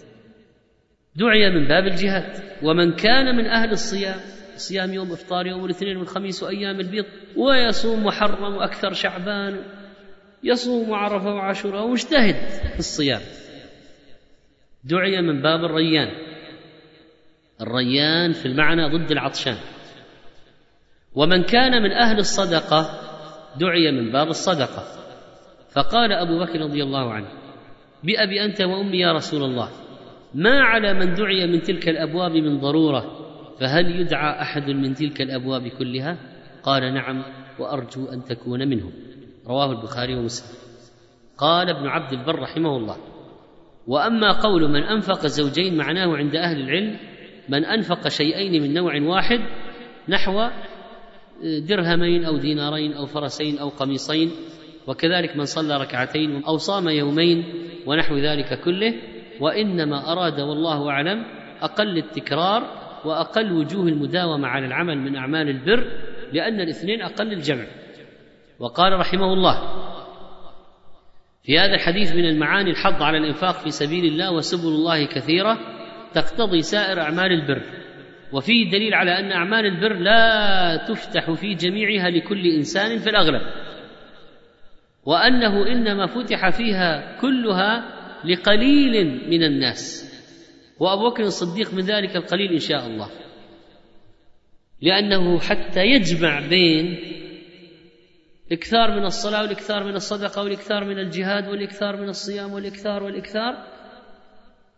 دعي 1.18 1.50
من 1.50 1.68
باب 1.68 1.88
الجهاد. 1.88 2.44
ومن 2.64 2.94
كان 2.94 3.36
من 3.36 3.46
أهل 3.46 3.72
الصيام 3.72 4.20
صيام 4.56 4.94
يوم 4.94 5.12
إفطار 5.12 5.48
يوم 5.48 5.66
الاثنين 5.66 5.98
والخميس 5.98 6.44
وأيام 6.44 6.80
البيض 6.80 7.06
ويصوم 7.36 8.06
محرم 8.06 8.56
وأكثر 8.56 8.94
شعبان 8.94 9.64
يصوم 10.44 10.94
عرفة 10.94 11.34
وعاشوراء 11.34 11.84
ومجتهد 11.84 12.36
في 12.74 12.80
الصيام. 12.80 13.22
دعي 14.84 15.22
من 15.22 15.42
باب 15.42 15.64
الريان. 15.64 16.10
الريان 17.62 18.34
في 18.34 18.46
المعنى 18.46 18.98
ضد 18.98 19.12
العطشان. 19.12 19.58
ومن 21.16 21.44
كان 21.44 21.84
من 21.84 21.92
أهل 21.92 22.20
الصدقة 22.20 23.02
دعي 23.60 23.92
من 23.92 24.12
باب 24.12 24.28
الصدقة. 24.28 24.84
فقال 25.72 26.12
أبو 26.12 26.40
بكر 26.40 26.60
رضي 26.60 26.84
الله 26.84 27.14
عنه 27.14 27.28
بأبي 28.04 28.46
أنت 28.46 28.62
وأمي 28.62 29.00
يا 29.00 29.12
رسول 29.12 29.44
الله 29.44 29.87
ما 30.34 30.62
على 30.62 30.94
من 30.94 31.14
دعي 31.14 31.48
من 31.48 31.62
تلك 31.62 31.90
الأبواب 31.90 32.32
من 32.32 32.60
ضرورة 32.60 33.28
فهل 33.60 34.00
يدعى 34.00 34.42
أحد 34.42 34.70
من 34.70 34.94
تلك 34.94 35.22
الأبواب 35.22 35.68
كلها؟ 35.68 36.18
قال 36.64 36.94
نعم 36.94 37.24
وأرجو 37.60 38.06
أن 38.06 38.24
تكون 38.24 38.68
منهم. 38.68 38.92
رواه 39.48 39.72
البخاري 39.72 40.16
ومسلم. 40.16 40.58
قال 41.38 41.70
ابن 41.70 41.88
عبد 41.88 42.14
البر 42.14 42.40
رحمه 42.40 42.78
الله 42.78 42.98
وأما 43.88 44.32
قول 44.32 44.70
من 44.70 44.84
أنفق 44.84 45.28
زوجين 45.28 45.78
معناه 45.78 46.18
عند 46.18 46.36
أهل 46.36 46.60
العلم 46.60 46.98
من 47.50 47.66
أنفق 47.66 48.08
شيئين 48.08 48.64
من 48.64 48.74
نوع 48.74 49.02
واحد 49.02 49.40
نحو 50.10 50.50
درهمين 51.70 52.26
أو 52.26 52.38
دينارين 52.38 52.94
أو 52.94 53.06
فرسين 53.06 53.58
أو 53.60 53.70
قميصين 53.70 54.32
وكذلك 54.88 55.38
من 55.38 55.46
صلى 55.46 55.78
ركعتين 55.78 56.44
أو 56.44 56.58
صام 56.58 56.90
يومين 56.90 57.44
ونحو 57.86 58.18
ذلك 58.18 58.60
كله 58.60 58.94
وإنما 59.42 60.12
أراد 60.12 60.40
والله 60.40 60.90
أعلم 60.90 61.26
أقل 61.62 61.98
التكرار 61.98 62.88
وأقل 63.06 63.52
وجوه 63.52 63.88
المداومة 63.88 64.48
على 64.48 64.66
العمل 64.66 64.98
من 64.98 65.16
أعمال 65.16 65.50
البر 65.50 65.88
لأن 66.34 66.62
الاثنين 66.62 67.02
أقل 67.02 67.34
الجمع. 67.34 67.66
وقال 68.60 68.94
رحمه 69.00 69.34
الله 69.34 69.88
في 71.44 71.60
هذا 71.60 71.76
الحديث 71.76 72.16
من 72.16 72.26
المعاني 72.26 72.72
الحض 72.72 73.04
على 73.04 73.18
الإنفاق 73.18 73.56
في 73.56 73.70
سبيل 73.70 74.06
الله 74.06 74.32
وسبل 74.32 74.68
الله 74.68 75.06
كثيرة 75.06 75.58
تقتضي 76.14 76.62
سائر 76.62 77.02
أعمال 77.02 77.32
البر 77.32 77.62
وفيه 78.34 78.72
دليل 78.72 78.94
على 78.94 79.20
أن 79.20 79.32
أعمال 79.32 79.66
البر 79.66 79.94
لا 79.94 80.86
تفتح 80.88 81.32
في 81.32 81.54
جميعها 81.54 82.10
لكل 82.10 82.46
إنسان 82.46 82.98
في 82.98 83.10
الأغلب 83.10 83.42
وأنه 85.06 85.68
إنما 85.68 86.06
فتح 86.06 86.50
فيها 86.50 87.18
كلها 87.22 87.97
لقليل 88.26 89.06
من 89.30 89.44
الناس. 89.44 90.14
وأبو 90.80 91.10
بكر 91.10 91.24
الصديق 91.24 91.74
من 91.74 91.82
ذلك 91.82 92.16
القليل 92.16 92.52
إن 92.52 92.60
شاء 92.60 92.88
الله. 92.88 93.10
لأنه 94.82 95.40
حتى 95.40 95.86
يجمع 95.86 96.48
بين 96.50 96.98
الإكثار 98.48 98.92
من 99.00 99.06
الصلاة 99.06 99.42
والإكثار 99.42 99.84
من 99.84 99.96
الصدقة 99.96 100.44
والإكثار 100.44 100.86
من 100.86 101.00
الجهاد 101.00 101.48
والإكثار 101.48 102.02
من 102.02 102.10
الصيام 102.10 102.52
والإكثار 102.54 103.04
والإكثار 103.04 103.68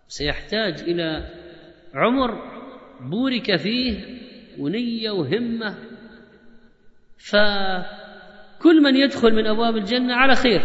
سيحتاج 0.07 0.81
إلى 0.81 1.29
عمر 1.93 2.31
بورك 3.01 3.55
فيه 3.55 4.19
ونية 4.59 5.11
وهمة. 5.11 5.75
فكل 7.17 8.81
من 8.81 8.95
يدخل 8.95 9.33
من 9.33 9.47
أبواب 9.47 9.77
الجنة 9.77 10.15
على 10.15 10.35
خير. 10.35 10.61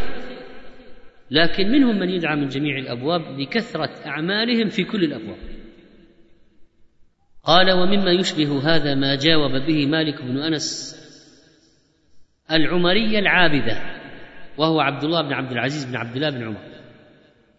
لكن 1.31 1.69
منهم 1.69 1.99
من 1.99 2.09
يدعى 2.09 2.37
من 2.37 2.49
جميع 2.49 2.79
الأبواب 2.79 3.41
لكثرة 3.41 4.07
أعمالهم 4.07 4.69
في 4.69 4.85
كل 4.85 5.05
الأبواب. 5.05 5.39
قال 7.45 7.73
ومما 7.73 8.11
يشبه 8.11 8.77
هذا 8.77 8.95
ما 8.95 9.15
جاوب 9.15 9.53
به 9.53 9.87
مالك 9.87 10.23
بن 10.23 10.39
أنس 10.39 10.97
العمرية 12.53 13.19
العابدة 13.19 13.81
وهو 14.59 14.81
عبد 14.81 15.05
الله 15.05 15.23
بن 15.23 15.33
عبد 15.33 15.53
العزيز 15.53 15.85
بن 15.85 15.97
عبد 15.97 16.17
الله 16.17 16.31
بن 16.31 16.45
عمر. 16.45 16.63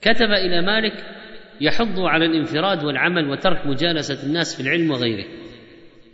كتب 0.01 0.31
إلى 0.31 0.61
مالك 0.61 1.03
يحض 1.61 1.99
على 1.99 2.25
الانفراد 2.25 2.83
والعمل 2.83 3.29
وترك 3.29 3.67
مجالسة 3.67 4.27
الناس 4.27 4.55
في 4.55 4.61
العلم 4.61 4.91
وغيره. 4.91 5.25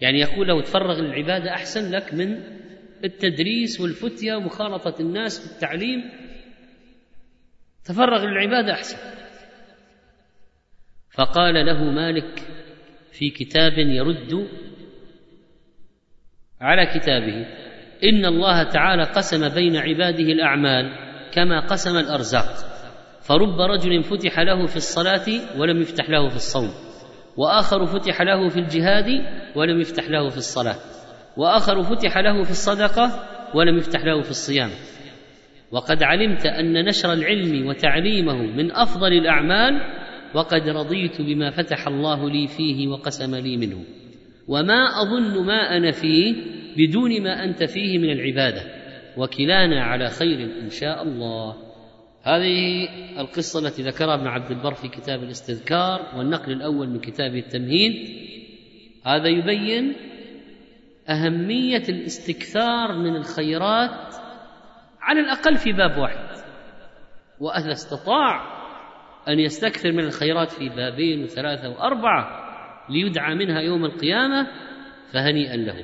يعني 0.02 0.20
يقول 0.20 0.48
له 0.48 0.62
تفرغ 0.62 1.02
للعبادة 1.02 1.52
أحسن 1.52 1.92
لك 1.92 2.14
من 2.14 2.38
التدريس 3.04 3.82
والفتية 3.82 4.36
ومخالطة 4.36 5.02
الناس 5.02 5.48
بالتعليم 5.48 6.04
تفرغ 7.86 8.26
للعبادة 8.26 8.74
أحسن. 8.74 8.98
فقال 11.17 11.65
له 11.65 11.84
مالك 11.84 12.39
في 13.12 13.30
كتاب 13.30 13.78
يرد 13.78 14.48
على 16.62 16.86
كتابه 16.86 17.46
إن 18.04 18.26
الله 18.26 18.63
تعالى 18.63 19.04
قسم 19.04 19.50
بين 19.50 19.76
عباده 19.76 20.24
الأعمال 20.24 20.91
كما 21.34 21.60
قسم 21.60 21.98
الأرزاق 21.98 22.72
فرب 23.22 23.62
رجل 23.62 24.04
فتح 24.04 24.39
له 24.39 24.65
في 24.65 24.76
الصلاة 24.76 25.26
ولم 25.58 25.82
يفتح 25.82 26.10
له 26.10 26.30
في 26.30 26.36
الصوم 26.36 26.74
وآخر 27.38 27.86
فتح 27.86 28.22
له 28.22 28.50
في 28.50 28.60
الجهاد 28.60 29.06
ولم 29.56 29.82
يفتح 29.82 30.10
له 30.10 30.30
في 30.30 30.38
الصلاة 30.38 30.76
وآخر 31.38 31.84
فتح 31.84 32.17
له 32.17 32.44
في 32.44 32.52
الصدقة 32.52 33.28
ولم 33.54 33.78
يفتح 33.78 34.06
له 34.06 34.22
في 34.22 34.32
الصيام. 34.32 34.70
وقد 35.71 36.03
علمت 36.03 36.45
أن 36.45 36.86
نشر 36.86 37.13
العلم 37.13 37.67
وتعليمه 37.67 38.41
من 38.41 38.71
أفضل 38.71 39.13
الأعمال 39.13 39.81
وقد 40.34 40.69
رضيت 40.69 41.21
بما 41.21 41.49
فتح 41.49 41.88
الله 41.88 42.29
لي 42.29 42.47
فيه 42.47 42.88
وقسم 42.88 43.36
لي 43.36 43.57
منه. 43.57 43.84
وما 44.47 44.86
أظن 45.01 45.45
ما 45.45 45.77
أنا 45.77 45.91
فيه 45.91 46.36
بدون 46.77 47.23
ما 47.23 47.43
أنت 47.43 47.63
فيه 47.63 47.97
من 47.97 48.12
العبادة. 48.12 48.62
وكلانا 49.17 49.84
على 49.84 50.10
خير 50.10 50.43
إن 50.63 50.69
شاء 50.69 51.03
الله. 51.03 51.55
هذه 52.23 52.88
القصة 53.19 53.67
التي 53.67 53.81
ذكرها 53.84 54.15
ابن 54.15 54.27
عبد 54.27 54.51
البر 54.51 54.73
في 54.73 54.88
كتاب 54.88 55.23
الاستذكار 55.23 56.17
والنقل 56.17 56.51
الأول 56.51 56.89
من 56.89 56.99
كتابه 56.99 57.39
التمهيد. 57.39 58.10
هذا 59.05 59.27
يبين 59.27 59.93
أهمية 61.10 61.84
الاستكثار 61.89 62.97
من 62.97 63.15
الخيرات 63.15 64.20
على 65.02 65.20
الأقل 65.20 65.58
في 65.58 65.72
باب 65.72 65.98
واحد 65.98 66.42
واذا 67.40 67.72
استطاع 67.72 68.62
أن 69.28 69.40
يستكثر 69.40 69.92
من 69.92 70.04
الخيرات 70.04 70.52
في 70.52 70.70
بابين 70.70 71.24
وثلاثه 71.24 71.70
وأربعة 71.70 72.42
ليدعى 72.90 73.36
منها 73.36 73.62
يوم 73.62 73.86
القيامة 73.86 74.48
فهنيئا 75.14 75.56
له. 75.56 75.84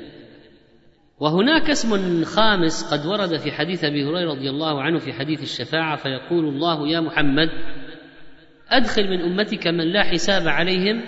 وهناك 1.19 1.69
اسم 1.69 2.23
خامس 2.23 2.93
قد 2.93 3.05
ورد 3.05 3.37
في 3.37 3.51
حديث 3.51 3.83
أبي 3.83 4.03
هريرة 4.03 4.31
رضي 4.31 4.49
الله 4.49 4.81
عنه 4.81 4.99
في 4.99 5.13
حديث 5.13 5.41
الشفاعة 5.41 5.95
فيقول 5.95 6.45
الله 6.45 6.87
يا 6.87 6.99
محمد 6.99 7.49
أدخل 8.69 9.03
من 9.09 9.21
أمتك 9.21 9.67
من 9.67 9.93
لا 9.93 10.03
حساب 10.03 10.47
عليهم 10.47 11.01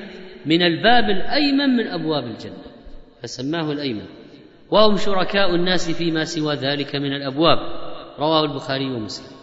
من 0.45 0.62
الباب 0.62 1.10
الأيمن 1.10 1.69
من 1.69 1.88
أبواب 1.88 2.24
الجنة. 2.24 2.63
فسماه 3.24 3.72
الأيمن. 3.72 4.06
وهم 4.72 4.95
شركاء 4.98 5.56
الناس 5.56 5.91
فيما 5.91 6.24
سوى 6.24 6.56
ذلك 6.56 6.95
من 6.95 7.13
الأبواب. 7.13 7.88
رواه 8.19 8.43
البخاري 8.43 8.91
ومسلم. 8.91 9.39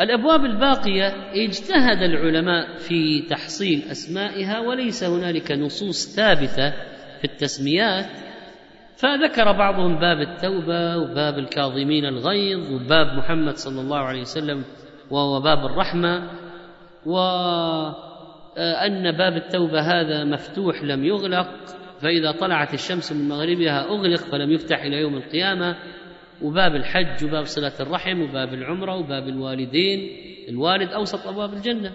الأبواب 0.00 0.44
الباقية 0.44 1.06
اجتهد 1.34 2.02
العلماء 2.02 2.76
في 2.78 3.22
تحصيل 3.22 3.82
أسمائها 3.90 4.60
وليس 4.60 5.04
هنالك 5.04 5.52
نصوص 5.52 6.16
ثابتة 6.16 6.70
في 7.18 7.24
التسميات 7.24 8.06
فذكر 8.96 9.52
بعضهم 9.52 9.98
باب 9.98 10.20
التوبة 10.20 10.96
وباب 10.96 11.38
الكاظمين 11.38 12.04
الغيظ 12.04 12.72
وباب 12.72 13.06
محمد 13.18 13.56
صلى 13.56 13.80
الله 13.80 13.98
عليه 13.98 14.20
وسلم 14.20 14.64
وهو 15.10 15.40
باب 15.40 15.66
الرحمة 15.66 16.30
وأن 17.06 17.92
باب 19.12 19.36
التوبة 19.36 19.80
هذا 19.80 20.24
مفتوح 20.24 20.82
لم 20.82 21.04
يغلق 21.04 21.48
فإذا 22.00 22.32
طلعت 22.32 22.74
الشمس 22.74 23.12
من 23.12 23.28
مغربها 23.28 23.84
أغلق 23.84 24.20
فلم 24.20 24.52
يفتح 24.52 24.82
إلى 24.82 24.96
يوم 24.96 25.14
القيامة 25.14 25.76
وباب 26.42 26.74
الحج 26.74 27.24
وباب 27.24 27.44
صلة 27.44 27.72
الرحم 27.80 28.20
وباب 28.20 28.54
العمرة 28.54 28.96
وباب 28.96 29.28
الوالدين. 29.28 30.10
الوالد 30.48 30.90
أوسط 30.92 31.26
أبواب 31.26 31.52
الجنة. 31.52 31.92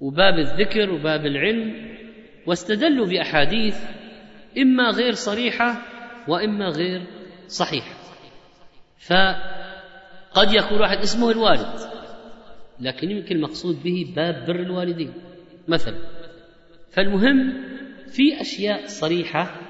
وباب 0.00 0.38
الذكر 0.38 0.90
وباب 0.90 1.26
العلم. 1.26 1.90
واستدلوا 2.46 3.06
بأحاديث 3.06 3.76
إما 4.58 4.90
غير 4.90 5.12
صريحة 5.12 5.82
وإما 6.28 6.68
غير 6.68 7.02
صحيحة. 7.46 7.94
فقد 8.98 10.52
يكون 10.52 10.80
واحد 10.80 10.98
اسمه 10.98 11.30
الوالد 11.30 11.90
لكن 12.80 13.10
يمكن 13.10 13.36
المقصود 13.36 13.82
به 13.82 14.12
باب 14.16 14.46
بر 14.46 14.60
الوالدين 14.60 15.12
مثلا. 15.68 15.98
فالمهم 16.92 17.52
في 18.10 18.40
أشياء 18.40 18.86
صريحة 18.86 19.60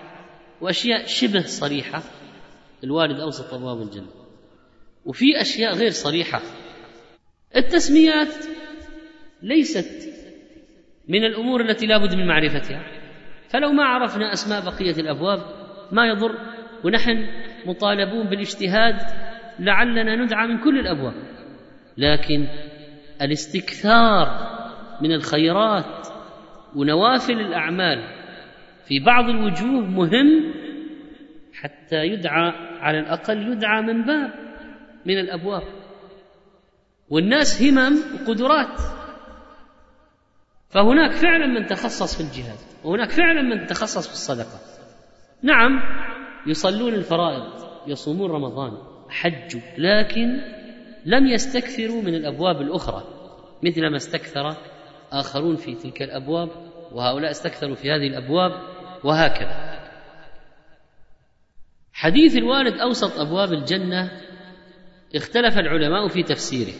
وأشياء 0.60 1.06
شبه 1.06 1.40
صريحة. 1.40 2.02
الوالد 2.84 3.20
أوسط 3.20 3.54
أبواب 3.54 3.82
الجنة. 3.82 4.10
وفي 5.04 5.40
أشياء 5.40 5.74
غير 5.74 5.90
صريحة. 5.90 6.40
التسميات 7.56 8.34
ليست 9.42 10.08
من 11.08 11.24
الأمور 11.24 11.60
التي 11.60 11.86
لا 11.86 11.98
بد 11.98 12.14
من 12.14 12.26
معرفتها. 12.26 12.82
فلو 13.48 13.72
ما 13.72 13.84
عرفنا 13.84 14.32
أسماء 14.32 14.64
بقية 14.64 15.00
الأبواب 15.00 15.40
ما 15.92 16.06
يضر. 16.06 16.38
ونحن 16.84 17.26
مطالبون 17.66 18.28
بالاجتهاد 18.30 18.96
لعلنا 19.58 20.16
ندعى 20.16 20.46
من 20.46 20.58
كل 20.58 20.78
الأبواب. 20.78 21.14
لكن 21.98 22.46
الاستكثار 23.22 24.26
من 25.02 25.12
الخيرات 25.12 26.06
ونوافل 26.76 27.40
الأعمال 27.40 28.20
في 28.88 29.00
بعض 29.00 29.28
الوجوه 29.28 29.80
مهم 29.80 30.54
حتى 31.62 31.96
يدعى 31.96 32.52
على 32.80 32.98
الأقل 32.98 33.52
يدعى 33.52 33.82
من 33.82 34.04
باب 34.04 34.32
من 35.06 35.18
الأبواب. 35.18 35.62
والناس 37.10 37.62
همم 37.62 37.98
وقدرات. 38.14 38.80
فهناك 40.68 41.12
فعلا 41.12 41.46
من 41.46 41.66
تخصص 41.66 42.16
في 42.16 42.20
الجهاد 42.20 42.58
وهناك 42.84 43.10
فعلا 43.10 43.42
من 43.42 43.66
تخصص 43.66 44.06
في 44.06 44.12
الصدقة. 44.12 44.60
نعم 45.42 45.82
يصلون 46.46 46.94
الفرائض 46.94 47.70
يصومون 47.86 48.30
رمضان 48.30 48.72
حجوا 49.08 49.60
لكن 49.78 50.40
لم 51.06 51.26
يستكثروا 51.26 52.02
من 52.02 52.14
الأبواب 52.14 52.60
الأخرى. 52.60 53.04
مثل 53.62 53.90
ما 53.90 53.96
استكثر 53.96 54.56
آخرون 55.12 55.56
في 55.56 55.74
تلك 55.74 56.02
الأبواب 56.02 56.48
وهؤلاء 56.92 57.30
استكثروا 57.30 57.74
في 57.74 57.90
هذه 57.90 58.06
الأبواب 58.06 58.52
وهكذا. 59.04 59.69
حديث 62.00 62.36
الوالد 62.36 62.80
أوسط 62.80 63.18
أبواب 63.18 63.52
الجنة 63.52 64.10
اختلف 65.16 65.58
العلماء 65.58 66.08
في 66.08 66.22
تفسيره. 66.22 66.74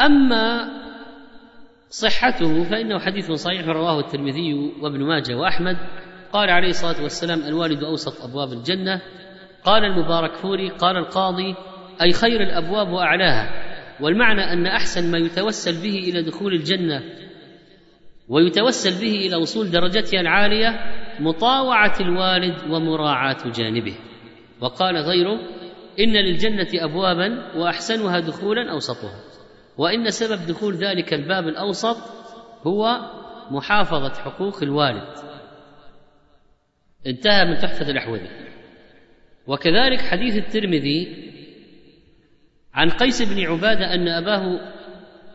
أما 0.00 0.68
صحته 1.90 2.64
فإنه 2.64 2.98
حديث 2.98 3.32
صحيح 3.32 3.66
رواه 3.66 4.00
الترمذي 4.00 4.54
وابن 4.54 5.00
ماجه 5.00 5.36
وأحمد. 5.36 5.76
قال 6.32 6.50
عليه 6.50 6.68
الصلاة 6.68 7.02
والسلام 7.02 7.42
الوالد 7.42 7.84
أوسط 7.84 8.24
أبواب 8.24 8.52
الجنة. 8.52 9.00
قال 9.64 9.84
المبارك 9.84 10.34
فوري 10.34 10.70
قال 10.70 10.96
القاضي 10.96 11.54
أي 12.02 12.12
خير 12.12 12.42
الأبواب 12.42 12.88
وأعلاها. 12.88 13.50
والمعنى 14.00 14.52
أن 14.52 14.66
أحسن 14.66 15.10
ما 15.10 15.18
يتوسل 15.18 15.82
به 15.82 15.98
إلى 15.98 16.22
دخول 16.22 16.54
الجنة 16.54 17.02
ويتوسل 18.30 19.00
به 19.00 19.26
إلى 19.26 19.36
وصول 19.36 19.70
درجتها 19.70 20.20
العالية 20.20 20.80
مطاوعة 21.20 21.94
الوالد 22.00 22.70
ومراعاة 22.70 23.50
جانبه. 23.54 23.94
وقال 24.60 24.96
غيره 24.96 25.40
إن 26.00 26.12
للجنة 26.12 26.68
ابوابا 26.74 27.56
وأحسنها 27.56 28.20
دخولا 28.20 28.72
أوسطها. 28.72 29.20
وإن 29.78 30.10
سبب 30.10 30.46
دخول 30.46 30.74
ذلك 30.74 31.14
الباب 31.14 31.48
الأوسط 31.48 31.96
هو 32.66 33.00
محافظة 33.50 34.14
حقوق 34.14 34.62
الوالد. 34.62 35.14
انتهى 37.06 37.44
من 37.44 37.56
تحفة 37.56 37.90
الاحوذي 37.90 38.28
وكذلك 39.46 40.00
حديث 40.00 40.36
الترمذي 40.36 41.30
عن 42.74 42.90
قيس 42.90 43.22
بن 43.22 43.46
عبادة 43.46 43.94
أن 43.94 44.08
أباه 44.08 44.60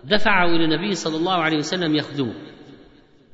دفعه 0.04 0.46
إلى 0.46 0.66
النبي 0.66 0.96
صلى 0.96 1.18
الله 1.18 1.34
عليه 1.34 1.58
وسلم 1.58 1.96
يخدمه. 1.96 2.55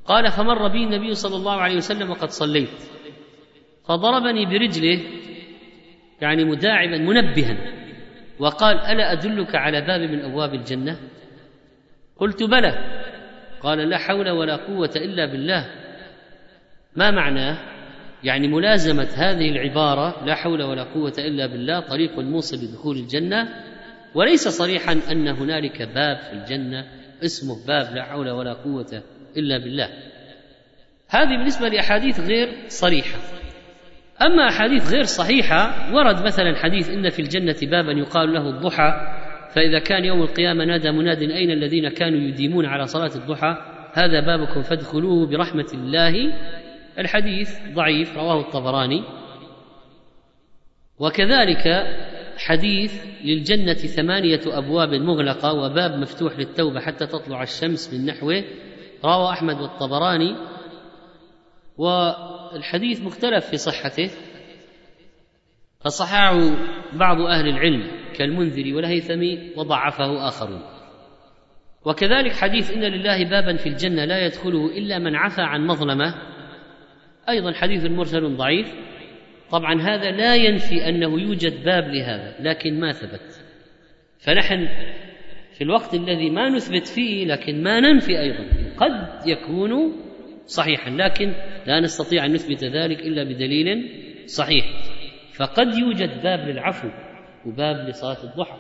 قال 0.06 0.32
فمر 0.32 0.68
بي 0.68 0.84
النبي 0.84 1.14
صلى 1.14 1.36
الله 1.36 1.62
عليه 1.62 1.76
وسلم 1.76 2.10
وقد 2.10 2.30
صليت. 2.30 2.70
فضربني 3.86 4.46
برجله 4.46 5.00
يعني 6.22 6.44
مداعبا 6.44 6.98
منبها 6.98 7.58
وقال 8.40 8.80
ألا 8.80 9.12
أدلك 9.12 9.56
على 9.56 9.82
باب 9.82 10.02
من 10.02 10.20
أبواب 10.20 10.54
الجنة؟ 10.54 11.00
قلت 12.18 12.44
بلى. 12.44 13.02
قال 13.62 13.90
لا 13.90 13.98
حول 13.98 14.30
ولا 14.30 14.56
قوة 14.56 14.92
إلا 14.96 15.26
بالله. 15.26 15.66
ما 16.96 17.12
معناه 17.12 17.58
يعني 18.24 18.48
ملازمة 18.48 19.10
هذه 19.16 19.50
العبارة 19.50 20.26
لا 20.26 20.36
حول 20.36 20.64
ولا 20.64 20.84
قوة 20.84 21.14
إلا 21.18 21.48
بالله 21.48 21.80
طريق 21.80 22.20
موصل 22.20 22.58
لدخول 22.58 22.98
الجنة. 22.98 23.50
وليس 24.16 24.48
صريحا 24.48 25.00
أن 25.12 25.28
هنالك 25.28 25.82
باب 25.82 26.18
في 26.18 26.34
الجنة 26.34 26.88
اسمه 27.24 27.66
باب 27.68 27.96
لا 27.96 28.04
حول 28.04 28.30
ولا 28.30 28.54
قوة 28.54 29.04
إلا 29.38 29.58
بالله. 29.58 29.90
هذه 31.10 31.38
بالنسبة 31.38 31.68
لأحاديث 31.68 32.20
غير 32.20 32.50
صريحة. 32.68 33.20
أما 34.22 34.48
أحاديث 34.48 34.94
غير 34.94 35.04
صحيحة 35.04 35.94
ورد 35.96 36.26
مثلا 36.26 36.56
حديث 36.56 36.90
إن 36.90 37.10
في 37.10 37.22
الجنة 37.22 37.56
بابا 37.62 37.92
يقال 37.92 38.34
له 38.34 38.50
الضحى 38.50 38.92
فإذا 39.56 39.80
كان 39.80 40.06
يوم 40.06 40.22
القيامة 40.22 40.66
نادى 40.66 40.92
مناد 40.92 41.22
أين 41.22 41.52
الذين 41.52 41.90
كانوا 41.90 42.20
يديمون 42.20 42.66
على 42.66 42.88
صلاة 42.88 43.16
الضحى؟ 43.16 43.58
هذا 43.94 44.20
بابكم 44.20 44.62
فادخلوه 44.62 45.28
برحمة 45.28 45.68
الله. 45.74 46.34
الحديث 47.00 47.50
ضعيف 47.74 48.18
رواه 48.18 48.40
الطبراني. 48.40 49.04
وكذلك 51.00 51.68
حديث 52.38 53.06
للجنة 53.24 53.74
ثمانية 53.74 54.42
أبواب 54.46 54.90
مغلقة 54.90 55.54
وباب 55.54 55.92
مفتوح 55.92 56.40
للتوبة 56.40 56.80
حتى 56.80 57.06
تطلع 57.06 57.44
الشمس 57.44 57.94
من 57.94 58.06
نحوه. 58.06 58.44
رواه 59.04 59.32
أحمد 59.32 59.62
والطبراني 59.62 60.36
والحديث 61.78 63.02
مختلف 63.02 63.46
في 63.46 63.58
صحته 63.58 64.10
فصححه 65.80 66.38
بعض 66.94 67.22
أهل 67.22 67.48
العلم 67.48 67.92
كالمنذر 68.16 68.76
والهيثمي 68.76 69.52
وضعفه 69.58 70.28
آخرون. 70.28 70.62
وكذلك 71.86 72.32
حديث 72.32 72.72
إن 72.72 72.82
لله 72.82 73.30
بابا 73.30 73.56
في 73.56 73.70
الجنة 73.70 74.06
لا 74.06 74.26
يدخله 74.26 74.66
إلا 74.78 75.00
من 75.00 75.16
عفى 75.16 75.42
عن 75.42 75.68
مظلمة 75.68 76.16
أيضا 77.30 77.52
حديث 77.52 77.86
مرسل 77.86 78.38
ضعيف. 78.38 78.74
طبعا 79.52 79.82
هذا 79.82 80.12
لا 80.12 80.36
ينفي 80.36 80.90
أنه 80.90 81.20
يوجد 81.20 81.64
باب 81.64 81.84
لهذا 81.84 82.36
لكن 82.40 82.80
ما 82.80 82.92
ثبت. 82.92 83.46
فنحن 84.20 84.68
في 85.62 85.66
الوقت 85.66 85.94
الذي 85.94 86.30
ما 86.30 86.50
نثبت 86.50 86.88
فيه 86.88 87.26
لكن 87.26 87.64
ما 87.64 87.80
ننفي 87.80 88.20
أيضا 88.20 88.46
قد 88.78 89.28
يكون 89.28 89.96
صحيحا 90.46 90.90
لكن 90.90 91.34
لا 91.68 91.80
نستطيع 91.80 92.26
أن 92.26 92.34
نثبت 92.34 92.64
ذلك 92.64 93.00
إلا 93.00 93.24
بدليل 93.24 93.90
صحيح. 94.26 94.66
فقد 95.34 95.78
يوجد 95.78 96.24
باب 96.24 96.40
للعفو 96.40 96.88
وباب 97.46 97.90
لصلاة 97.90 98.24
الضحى 98.24 98.58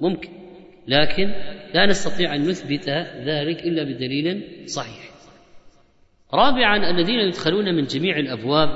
ممكن 0.00 0.28
لكن 0.88 1.34
لا 1.74 1.86
نستطيع 1.86 2.34
أن 2.34 2.40
نثبت 2.40 2.88
ذلك 3.24 3.64
إلا 3.64 3.84
بدليل 3.84 4.42
صحيح. 4.66 5.10
رابعا 6.34 6.90
الذين 6.90 7.20
يدخلون 7.20 7.74
من 7.74 7.84
جميع 7.84 8.18
الأبواب 8.18 8.68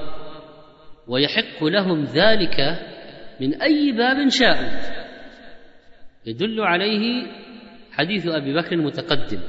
ويحق 1.09 1.65
لهم 1.65 2.05
ذلك 2.05 2.61
من 3.41 3.63
أي 3.63 3.93
باب 3.93 4.29
شاءوا 4.29 5.03
يدل 6.27 6.61
عليه 6.61 7.27
حديث 7.93 8.27
أبي 8.27 8.55
بكر 8.55 8.73
المتقدم 8.73 9.41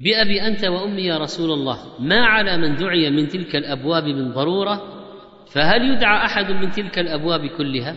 بأبي 0.00 0.42
أنت 0.42 0.64
وأمي 0.64 1.02
يا 1.02 1.18
رسول 1.18 1.50
الله 1.50 2.00
ما 2.00 2.26
على 2.26 2.58
من 2.58 2.74
دعي 2.74 3.10
من 3.10 3.28
تلك 3.28 3.56
الأبواب 3.56 4.04
من 4.04 4.32
ضرورة؟ 4.32 4.98
فهل 5.46 5.90
يدعى 5.90 6.24
أحد 6.26 6.50
من 6.50 6.70
تلك 6.70 6.98
الأبواب 6.98 7.46
كلها؟ 7.46 7.96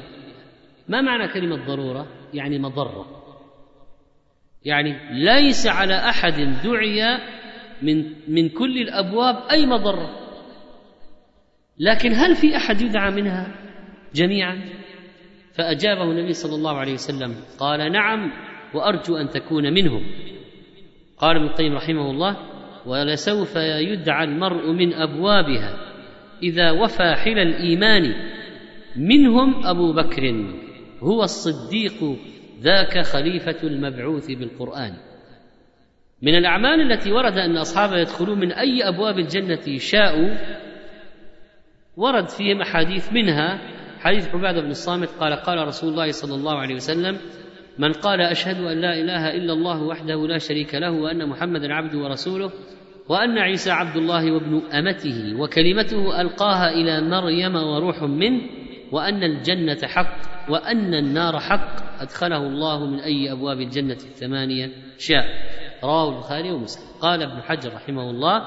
ما 0.87 1.01
معنى 1.01 1.33
كلمة 1.33 1.65
ضرورة؟ 1.65 2.07
يعني 2.33 2.59
مضرة. 2.59 3.05
يعني 4.65 4.99
ليس 5.11 5.67
على 5.67 5.93
أحد 5.93 6.33
دعي 6.63 7.19
من 7.81 8.05
من 8.27 8.49
كل 8.49 8.77
الأبواب 8.77 9.35
أي 9.51 9.65
مضرة. 9.65 10.09
لكن 11.79 12.13
هل 12.13 12.35
في 12.35 12.57
أحد 12.57 12.81
يدعى 12.81 13.11
منها 13.11 13.55
جميعا؟ 14.13 14.61
فأجابه 15.53 16.03
النبي 16.03 16.33
صلى 16.33 16.55
الله 16.55 16.77
عليه 16.77 16.93
وسلم 16.93 17.35
قال 17.59 17.91
نعم 17.91 18.31
وأرجو 18.73 19.17
أن 19.17 19.29
تكون 19.29 19.73
منهم. 19.73 20.03
قال 21.17 21.35
ابن 21.35 21.45
القيم 21.45 21.73
رحمه 21.73 22.11
الله 22.11 22.37
ولسوف 22.85 23.55
يدعى 23.55 24.23
المرء 24.23 24.71
من 24.71 24.93
أبوابها 24.93 25.77
إذا 26.43 26.71
وفى 26.71 27.13
حل 27.15 27.39
الإيمان 27.39 28.13
منهم 28.95 29.65
أبو 29.65 29.93
بكر 29.93 30.53
هو 30.99 31.23
الصديق 31.23 32.17
ذاك 32.59 33.01
خليفة 33.01 33.57
المبعوث 33.63 34.31
بالقرآن. 34.31 34.93
من 36.21 36.35
الأعمال 36.35 36.91
التي 36.91 37.11
ورد 37.11 37.37
أن 37.37 37.57
اصحابها 37.57 37.97
يدخلون 37.97 38.39
من 38.39 38.51
أي 38.51 38.87
أبواب 38.87 39.19
الجنة 39.19 39.77
شاءوا 39.77 40.37
ورد 41.97 42.29
فيهم 42.29 42.61
أحاديث 42.61 43.13
منها. 43.13 43.61
حديث 43.99 44.35
عبادة 44.35 44.61
بن 44.61 44.69
الصامت 44.69 45.09
قال 45.09 45.33
قال 45.33 45.67
رسول 45.67 45.89
الله 45.89 46.11
صلى 46.11 46.35
الله 46.35 46.59
عليه 46.59 46.75
وسلم 46.75 47.17
من 47.79 47.91
قال 47.91 48.21
أشهد 48.21 48.63
أن 48.63 48.81
لا 48.81 48.93
إله 48.93 49.35
إلا 49.35 49.53
الله 49.53 49.83
وحده 49.83 50.27
لا 50.27 50.37
شريك 50.37 50.75
له 50.75 50.91
وأن 50.91 51.29
محمدا 51.29 51.73
عبده 51.73 51.97
ورسوله 51.97 52.51
وأن 53.09 53.37
عيسى 53.37 53.71
عبد 53.71 53.97
الله 53.97 54.31
وابن 54.31 54.61
أمته 54.73 55.41
وكلمته 55.41 56.21
ألقاها 56.21 56.71
إلى 56.71 57.01
مريم 57.01 57.55
وروح 57.55 58.03
منه 58.03 58.41
وأن 58.91 59.23
الجنة 59.23 59.77
حق 59.83 60.15
وأن 60.49 60.93
النار 60.93 61.39
حق 61.39 62.01
أدخله 62.01 62.47
الله 62.47 62.85
من 62.85 62.99
أي 62.99 63.31
أبواب 63.31 63.59
الجنة 63.61 63.93
الثمانية. 63.93 64.71
شاء. 64.97 65.25
رواه 65.83 66.09
البخاري 66.09 66.51
ومسلم. 66.51 66.85
قال 67.01 67.23
ابن 67.23 67.41
حجر 67.41 67.73
رحمه 67.73 68.09
الله 68.09 68.43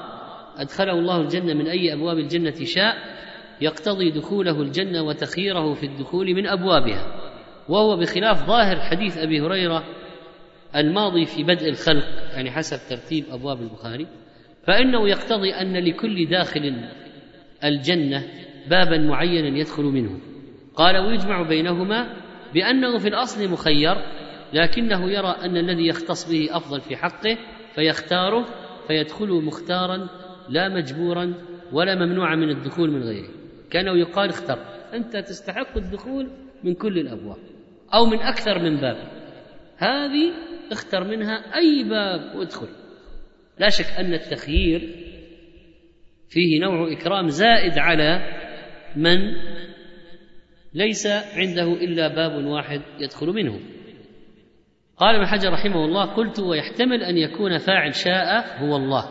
أدخله 0.57 0.93
الله 0.93 1.21
الجنة 1.21 1.53
من 1.53 1.67
أي 1.67 1.93
أبواب 1.93 2.17
الجنة 2.17 2.63
شاء 2.63 2.95
يقتضي 3.61 4.11
دخوله 4.11 4.61
الجنة 4.61 5.03
وتخييره 5.03 5.73
في 5.73 5.85
الدخول 5.85 6.33
من 6.35 6.47
أبوابها. 6.47 7.34
وهو 7.69 7.97
بخلاف 7.97 8.47
ظاهر 8.47 8.79
حديث 8.79 9.17
أبي 9.17 9.41
هريرة 9.41 9.83
الماضي 10.75 11.25
في 11.25 11.43
بدء 11.43 11.69
الخلق 11.69 12.05
يعني 12.33 12.51
حسب 12.51 12.77
ترتيب 12.89 13.25
أبواب 13.31 13.61
البخاري 13.61 14.07
فإنه 14.67 15.09
يقتضي 15.09 15.53
أن 15.53 15.77
لكل 15.77 16.29
داخل 16.29 16.89
الجنة 17.63 18.23
بابا 18.69 18.97
معينا 18.97 19.57
يدخل 19.57 19.83
منه. 19.83 20.19
قال 20.75 20.97
ويجمع 20.97 21.41
بينهما 21.41 22.13
بأنه 22.53 22.97
في 22.97 23.07
الأصل 23.07 23.49
مخير 23.51 23.95
لكنه 24.53 25.11
يرى 25.11 25.35
أن 25.43 25.57
الذي 25.57 25.87
يختص 25.87 26.31
به 26.31 26.47
أفضل 26.51 26.81
في 26.81 26.95
حقه 26.95 27.37
فيختاره 27.75 28.45
فيدخل 28.87 29.29
مختارا 29.29 30.07
لا 30.49 30.69
مجبورا 30.69 31.33
ولا 31.71 31.95
ممنوعا 31.95 32.35
من 32.35 32.49
الدخول 32.49 32.91
من 32.91 33.03
غيره. 33.03 33.29
كأنه 33.71 33.97
يقال 33.97 34.29
اختر. 34.29 34.59
أنت 34.93 35.17
تستحق 35.17 35.77
الدخول 35.77 36.29
من 36.63 36.73
كل 36.73 36.99
الأبواب. 36.99 37.54
أو 37.93 38.05
من 38.05 38.19
أكثر 38.19 38.59
من 38.59 38.77
باب. 38.77 38.97
هذه 39.77 40.33
اختر 40.71 41.03
منها 41.03 41.55
أي 41.55 41.83
باب 41.83 42.35
وادخل. 42.35 42.67
لا 43.59 43.69
شك 43.69 43.99
أن 43.99 44.13
التخيير 44.13 44.95
فيه 46.29 46.61
نوع 46.61 46.91
إكرام 46.91 47.27
زائد 47.27 47.77
على 47.77 48.33
من 48.95 49.19
ليس 50.73 51.07
عنده 51.37 51.73
إلا 51.73 52.07
باب 52.07 52.45
واحد 52.45 52.81
يدخل 52.99 53.27
منه. 53.27 53.59
قال 54.97 55.15
ابن 55.15 55.25
حجر 55.25 55.53
رحمه 55.53 55.85
الله 55.85 56.05
قلت 56.05 56.39
ويحتمل 56.39 57.03
أن 57.03 57.17
يكون 57.17 57.57
فاعل 57.57 57.95
شاء 57.95 58.59
هو 58.59 58.75
الله 58.75 59.09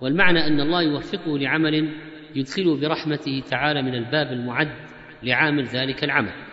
والمعنى 0.00 0.46
أن 0.46 0.60
الله 0.60 0.82
يوفقه 0.82 1.38
لعمل 1.38 1.94
يدخله 2.34 2.80
برحمته 2.80 3.42
تعالى 3.50 3.82
من 3.82 3.94
الباب 3.94 4.32
المعد 4.32 4.72
لعامل 5.22 5.64
ذلك 5.64 6.04
العمل. 6.04 6.47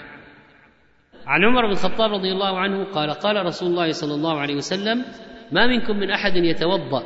عن 1.27 1.43
عمر 1.43 1.65
بن 1.65 1.71
الخطاب 1.71 2.11
رضي 2.11 2.31
الله 2.31 2.59
عنه 2.59 2.83
قال 2.83 3.09
قال 3.11 3.45
رسول 3.45 3.69
الله 3.69 3.91
صلى 3.91 4.13
الله 4.15 4.39
عليه 4.39 4.55
وسلم 4.55 5.05
ما 5.51 5.67
منكم 5.67 5.97
من 5.97 6.09
أحد 6.09 6.35
يتوضأ 6.35 7.03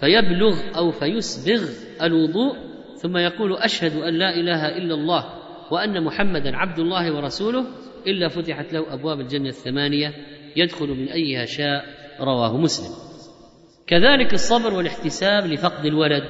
فيبلغ 0.00 0.54
أو 0.76 0.90
فيسبغ 0.90 1.68
الوضوء 2.02 2.56
ثم 3.02 3.16
يقول 3.16 3.56
أشهد 3.56 3.96
أن 3.96 4.14
لا 4.14 4.34
إله 4.34 4.68
إلا 4.68 4.94
الله 4.94 5.24
وأن 5.70 6.04
محمدا 6.04 6.56
عبد 6.56 6.78
الله 6.78 7.16
ورسوله 7.16 7.66
إلا 8.06 8.28
فتحت 8.28 8.72
له 8.72 8.94
أبواب 8.94 9.20
الجنة 9.20 9.48
الثمانية 9.48 10.14
يدخل 10.56 10.86
من 10.86 11.08
أيها 11.08 11.44
شاء 11.44 11.84
رواه 12.20 12.56
مسلم. 12.56 13.12
كذلك 13.86 14.32
الصبر 14.32 14.74
والاحتساب 14.74 15.46
لفقد 15.46 15.86
الولد 15.86 16.22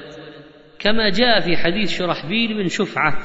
كما 0.79 1.09
جاء 1.09 1.39
في 1.39 1.57
حديث 1.57 1.97
شرحبيل 1.97 2.53
بن 2.53 2.67
شفعة 2.67 3.17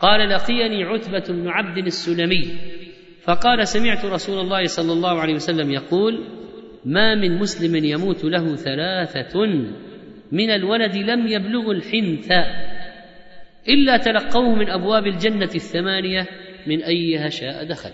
قال 0.00 0.28
لقيني 0.28 0.84
عتبة 0.84 1.24
بن 1.28 1.48
عبد 1.48 1.78
السلمي 1.78 2.58
فقال 3.24 3.68
سمعت 3.68 4.04
رسول 4.04 4.40
الله 4.40 4.64
صلى 4.64 4.92
الله 4.92 5.20
عليه 5.20 5.34
وسلم 5.34 5.70
يقول 5.70 6.24
ما 6.84 7.14
من 7.14 7.38
مسلم 7.38 7.84
يموت 7.84 8.24
له 8.24 8.56
ثلاثة 8.56 9.44
من 10.32 10.50
الولد 10.50 10.96
لم 10.96 11.26
يبلغوا 11.26 11.74
الحنث 11.74 12.32
إلا 13.68 13.96
تلقوه 13.96 14.54
من 14.54 14.70
أبواب 14.70 15.06
الجنة 15.06 15.50
الثمانية 15.54 16.26
من 16.66 16.82
أيها 16.82 17.28
شاء 17.28 17.64
دخل. 17.64 17.90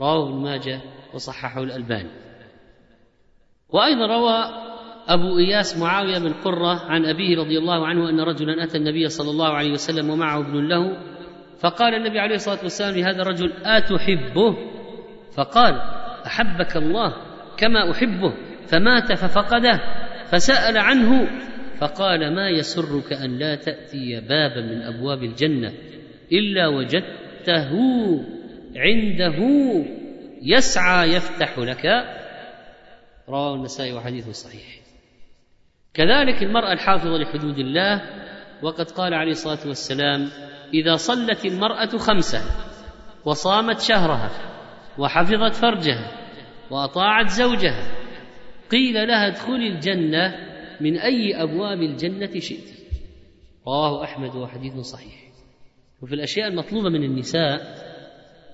رواه 0.00 0.28
ابن 0.28 0.42
ماجه 0.42 0.80
وصححه 1.14 1.62
الألباني. 1.62 2.10
وأيضا 3.68 4.06
روى 4.06 4.44
أبو 5.08 5.38
إياس 5.38 5.78
معاوية 5.78 6.18
بن 6.18 6.32
قرة 6.32 6.80
عن 6.90 7.06
أبيه 7.06 7.36
رضي 7.36 7.58
الله 7.58 7.86
عنه 7.86 8.08
أن 8.08 8.20
رجلا 8.20 8.64
أتى 8.64 8.78
النبي 8.78 9.08
صلى 9.08 9.30
الله 9.30 9.48
عليه 9.48 9.72
وسلم 9.72 10.10
ومعه 10.10 10.40
ابن 10.40 10.68
له 10.68 11.11
فقال 11.62 11.94
النبي 11.94 12.18
عليه 12.18 12.34
الصلاة 12.34 12.62
والسلام 12.62 12.94
لهذا 12.94 13.22
الرجل 13.22 13.52
أتحبه؟ 13.64 14.56
فقال 15.36 15.74
أحبك 16.26 16.76
الله 16.76 17.16
كما 17.56 17.90
أحبه 17.90 18.34
فمات 18.66 19.12
ففقده 19.12 19.80
فسأل 20.30 20.78
عنه 20.78 21.28
فقال 21.78 22.34
ما 22.34 22.48
يسرك 22.50 23.12
أن 23.12 23.38
لا 23.38 23.54
تأتي 23.54 24.20
بابا 24.20 24.60
من 24.60 24.82
أبواب 24.82 25.22
الجنة 25.22 25.72
إلا 26.32 26.68
وجدته 26.68 27.70
عنده 28.76 29.38
يسعى 30.42 31.08
يفتح 31.08 31.58
لك 31.58 31.86
رواه 33.28 33.54
النسائي 33.54 33.92
وحديث 33.92 34.28
صحيح. 34.28 34.80
كذلك 35.94 36.42
المرأة 36.42 36.72
الحافظة 36.72 37.18
لحدود 37.18 37.58
الله 37.58 38.02
وقد 38.62 38.90
قال 38.90 39.14
عليه 39.14 39.30
الصلاة 39.30 39.68
والسلام 39.68 40.28
إذا 40.74 40.96
صلت 40.96 41.44
المرأة 41.44 41.98
خمسة 41.98 42.40
وصامت 43.24 43.80
شهرها 43.80 44.30
وحفظت 44.98 45.54
فرجها 45.54 46.12
وأطاعت 46.70 47.28
زوجها 47.28 47.92
قيل 48.70 48.94
لها 49.08 49.26
ادخلي 49.26 49.68
الجنة 49.68 50.34
من 50.80 50.98
أي 50.98 51.42
أبواب 51.42 51.78
الجنة 51.82 52.38
شئت. 52.38 52.82
رواه 53.66 54.04
أحمد 54.04 54.36
وحديث 54.36 54.78
صحيح. 54.78 55.32
وفي 56.02 56.14
الأشياء 56.14 56.48
المطلوبة 56.48 56.88
من 56.88 57.04
النساء 57.04 57.60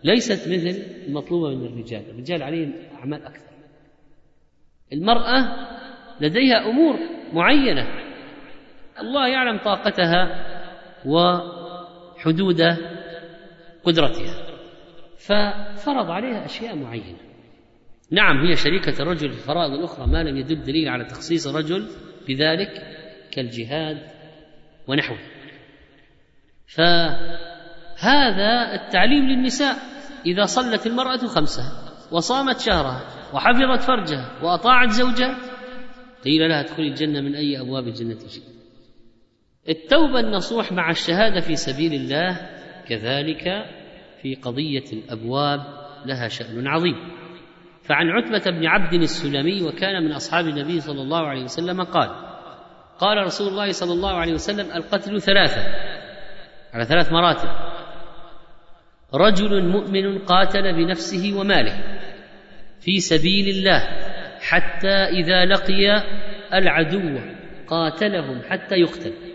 ليست 0.05 0.49
مثل 0.49 0.83
المطلوبة 1.07 1.57
من 1.57 1.67
الرجال. 1.67 2.11
الرجال 2.11 2.43
عليهم 2.43 2.73
أعمال 2.99 3.25
أكثر. 3.25 3.53
المرأة 4.93 5.69
لديها 6.21 6.71
أمور 6.71 6.97
معينة. 7.33 7.87
الله 9.01 9.29
يعلم 9.29 9.59
طاقتها 9.59 10.45
وحدود 12.19 12.63
قدرتها. 13.85 14.35
ففرض 15.17 16.11
عليها 16.11 16.45
أشياء 16.45 16.77
معينة. 16.77 17.19
نعم 18.11 18.47
هي 18.47 18.57
شريكة 18.57 19.03
الرجل 19.03 19.31
في 19.31 19.37
الفرائض 19.37 19.73
الأخرى 19.73 20.07
ما 20.07 20.23
لم 20.23 20.37
يدل 20.37 20.63
دليل 20.63 20.89
على 20.89 21.05
تخصيص 21.05 21.47
الرجل 21.47 21.89
بذلك 22.29 22.83
كالجهاد 23.31 23.99
ونحوه. 24.89 25.19
فهذا 26.67 28.75
التعليم 28.75 29.25
للنساء 29.25 29.77
إذا 30.27 30.45
صلت 30.45 30.87
المرأة 30.87 31.27
خمسها 31.27 31.73
وصامت 32.13 32.61
شهرها 32.61 33.05
وحفظت 33.35 33.83
فرجها 33.83 34.43
وأطاعت 34.43 34.91
زوجها 34.91 35.37
قيل 36.25 36.49
لها 36.49 36.61
ادخلي 36.61 36.89
الجنة 36.89 37.21
من 37.21 37.35
أي 37.35 37.61
أبواب 37.61 37.89
الجنة 37.89 38.19
شئت 38.19 38.58
التوبة 39.69 40.21
النصوح 40.21 40.73
مع 40.73 40.91
الشهادة 40.91 41.41
في 41.41 41.57
سبيل 41.57 41.93
الله 41.93 42.51
كذلك 42.89 43.45
في 44.23 44.35
قضية 44.35 44.85
الأبواب 44.93 45.61
لها 46.07 46.29
شأن 46.29 46.67
عظيم. 46.67 46.95
فعن 47.83 48.07
عتبة 48.11 48.51
بن 48.51 48.67
عبد 48.67 48.95
السلمي 48.95 49.63
وكان 49.63 50.05
من 50.05 50.13
أصحاب 50.13 50.47
النبي 50.47 50.81
صلى 50.81 51.03
الله 51.03 51.27
عليه 51.27 51.43
وسلم 51.43 51.83
قال 51.83 52.11
قال 52.99 53.19
رسول 53.19 53.49
الله 53.49 53.71
صلى 53.71 53.93
الله 53.93 54.13
عليه 54.13 54.33
وسلم 54.33 54.73
القتل 54.73 55.21
ثلاثة 55.21 55.63
على 56.75 56.85
ثلاث 56.85 57.13
مراتب. 57.13 57.49
رجل 59.15 59.69
مؤمن 59.69 60.19
قاتل 60.19 60.73
بنفسه 60.73 61.39
وماله 61.39 62.01
في 62.81 63.01
سبيل 63.01 63.49
الله 63.49 63.81
حتى 64.41 64.95
إذا 64.95 65.45
لقي 65.45 66.03
العدو 66.55 67.19
قاتلهم 67.67 68.43
حتى 68.49 68.75
يقتل. 68.75 69.28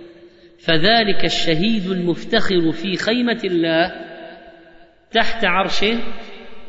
فذلك 0.66 1.26
الشهيد 1.26 1.88
المفتخر 1.88 2.72
في 2.72 2.96
خيمة 2.96 3.42
الله 3.44 3.92
تحت 5.12 5.46
عرشه 5.46 6.00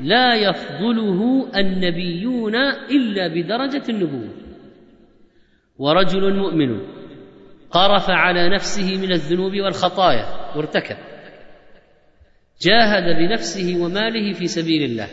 لا 0.01 0.35
يفضله 0.35 1.51
النبيون 1.57 2.55
إلا 2.91 3.29
بدرجة 3.29 3.83
النبوة. 3.89 4.35
ورجل 5.79 6.35
مؤمن 6.37 6.81
قرف 7.71 8.11
على 8.11 8.49
نفسه 8.49 8.99
من 9.03 9.13
الذنوب 9.13 9.53
والخطايا 9.53 10.27
وارتكب. 10.57 10.97
جاهد 12.63 13.17
بنفسه 13.17 13.85
وماله 13.85 14.33
في 14.33 14.47
سبيل 14.47 14.83
الله 14.83 15.09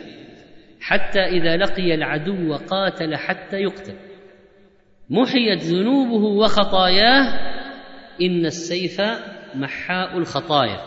حتى 0.80 1.20
إذا 1.20 1.56
لقي 1.56 1.94
العدو 1.94 2.54
قاتل 2.54 3.16
حتى 3.16 3.56
يقتل. 3.56 3.94
محيت 5.10 5.62
ذنوبه 5.62 6.24
وخطاياه 6.24 7.61
إن 8.20 8.46
السيف 8.46 9.00
محاء 9.54 10.18
الخطايا. 10.18 10.80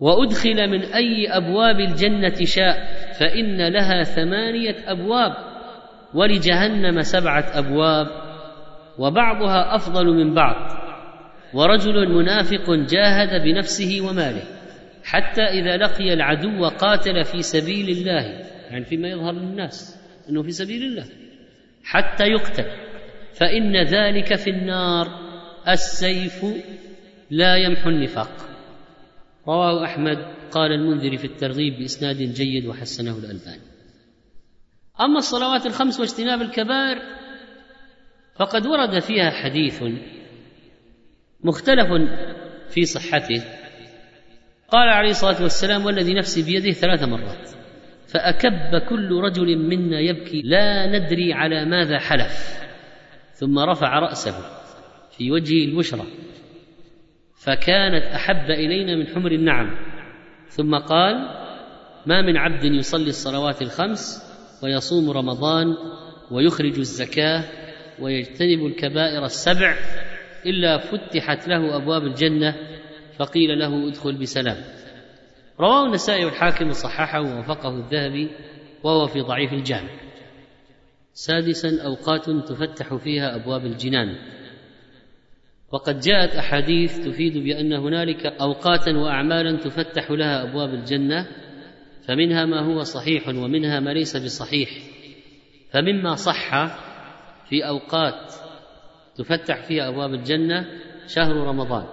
وأدخل 0.00 0.68
من 0.70 0.82
أي 0.82 1.28
أبواب 1.28 1.80
الجنة 1.80 2.44
شاء 2.44 2.76
فإن 3.20 3.68
لها 3.68 4.02
ثمانية 4.02 4.76
أبواب 4.86 5.32
ولجهنم 6.14 7.02
سبعة 7.02 7.44
أبواب 7.54 8.06
وبعضها 8.98 9.74
أفضل 9.74 10.06
من 10.06 10.34
بعض. 10.34 10.76
ورجل 11.54 12.08
منافق 12.08 12.70
جاهد 12.70 13.42
بنفسه 13.42 14.00
وماله 14.08 14.42
حتى 15.04 15.42
إذا 15.42 15.76
لقي 15.76 16.12
العدو 16.12 16.68
قاتل 16.68 17.24
في 17.24 17.42
سبيل 17.42 17.88
الله 17.88 18.22
يعني 18.70 18.84
فيما 18.84 19.08
يظهر 19.08 19.32
للناس 19.32 20.02
إنه 20.30 20.42
في 20.42 20.50
سبيل 20.50 20.82
الله 20.82 21.04
حتى 21.84 22.24
يقتل. 22.24 22.64
فإن 23.40 23.76
ذلك 23.84 24.34
في 24.34 24.50
النار. 24.50 25.25
السيف 25.68 26.44
لا 27.30 27.56
يمحو 27.56 27.90
النفاق. 27.90 28.30
رواه 29.48 29.84
أحمد 29.84 30.18
قال 30.50 30.72
المنذر 30.72 31.16
في 31.16 31.24
الترغيب 31.24 31.78
بإسناد 31.78 32.16
جيد 32.16 32.66
وحسنه 32.66 33.18
الألباني. 33.18 33.62
أما 35.00 35.18
الصلوات 35.18 35.66
الخمس 35.66 36.00
واجتناب 36.00 36.42
الكبائر 36.42 36.98
فقد 38.34 38.66
ورد 38.66 38.98
فيها 38.98 39.30
حديث 39.30 39.82
مختلف 41.44 41.88
في 42.68 42.84
صحته. 42.84 43.44
قال 44.68 44.88
عليه 44.88 45.10
الصلاة 45.10 45.42
والسلام 45.42 45.84
والذي 45.84 46.14
نفسي 46.14 46.42
بيده 46.42 46.70
ثلاث 46.72 47.02
مرات 47.02 47.50
فأكب 48.08 48.78
كل 48.88 49.12
رجل 49.12 49.58
منا 49.58 50.00
يبكي 50.00 50.42
لا 50.42 50.86
ندري 50.86 51.32
على 51.32 51.64
ماذا 51.64 51.98
حلف 51.98 52.60
ثم 53.32 53.58
رفع 53.58 53.98
رأسه 53.98 54.55
في 55.18 55.30
وجهه 55.30 55.64
البشرى 55.64 56.06
فكانت 57.44 58.04
أحب 58.04 58.50
إلينا 58.50 58.96
من 58.96 59.06
حمر 59.06 59.32
النعم. 59.32 59.76
ثم 60.48 60.74
قال 60.74 61.14
ما 62.06 62.22
من 62.22 62.36
عبد 62.36 62.64
يصلي 62.64 63.08
الصلوات 63.08 63.62
الخمس 63.62 64.22
ويصوم 64.62 65.10
رمضان 65.10 65.66
ويخرج 66.30 66.78
الزكاة 66.78 67.44
ويجتنب 68.00 68.66
الكبائر 68.66 69.24
السبع 69.24 69.76
إلا 70.46 70.78
فتحت 70.78 71.48
له 71.48 71.76
أبواب 71.76 72.02
الجنة 72.02 72.56
فقيل 73.18 73.58
له 73.58 73.88
ادخل 73.88 74.18
بسلام. 74.18 74.56
رواه 75.60 75.86
النسائي 75.86 76.24
والحاكم 76.24 76.68
وصححه 76.68 77.20
ووافقه 77.20 77.76
الذهبي 77.76 78.30
وهو 78.84 79.06
في 79.06 79.20
ضعيف 79.20 79.52
الجامع 79.52 79.90
سادسا 81.12 81.82
أوقات 81.84 82.30
تفتح 82.30 82.94
فيها 82.94 83.36
أبواب 83.36 83.66
الجنان. 83.66 84.16
وقد 85.76 86.00
جاءت 86.00 86.36
أحاديث 86.36 86.98
تفيد 86.98 87.38
بأن 87.38 87.72
هنالك 87.72 88.26
أوقاتا 88.26 88.92
وأعمالا 88.92 89.56
تفتح 89.56 90.10
لها 90.10 90.42
أبواب 90.42 90.74
الجنة 90.74 91.26
فمنها 92.08 92.44
ما 92.44 92.60
هو 92.60 92.82
صحيح 92.82 93.28
ومنها 93.28 93.80
ما 93.80 93.90
ليس 93.90 94.16
بصحيح. 94.16 94.70
فمما 95.70 96.14
صح 96.14 96.66
في 97.48 97.68
أوقات 97.68 98.34
تفتح 99.16 99.62
فيها 99.62 99.88
أبواب 99.88 100.14
الجنة 100.14 100.66
شهر 101.06 101.36
رمضان. 101.36 101.84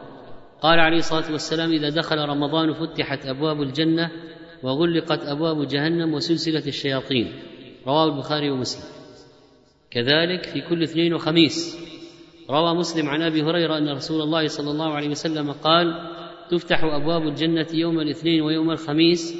قال 0.61 0.79
عليه 0.79 0.97
الصلاة 0.97 1.31
والسلام 1.31 1.71
إذا 1.71 1.89
دخل 1.89 2.17
رمضان 2.17 2.73
فتحت 2.73 3.25
أبواب 3.25 3.61
الجنة 3.61 4.11
وغلقت 4.63 5.25
أبواب 5.25 5.67
جهنم 5.67 6.13
وسلسلة 6.13 6.67
الشياطين 6.67 7.33
رواه 7.87 8.05
البخاري 8.05 8.49
ومسلم. 8.49 8.89
كذلك 9.91 10.43
في 10.43 10.61
كل 10.61 10.83
اثنين 10.83 11.13
وخميس. 11.13 11.77
روى 12.49 12.75
مسلم 12.75 13.09
عن 13.09 13.21
أبي 13.21 13.43
هريرة 13.43 13.77
أن 13.77 13.89
رسول 13.89 14.21
الله 14.21 14.47
صلى 14.47 14.71
الله 14.71 14.93
عليه 14.93 15.09
وسلم 15.09 15.51
قال 15.51 16.09
تفتح 16.49 16.83
أبواب 16.83 17.27
الجنة 17.27 17.67
يوم 17.73 17.99
الاثنين 17.99 18.41
ويوم 18.41 18.71
الخميس 18.71 19.35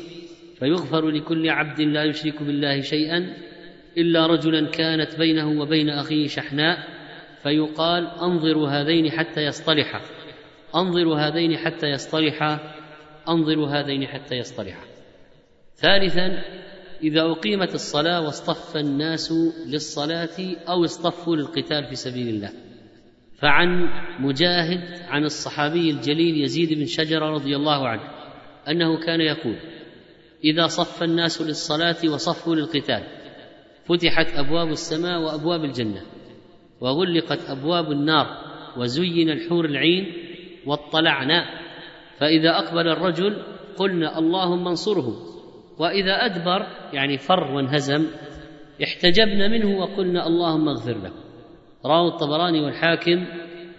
فيغفر 0.60 1.10
لكل 1.10 1.50
عبد 1.50 1.82
لا 1.82 2.04
يشرك 2.04 2.44
بالله 2.44 2.82
شيئا 2.82 3.38
إلا 3.98 4.28
رجلا 4.28 4.70
كانت 4.70 5.16
بينه 5.16 5.62
وبين 5.62 5.90
أخيه 5.90 6.28
شحناء 6.28 6.78
فيقال 7.44 8.08
انظروا 8.08 8.70
هذين 8.70 9.12
حتى 9.12 9.42
يصطلحا 9.42 10.02
انظروا 10.76 11.16
هذين 11.16 11.58
حتى 11.58 11.88
يصطلحا 11.88 12.60
انظروا 13.30 13.68
هذين 13.68 14.08
حتى 14.08 14.36
يصطلحا 14.36 14.86
ثالثا 15.76 16.44
إذا 17.04 17.22
أقيمت 17.22 17.76
الصلاة 17.76 18.22
واصطف 18.22 18.78
الناس 18.78 19.34
للصلاة 19.68 20.56
أو 20.70 20.86
اصطفوا 20.86 21.36
للقتال 21.36 21.86
في 21.86 21.96
سبيل 21.96 22.28
الله. 22.28 22.50
فعن 23.44 23.90
مجاهد 24.20 24.80
عن 25.08 25.24
الصحابي 25.24 25.90
الجليل 25.90 26.44
يزيد 26.44 26.74
بن 26.74 26.86
شجرة 26.86 27.30
رضي 27.30 27.56
الله 27.56 27.88
عنه 27.88 28.02
أنه 28.70 29.00
كان 29.06 29.22
يقول 29.22 29.56
إذا 30.44 30.68
صف 30.68 31.04
الناس 31.04 31.42
للصلاة 31.42 31.96
وصفوا 32.14 32.56
للقتال 32.56 33.04
فتحت 33.86 34.28
أبواب 34.36 34.68
السماء 34.68 35.22
وأبواب 35.22 35.64
الجنة 35.64 36.02
وغلقت 36.82 37.50
أبواب 37.50 37.92
النار 37.92 38.28
وزين 38.78 39.30
الحور 39.30 39.66
العين 39.66 40.14
واطلعنا 40.66 41.46
فإذا 42.20 42.50
أقبل 42.50 42.88
الرجل 42.88 43.44
قلنا 43.78 44.20
اللهم 44.20 44.68
انصره. 44.68 45.14
وإذا 45.80 46.26
أدبر 46.26 46.68
يعني 46.94 47.18
فر 47.18 47.52
وانهزم 47.52 48.06
احتجبنا 48.84 49.48
منه 49.48 49.80
وقلنا 49.80 50.28
اللهم 50.28 50.70
اغفر 50.70 50.98
له. 50.98 51.23
رواه 51.86 52.08
الطبراني 52.08 52.62
والحاكم 52.62 53.26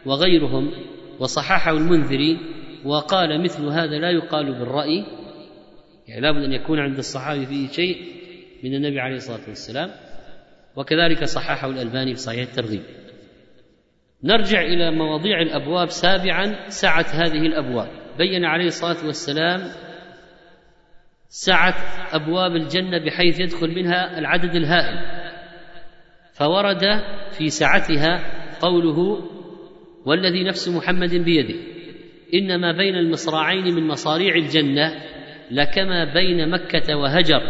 وغيرهم 0.07 0.70
وصححه 1.20 1.72
المنذري 1.72 2.38
وقال 2.84 3.42
مثل 3.42 3.64
هذا 3.64 3.98
لا 3.98 4.11
يقال 4.11 4.59
بالرأي 4.59 5.05
يعني 6.09 6.20
لابد 6.20 6.44
أن 6.44 6.52
يكون 6.52 6.78
عند 6.78 6.98
الصحابي 6.98 7.46
فيه 7.46 7.68
شيء 7.68 7.96
من 8.64 8.74
النبي 8.74 9.00
عليه 9.00 9.16
الصلاة 9.16 9.48
والسلام 9.48 9.90
وكذلك 10.76 11.24
صححه 11.24 11.68
الألباني 11.68 12.14
في 12.14 12.20
صحيح 12.20 12.48
الترغيب. 12.48 12.82
نرجع 14.24 14.62
إلى 14.62 14.90
مواضيع 14.90 15.42
الأبواب 15.42 15.88
سابعا 15.88 16.68
سعة 16.68 17.07
هذه 17.12 17.46
الأبواب. 17.46 17.88
بين 18.18 18.44
عليه 18.44 18.66
الصلاة 18.66 19.07
والسلام 19.07 19.61
سعة 21.28 21.74
أبواب 22.12 22.57
الجنة 22.57 23.05
بحيث 23.05 23.40
يدخل 23.40 23.68
منها 23.74 24.18
العدد 24.18 24.55
الهائل. 24.55 25.23
فورد 26.35 26.82
في 27.30 27.51
سعتها 27.51 28.20
قوله 28.61 29.18
والذي 30.07 30.45
نفس 30.45 30.68
محمد 30.68 31.14
بيده 31.14 31.55
إنما 32.35 32.72
بين 32.72 32.97
المصراعين 32.97 33.74
من 33.74 33.89
مصاريع 33.89 34.35
الجنة 34.35 34.95
لكما 35.51 36.14
بين 36.14 36.51
مكة 36.51 36.97
وهجر 36.97 37.43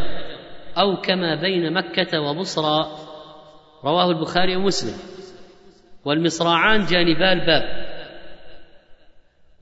أو 0.79 0.97
كما 1.01 1.41
بين 1.41 1.73
مكة 1.73 2.21
وبصرى. 2.21 2.99
رواه 3.85 4.11
البخاري 4.11 4.57
ومسلم. 4.57 4.99
والمصراعان 6.05 6.85
جانبا 6.85 7.33
الباب 7.33 7.63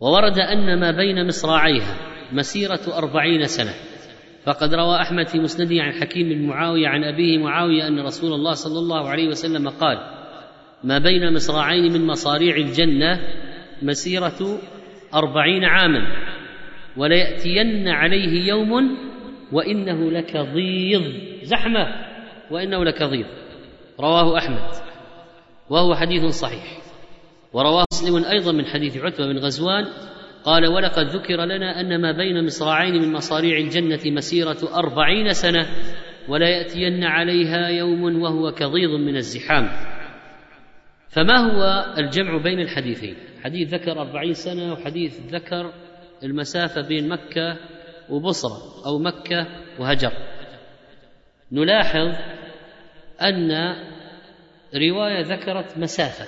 وورد 0.01 0.39
أن 0.39 0.81
ما 0.81 0.91
بين 0.91 1.27
مصراعيها 1.27 1.97
مسيرة 2.33 2.81
أربعين 2.99 3.47
سنة. 3.47 3.75
فقد 4.45 4.75
روى 4.75 5.01
أحمد 5.01 5.27
في 5.27 5.39
مسنده 5.39 5.83
عن 5.83 5.93
حكيم 5.93 6.29
بن 6.29 6.47
معاوية 6.47 6.89
عن 6.89 7.05
أبيه 7.05 7.39
معاوية 7.39 7.89
أن 7.89 8.01
رسول 8.01 8.33
الله 8.33 8.53
صلى 8.53 8.79
الله 8.79 9.09
عليه 9.09 9.29
وسلم 9.29 9.69
قال 9.69 9.99
ما 10.85 10.99
بين 10.99 11.35
مصراعين 11.35 11.93
من 11.93 12.07
مصاريع 12.07 12.57
الجنة 12.57 13.21
مسيرة 13.83 14.59
أربعين 15.15 15.65
عاما 15.65 16.07
وليأتين 16.97 17.89
عليه 17.89 18.49
يوم 18.49 18.99
وإنه 19.53 20.11
لكظيظ. 20.11 21.03
زحمة 21.43 21.87
وإنه 22.51 22.85
لكظيظ. 22.85 23.27
رواه 24.01 24.39
أحمد 24.39 24.71
وهو 25.71 25.95
حديث 25.95 26.25
صحيح. 26.25 26.79
ورواه 27.53 27.85
مسلم 27.93 28.25
أيضا 28.25 28.53
من 28.53 28.65
حديث 28.67 28.97
عتبة 28.97 29.27
بن 29.27 29.39
غزوان 29.39 29.87
قال 30.45 30.67
ولقد 30.67 31.07
ذكر 31.07 31.45
لنا 31.45 31.81
أن 31.81 32.01
ما 32.01 32.13
بين 32.13 32.45
مصراعين 32.45 33.03
من 33.03 33.13
مصاريع 33.13 33.59
الجنة 33.59 34.01
مسيرة 34.07 34.59
أربعين 34.75 35.33
سنة 35.33 35.67
ولا 36.29 36.49
يأتين 36.49 37.05
عليها 37.05 37.69
يوم 37.69 38.23
وهو 38.23 38.53
كظيظ 38.53 38.91
من 38.91 39.17
الزحام. 39.17 39.69
فما 41.09 41.39
هو 41.39 41.95
الجمع 41.99 42.37
بين 42.43 42.61
الحديثين؟ 42.61 43.17
حديث 43.45 43.75
ذكر 43.75 44.01
أربعين 44.01 44.33
سنة 44.33 44.73
وحديث 44.73 45.21
ذكر 45.35 45.73
المسافة 46.23 46.89
بين 46.89 47.09
مكة 47.09 47.57
وبصرة 48.11 48.87
أو 48.87 48.99
مكة 48.99 49.47
وهجر. 49.79 50.13
نلاحظ 51.53 52.15
أن 53.23 53.51
رواية 54.75 55.21
ذكرت 55.21 55.79
مسافة 55.79 56.25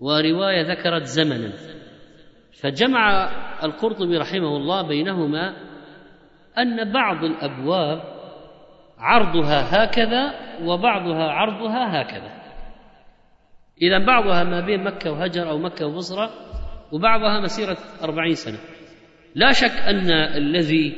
ورواية 0.00 0.62
ذكرت 0.62 1.02
زمنا. 1.02 1.52
فجمع 2.62 3.30
القرطبي 3.64 4.16
رحمه 4.16 4.56
الله 4.56 4.88
بينهما 4.88 5.56
أن 6.58 6.92
بعض 6.92 7.24
الأبواب 7.24 8.02
عرضها 8.98 9.84
هكذا 9.84 10.34
وبعضها 10.62 11.30
عرضها 11.30 12.02
هكذا. 12.02 12.38
إذا 13.82 14.06
بعضها 14.06 14.44
ما 14.44 14.60
بين 14.60 14.84
مكة 14.84 15.12
وهجر 15.12 15.50
أو 15.50 15.58
مكة 15.58 15.86
وبصرة 15.86 16.30
وبعضها 16.92 17.40
مسيرة 17.40 17.78
أربعين 18.02 18.34
سنة. 18.34 18.58
لا 19.34 19.52
شك 19.52 19.70
أن 19.70 20.10
الذي 20.12 20.94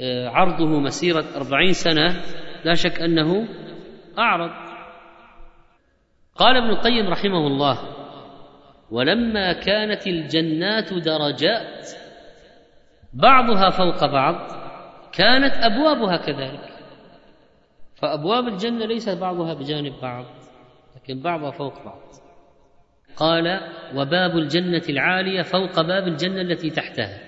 آه، 0.00 0.28
عرضه 0.28 0.80
مسيرة 0.80 1.24
أربعين 1.36 1.72
سنة 1.72 2.22
لا 2.64 2.74
شك 2.74 3.00
أنه 3.00 3.48
أعرض. 4.18 4.50
قال 6.36 6.56
ابن 6.56 6.70
القيم 6.70 7.08
رحمه 7.08 7.46
الله 7.46 7.97
ولما 8.90 9.52
كانت 9.52 10.06
الجنات 10.06 10.92
درجات 10.92 11.88
بعضها 13.12 13.70
فوق 13.70 14.06
بعض 14.06 14.34
كانت 15.12 15.54
أبوابها 15.54 16.16
كذلك. 16.16 16.68
فأبواب 17.94 18.48
الجنة 18.48 18.86
ليس 18.86 19.08
بعضها 19.08 19.54
بجانب 19.54 19.92
بعض 20.02 20.24
لكن 20.96 21.22
بعضها 21.22 21.50
فوق 21.50 21.84
بعض. 21.84 22.02
قال 23.16 23.60
وباب 23.94 24.36
الجنة 24.36 24.82
العالية 24.88 25.42
فوق 25.42 25.80
باب 25.80 26.08
الجنة 26.08 26.40
التي 26.40 26.70
تحتها. 26.70 27.18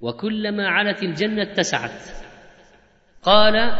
وكلما 0.00 0.68
علت 0.68 1.02
الجنة 1.02 1.42
اتسعت. 1.42 2.02
قال 3.22 3.72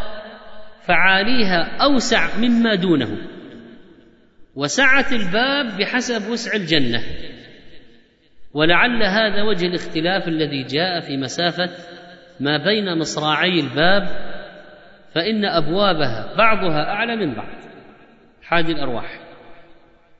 فعاليها 0.80 1.82
أوسع 1.82 2.38
مما 2.38 2.74
دونه. 2.74 3.33
وسعة 4.56 5.06
الباب 5.12 5.78
بحسب 5.78 6.30
وسع 6.30 6.56
الجنة. 6.56 7.02
ولعل 8.54 9.02
هذا 9.02 9.42
وجه 9.42 9.66
الاختلاف 9.66 10.28
الذي 10.28 10.62
جاء 10.62 11.00
في 11.00 11.16
مسافة 11.16 11.70
ما 12.40 12.64
بين 12.64 12.98
مصراعي 12.98 13.60
الباب 13.60 14.02
فإن 15.14 15.44
أبوابها 15.44 16.34
بعضها 16.36 16.84
أعلى 16.84 17.16
من 17.16 17.34
بعض. 17.34 17.48
حاد 18.42 18.68
الأرواح. 18.68 19.20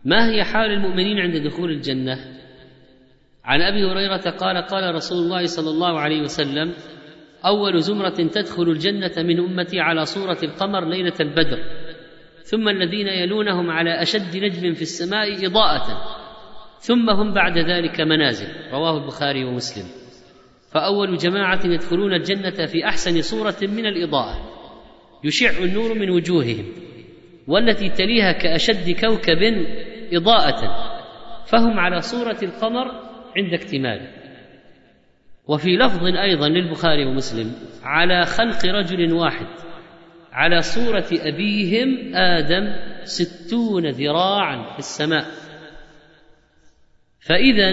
ما 0.05 0.31
هي 0.31 0.45
حال 0.45 0.71
المؤمنين 0.71 1.19
عند 1.19 1.37
دخول 1.37 1.71
الجنة؟ 1.71 2.19
عن 3.45 3.63
أبي 3.63 3.85
هريرة 3.85 4.31
قال 4.31 4.63
قال 4.63 4.95
رسول 4.95 5.19
الله 5.19 5.47
صلى 5.47 5.71
الله 5.71 6.01
عليه 6.01 6.21
وسلم 6.21 6.73
أول 7.47 7.81
زمرة 7.83 8.29
تدخل 8.33 8.63
الجنة 8.63 9.13
من 9.17 9.39
أمتي 9.39 9.81
على 9.81 10.05
صورة 10.05 10.39
القمر 10.43 10.85
ليلة 10.89 11.15
البدر. 11.21 11.59
ثم 12.45 12.69
الذين 12.69 13.09
يلونهم 13.09 13.71
على 13.71 14.03
أشد 14.03 14.37
نجم 14.37 14.75
في 14.75 14.83
السماء 14.83 15.47
إضاءة 15.47 15.85
ثم 16.79 17.11
هم 17.11 17.35
بعد 17.35 17.59
ذلك 17.59 18.01
منازل 18.01 18.49
رواه 18.73 19.03
البخاري 19.03 19.45
ومسلم. 19.45 19.85
فأول 20.73 21.17
جماعة 21.17 21.61
يدخلون 21.65 22.15
الجنة 22.15 22.67
في 22.67 22.85
أحسن 22.85 23.23
صورة 23.23 23.57
من 23.63 23.87
الإضاءة 23.87 24.55
يشع 25.25 25.65
النور 25.65 25.95
من 25.95 26.11
وجوههم 26.11 26.65
والتي 27.49 27.89
تليها 27.89 28.33
كأشد 28.33 28.91
كوكب 28.91 29.67
إضاءة 30.13 30.61
فهم 31.47 31.79
على 31.79 32.01
صورة 32.01 32.39
القمر 32.43 32.87
عند 33.37 33.55
اكتماله 33.55 34.09
وفي 35.47 35.77
لفظ 35.77 36.05
أيضا 36.05 36.49
للبخاري 36.49 37.07
ومسلم 37.07 37.53
على 37.83 38.27
خلق 38.27 38.67
رجل 38.67 39.13
واحد. 39.13 39.47
على 40.35 40.61
صورة 40.63 41.07
أبيهم 41.13 42.15
آدم 42.15 42.77
ستون 43.05 43.87
ذراعا 43.87 44.73
في 44.73 44.79
السماء. 44.79 45.25
فإذا 47.21 47.71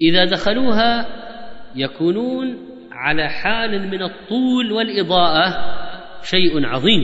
إذا 0.00 0.24
دخلوها 0.24 1.06
يكونون 1.76 2.58
على 2.92 3.28
حال 3.28 3.88
من 3.88 4.02
الطول 4.02 4.72
والإضاءة 4.72 5.74
شيء 6.22 6.66
عظيم. 6.66 7.02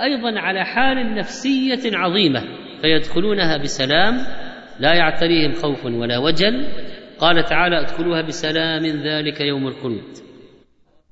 أيضا 0.00 0.40
على 0.40 0.64
حال 0.64 1.14
نفسية 1.14 1.96
عظيمة 1.96 2.42
فيدخلونها 2.80 3.56
بسلام 3.56 4.14
لا 4.80 4.94
يعتريهم 4.94 5.52
خوف 5.52 5.84
ولا 5.84 6.18
وجل. 6.18 6.68
قال 7.18 7.44
تعالى 7.44 7.80
ادخلوها 7.80 8.22
بسلام 8.22 8.86
ذلك 8.86 9.40
يوم 9.40 9.66
الخلد 9.66 10.27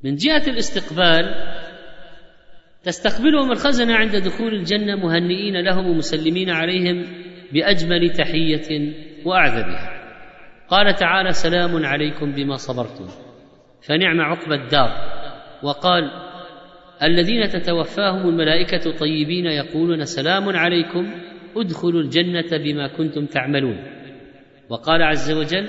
من 0.06 0.14
جهة 0.14 0.42
الاستقبال 0.48 1.34
تستقبلهم 2.82 3.52
الخزنة 3.52 3.94
عند 3.94 4.16
دخول 4.16 4.54
الجنة 4.54 4.96
مهنئين 4.96 5.64
لهم 5.64 5.86
ومسلمين 5.86 6.50
عليهم 6.50 7.06
بأجمل 7.52 8.10
تحية 8.10 8.92
وأعذبها. 9.24 10.06
قال 10.68 10.94
تعالى 10.94 11.32
سلام 11.32 11.86
عليكم 11.86 12.32
بما 12.32 12.56
صبرتم. 12.56 13.06
فنعم 13.82 14.20
عقبى 14.20 14.54
الدار. 14.54 14.90
وقال 15.62 16.10
الذين 17.02 17.48
تتوفاهم 17.48 18.28
الملائكة 18.28 18.90
طيبين 18.98 19.46
يقولون 19.46 20.04
سلام 20.04 20.48
عليكم 20.48 21.10
ادخلوا 21.56 22.00
الجنة 22.00 22.58
بما 22.64 22.88
كنتم 22.88 23.26
تعملون. 23.26 23.78
وقال 24.68 25.02
عز 25.02 25.32
وجل 25.32 25.68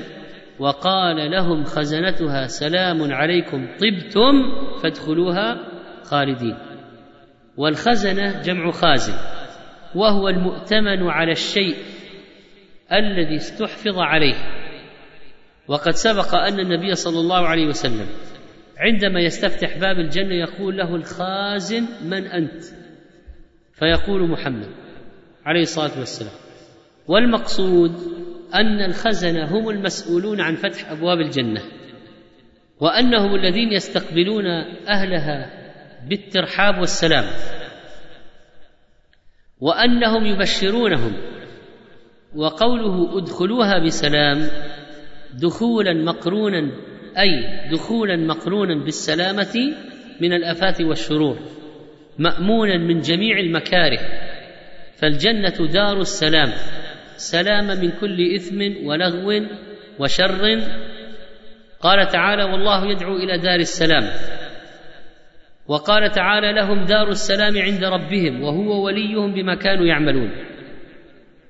وقال 0.59 1.31
لهم 1.31 1.63
خزنتها 1.63 2.47
سلام 2.47 3.13
عليكم 3.13 3.67
طبتم 3.67 4.33
فادخلوها 4.83 5.57
خالدين. 6.03 6.57
والخزنة 7.57 8.41
جمع 8.41 8.71
خازن 8.71 9.13
وهو 9.95 10.29
المؤتمن 10.29 11.07
على 11.07 11.31
الشيء 11.31 11.75
الذي 12.91 13.35
استحفظ 13.35 13.97
عليه. 13.99 14.35
وقد 15.67 15.91
سبق 15.91 16.35
أن 16.35 16.59
النبي 16.59 16.95
صلى 16.95 17.19
الله 17.19 17.47
عليه 17.47 17.67
وسلم 17.67 18.07
عندما 18.77 19.19
يستفتح 19.21 19.77
باب 19.77 19.99
الجنة 19.99 20.33
يقول 20.33 20.77
له 20.77 20.95
الخازن 20.95 21.85
من 22.03 22.25
أنت؟ 22.27 22.63
فيقول 23.73 24.29
محمد 24.29 24.69
عليه 25.45 25.61
الصلاة 25.61 25.99
والسلام. 25.99 26.33
والمقصود 27.07 27.91
أن 28.55 28.81
الخزنة 28.81 29.45
هم 29.45 29.69
المسؤولون 29.69 30.41
عن 30.41 30.55
فتح 30.55 30.91
أبواب 30.91 31.19
الجنة 31.19 31.61
وأنهم 32.79 33.35
الذين 33.35 33.71
يستقبلون 33.71 34.45
أهلها 34.87 35.49
بالترحاب 36.09 36.79
والسلام 36.79 37.25
وأنهم 39.59 40.25
يبشرونهم 40.25 41.13
وقوله 42.35 43.17
ادخلوها 43.17 43.79
بسلام 43.79 44.49
دخولا 45.33 45.93
مقرونا 45.93 46.71
أي 47.17 47.69
دخولا 47.71 48.15
مقرونا 48.15 48.83
بالسلامة 48.83 49.75
من 50.21 50.33
الأفات 50.33 50.81
والشرور 50.81 51.39
مامونا 52.19 52.77
من 52.77 52.99
جميع 52.99 53.39
المكاره 53.39 53.99
فالجنة 54.95 55.67
دار 55.73 56.01
السلام. 56.01 56.53
سلام 57.17 57.67
من 57.67 57.91
كل 57.91 58.35
إثم 58.35 58.85
ولغو 58.87 59.45
وشر. 59.99 60.61
قال 61.81 62.07
تعالى 62.07 62.43
والله 62.43 62.85
يدعو 62.85 63.17
إلى 63.17 63.37
دار 63.37 63.59
السلام. 63.59 64.03
وقال 65.67 66.11
تعالى 66.11 66.53
لهم 66.53 66.85
دار 66.85 67.09
السلام 67.09 67.57
عند 67.57 67.83
ربهم 67.83 68.43
وهو 68.43 68.85
وليهم 68.85 69.33
بما 69.33 69.55
كانوا 69.55 69.85
يعملون. 69.85 70.31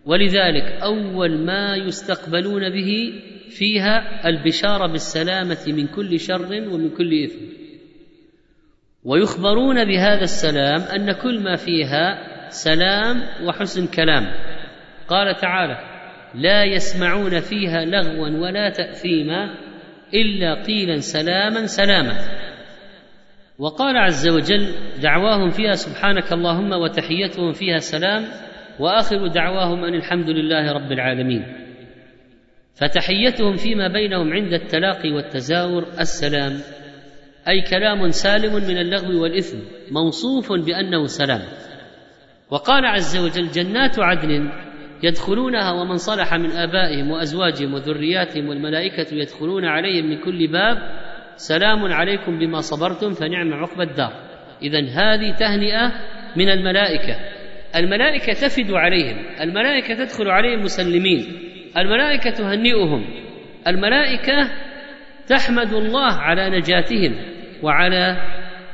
ولذلك 0.06 0.64
أول 0.64 1.38
ما 1.38 1.76
يستقبلون 1.76 2.70
به 2.70 3.14
فيها 3.50 4.28
البشارة 4.28 4.88
بالسلامة 4.88 5.64
من 5.68 5.88
كل 5.88 6.20
شر 6.20 6.52
ومن 6.52 6.90
كل 6.90 7.24
إثم. 7.24 7.46
ويخبرون 9.04 9.86
بهذا 9.86 10.24
السلام 10.24 10.82
أن 10.82 11.12
كل 11.12 11.40
ما 11.40 11.56
فيها 11.56 12.18
سلام 12.50 13.24
وحسن 13.48 13.88
كلام. 13.88 14.57
قال 15.08 15.36
تعالى 15.36 15.78
لا 16.36 16.64
يسمعون 16.64 17.40
فيها 17.40 17.86
لغوا 17.86 18.30
ولا 18.30 18.70
تأثيما 18.70 19.56
إلا 20.14 20.64
قيلا 20.64 20.98
سلاما 20.98 21.66
سلاما. 21.66 22.18
وقال 23.60 23.98
عز 23.98 24.28
وجل 24.30 24.74
دعواهم 25.02 25.50
فيها 25.50 25.74
سبحانك 25.74 26.34
اللهم 26.34 26.72
وتحيتهم 26.72 27.52
فيها 27.52 27.78
سلام 27.78 28.24
وآخر 28.80 29.28
دعواهم 29.28 29.84
أن 29.84 29.94
الحمد 29.94 30.30
لله 30.30 30.72
رب 30.72 30.92
العالمين. 30.92 31.44
فتحيتهم 32.76 33.56
فيما 33.56 33.88
بينهم 33.88 34.34
عند 34.34 34.54
التلاقي 34.54 35.12
والتزاور 35.12 35.84
السلام 36.00 36.54
أي 37.50 37.62
كلام 37.62 38.10
سالم 38.10 38.54
من 38.54 38.78
اللغو 38.78 39.24
والإثم 39.24 39.58
موصوف 39.92 40.52
بأنه 40.66 41.06
سلام. 41.06 41.42
وقال 42.52 42.86
عز 42.86 43.18
وجل 43.18 43.48
جنات 43.48 44.00
عدن 44.00 44.52
يدخلونها 45.04 45.72
ومن 45.72 45.96
صلح 45.96 46.34
من 46.34 46.52
آبائهم 46.52 47.12
وأزواجهم 47.12 47.74
وذرياتهم 47.74 48.50
والملائكة 48.50 49.16
يدخلون 49.16 49.66
عليهم 49.66 50.06
من 50.06 50.18
كل 50.18 50.48
باب 50.48 50.78
سلام 51.36 51.94
عليكم 51.94 52.40
بما 52.40 52.60
صبرتم 52.62 53.14
فنعم 53.14 53.54
عقبى 53.54 53.84
الدار. 53.84 54.14
اذا 54.62 54.80
هذه 54.80 55.36
تهنئة 55.36 55.92
من 56.36 56.50
الملائكة. 56.50 57.16
الملائكة 57.76 58.34
تفد 58.34 58.72
عليهم 58.72 59.18
الملائكة 59.42 59.94
تدخل 59.94 60.28
عليهم 60.28 60.62
مسلمين 60.62 61.26
الملائكة 61.78 62.30
تهنئهم 62.30 63.06
الملائكة 63.68 64.52
تحمد 65.28 65.74
الله 65.74 66.14
على 66.14 66.50
نجاتهم 66.50 67.16
وعلى 67.64 68.18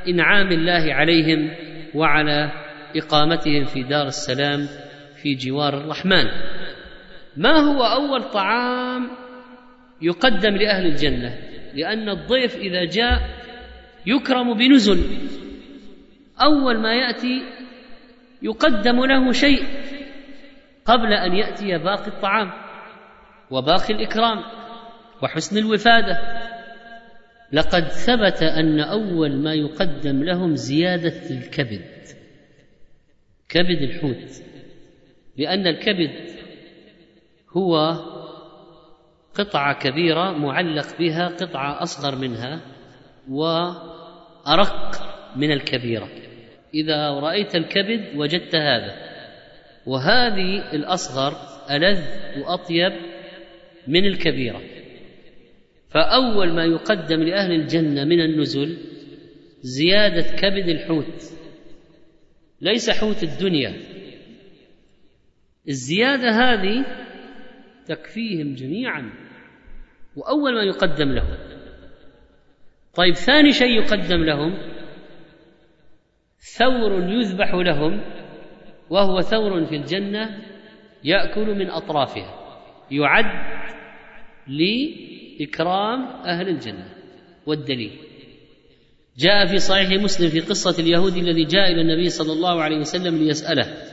إنعام 0.08 0.48
الله 0.52 0.94
عليهم 0.94 1.50
وعلى 1.94 2.52
إقامتهم 2.96 3.64
في 3.64 3.82
دار 3.82 4.06
السلام. 4.06 4.83
في 5.24 5.34
جوار 5.34 5.78
الرحمن. 5.78 6.24
ما 7.36 7.58
هو 7.58 7.82
أول 7.84 8.22
طعام 8.22 9.10
يقدم 10.02 10.56
لأهل 10.56 10.86
الجنة؟ 10.86 11.38
لأن 11.74 12.08
الضيف 12.08 12.56
إذا 12.56 12.84
جاء 12.84 13.20
يكرم 14.06 14.54
بنزل. 14.54 15.00
أول 16.42 16.78
ما 16.78 16.94
يأتي 16.94 17.42
يقدم 18.42 19.04
له 19.04 19.32
شيء 19.32 19.64
قبل 20.84 21.12
أن 21.12 21.34
يأتي 21.34 21.78
باقي 21.78 22.08
الطعام 22.08 22.52
وباقي 23.50 23.94
الإكرام 23.94 24.42
وحسن 25.22 25.58
الوفادة. 25.58 26.18
لقد 27.52 27.88
ثبت 27.88 28.42
أن 28.42 28.80
أول 28.80 29.36
ما 29.36 29.54
يقدم 29.54 30.24
لهم 30.24 30.54
زيادة 30.54 31.30
الكبد 31.30 31.84
كبد 33.48 33.82
الحوت. 33.82 34.42
لأن 35.36 35.66
الكبد 35.66 36.10
هو 37.56 37.94
قطعة 39.34 39.78
كبيرة 39.78 40.30
معلق 40.32 40.98
بها 40.98 41.28
قطعة 41.28 41.82
أصغر 41.82 42.18
منها 42.18 42.60
وأرق 43.28 44.92
من 45.36 45.52
الكبيرة. 45.52 46.08
إذا 46.74 47.10
رأيت 47.10 47.56
الكبد 47.56 48.16
وجدت 48.16 48.56
هذا. 48.56 48.94
وهذه 49.86 50.74
الأصغر 50.74 51.36
ألذ 51.70 52.00
وأطيب 52.40 52.92
من 53.88 54.06
الكبيرة. 54.06 54.60
فأول 55.90 56.52
ما 56.52 56.64
يقدم 56.64 57.22
لأهل 57.22 57.52
الجنة 57.52 58.04
من 58.04 58.20
النزل 58.20 58.76
زيادة 59.62 60.36
كبد 60.36 60.68
الحوت. 60.68 61.22
ليس 62.60 62.90
حوت 62.90 63.22
الدنيا. 63.22 63.93
الزيادة 65.68 66.30
هذه 66.30 66.84
تكفيهم 67.86 68.54
جميعا 68.54 69.12
وأول 70.16 70.54
ما 70.54 70.62
يقدم 70.62 71.12
لهم. 71.12 71.36
طيب 72.94 73.14
ثاني 73.14 73.52
شيء 73.52 73.82
يقدم 73.82 74.24
لهم 74.24 74.58
ثور 76.58 77.02
يذبح 77.02 77.54
لهم 77.54 78.00
وهو 78.90 79.20
ثور 79.20 79.64
في 79.66 79.76
الجنة 79.76 80.42
يأكل 81.04 81.54
من 81.54 81.70
أطرافها 81.70 82.60
يعد 82.90 83.64
لإكرام 84.46 86.02
أهل 86.02 86.48
الجنة. 86.48 86.94
والدليل 87.46 87.98
جاء 89.18 89.46
في 89.46 89.58
صحيح 89.58 90.02
مسلم 90.02 90.28
في 90.28 90.40
قصة 90.40 90.82
اليهودي 90.82 91.20
الذي 91.20 91.44
جاء 91.44 91.72
إلى 91.72 91.80
النبي 91.80 92.08
صلى 92.08 92.32
الله 92.32 92.62
عليه 92.62 92.76
وسلم 92.76 93.18
ليسأله 93.18 93.83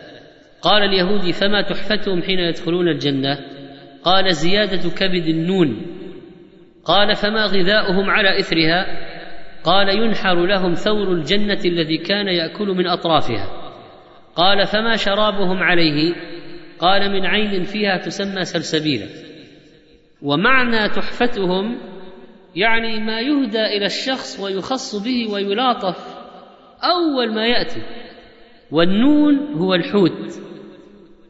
قال 0.62 0.84
اليهودي 0.84 1.32
فما 1.32 1.62
تحفتهم 1.62 2.22
حين 2.22 2.40
يدخلون 2.40 2.88
الجنة؟ 2.88 3.40
قال 4.04 4.34
زيادة 4.34 4.90
كبد 4.90 5.28
النون. 5.28 5.86
قال 6.86 7.16
فما 7.16 7.46
غذاؤهم 7.46 8.10
على 8.10 8.40
إثرها؟ 8.40 8.86
قال 9.64 9.90
ينحر 9.90 10.46
لهم 10.46 10.74
ثور 10.74 11.14
الجنة 11.14 11.60
الذي 11.66 11.98
كان 11.98 12.28
يأكل 12.28 12.68
من 12.68 12.88
أطرافها. 12.88 13.48
قال 14.36 14.68
فما 14.68 14.96
شرابهم 14.96 15.58
عليه؟ 15.58 16.14
قال 16.80 17.12
من 17.12 17.26
عين 17.26 17.64
فيها 17.64 17.98
تسمى 17.98 18.46
سلسبيلا. 18.46 19.06
ومعنى 20.22 20.90
تحفتهم 20.90 21.78
يعني 22.56 23.00
ما 23.00 23.20
يهدى 23.20 23.66
إلى 23.66 23.86
الشخص 23.86 24.40
ويخص 24.40 24.96
به 24.96 25.34
ويلاطف 25.34 25.98
أول 26.84 27.34
ما 27.34 27.48
يأتي. 27.48 27.82
والنون 28.72 29.54
هو 29.54 29.74
الحوت. 29.74 30.51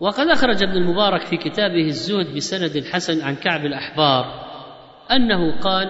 وقد 0.02 0.28
أخرج 0.28 0.64
ابن 0.64 0.78
المبارك 0.78 1.22
في 1.26 1.38
كتابه 1.38 1.86
الزهد 1.86 2.36
بسند 2.36 2.86
حسن 2.86 3.22
عن 3.22 3.36
كعب 3.36 3.66
الأحبار 3.66 4.26
أنه 5.12 5.60
قال 5.60 5.88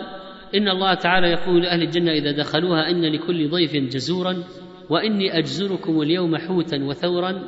إن 0.56 0.70
الله 0.70 0.94
تعالى 0.94 1.28
يقول 1.28 1.62
لأهل 1.62 1.82
الجنة 1.82 2.12
إذا 2.12 2.32
دخلوها 2.32 2.90
إن 2.90 3.06
لكل 3.06 3.50
ضيف 3.50 3.76
جزورا 3.76 4.44
وإني 4.90 5.38
أجزركم 5.38 6.02
اليوم 6.02 6.38
حوتا 6.38 6.84
وثورا 6.84 7.48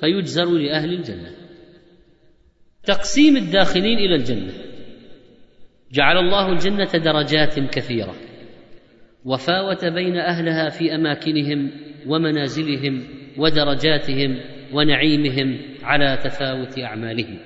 فيجزر 0.00 0.50
لأهل 0.50 0.92
الجنة. 0.92 1.30
تقسيم 2.84 3.36
الداخلين 3.36 3.98
إلى 3.98 4.14
الجنة. 4.14 4.52
جعل 5.92 6.18
الله 6.18 6.52
الجنة 6.52 6.92
درجات 7.04 7.58
كثيرة. 7.58 8.14
وفاوت 9.24 9.84
بين 9.84 10.16
أهلها 10.16 10.68
في 10.68 10.94
أماكنهم 10.94 11.70
ومنازلهم 12.06 13.02
ودرجاتهم 13.38 14.40
ونعيمهم 14.72 15.73
على 15.84 16.18
تفاوت 16.24 16.78
اعمالهم 16.78 17.38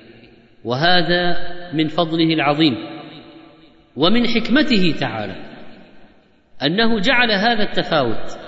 وهذا 0.63 1.37
من 1.73 1.87
فضله 1.87 2.33
العظيم. 2.33 2.75
ومن 3.95 4.27
حكمته 4.27 4.95
تعالى. 4.99 5.35
أنه 6.63 6.99
جعل 6.99 7.31
هذا 7.31 7.63
التفاوت. 7.63 8.39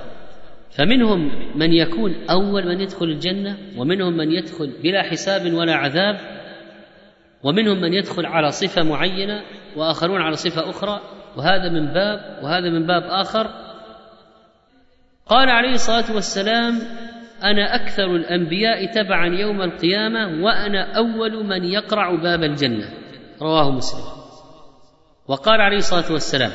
فمنهم 0.77 1.31
من 1.57 1.73
يكون 1.73 2.15
أول 2.29 2.67
من 2.67 2.81
يدخل 2.81 3.05
الجنة 3.05 3.57
ومنهم 3.77 4.17
من 4.17 4.31
يدخل 4.31 4.73
بلا 4.83 5.03
حساب 5.03 5.53
ولا 5.53 5.75
عذاب 5.75 6.19
ومنهم 7.43 7.81
من 7.81 7.93
يدخل 7.93 8.25
على 8.25 8.51
صفة 8.51 8.83
معينة 8.83 9.41
وآخرون 9.75 10.21
على 10.21 10.35
صفة 10.35 10.69
أخرى. 10.69 11.01
وهذا 11.37 11.69
من 11.69 11.93
باب 11.93 12.43
وهذا 12.43 12.69
من 12.69 12.87
باب 12.87 13.03
آخر. 13.03 13.47
قال 15.25 15.49
عليه 15.49 15.73
الصلاة 15.73 16.15
والسلام 16.15 16.79
أنا 17.43 17.75
أكثر 17.75 18.15
الأنبياء 18.15 18.85
تبعا 18.85 19.27
يوم 19.27 19.61
القيامة 19.61 20.43
وأنا 20.43 20.97
أول 20.97 21.45
من 21.45 21.63
يقرع 21.63 22.15
باب 22.15 22.43
الجنة. 22.43 22.89
رواه 23.41 23.71
مسلم. 23.71 24.21
وقال 25.27 25.61
عليه 25.61 25.77
الصلاة 25.77 26.11
والسلام 26.11 26.51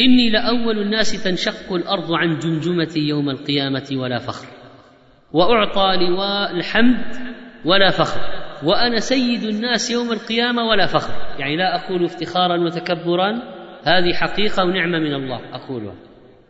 إني 0.00 0.30
لأول 0.30 0.78
الناس 0.78 1.24
تنشق 1.24 1.72
الأرض 1.72 2.12
عن 2.12 2.38
جمجمتي 2.38 3.00
يوم 3.00 3.30
القيامة 3.30 3.88
ولا 3.92 4.18
فخر. 4.18 4.46
وأعطى 5.32 5.96
لواء 5.96 6.56
الحمد 6.56 7.16
ولا 7.64 7.90
فخر. 7.90 8.20
وأنا 8.64 8.98
سيد 8.98 9.42
الناس 9.42 9.90
يوم 9.90 10.12
القيامة 10.12 10.62
ولا 10.68 10.86
فخر. 10.86 11.12
يعني 11.38 11.56
لا 11.56 11.76
أقول 11.76 12.04
افتخارا 12.04 12.60
وتكبرا. 12.60 13.42
هذه 13.84 14.12
حقيقة 14.12 14.64
ونعمة 14.64 14.98
من 14.98 15.14
الله 15.14 15.40
أقولها. 15.52 15.94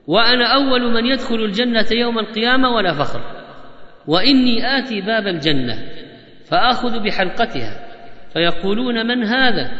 وأنا 0.06 0.54
أول 0.54 0.92
من 0.92 1.06
يدخل 1.06 1.34
الجنة 1.34 1.86
يوم 1.92 2.18
القيامة 2.18 2.70
ولا 2.70 2.92
فخر. 2.92 3.39
وإني 4.06 4.78
آتي 4.78 5.00
باب 5.00 5.26
الجنة 5.26 5.78
فأخذ 6.44 7.02
بحلقتها 7.02 7.86
فيقولون 8.32 9.06
من 9.06 9.24
هذا؟ 9.24 9.70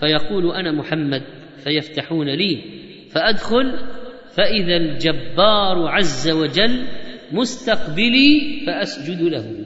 فيقول 0.00 0.52
أنا 0.52 0.72
محمد 0.72 1.22
فيفتحون 1.64 2.28
لي 2.28 2.62
فأدخل 3.12 3.72
فإذا 4.36 4.76
الجبار 4.76 5.88
عز 5.88 6.30
وجل 6.30 6.86
مستقبلي 7.32 8.62
فأسجد 8.66 9.22
له. 9.22 9.64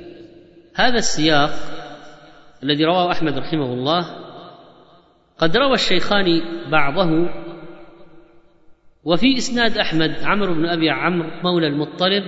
هذا 0.75 0.97
السياق 0.97 1.51
الذي 2.63 2.85
رواه 2.85 3.13
أحمد 3.13 3.39
رحمه 3.39 3.73
الله 3.73 4.07
قد 5.39 5.57
روى 5.57 5.75
الشيخان 5.75 6.41
بعضه 6.71 7.29
وفي 9.05 9.37
إسناد 9.37 9.79
أحمد 9.79 10.15
عمرو 10.25 10.55
بن 10.55 10.67
أبي 10.67 10.91
عمرو 10.91 11.31
مولى 11.45 11.67
المطلب 11.67 12.25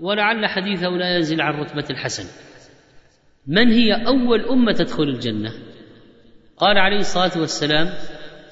ولعل 0.00 0.46
حديثه 0.46 0.88
لا 0.88 1.16
ينزل 1.16 1.40
عن 1.40 1.54
رتبة 1.54 1.84
الحسن. 1.90 2.24
من 3.46 3.72
هي 3.72 3.92
أول 4.06 4.40
أمة 4.40 4.72
تدخل 4.72 5.02
الجنة؟ 5.02 5.52
قال 6.56 6.78
عليه 6.78 6.98
الصلاة 6.98 7.40
والسلام 7.40 7.88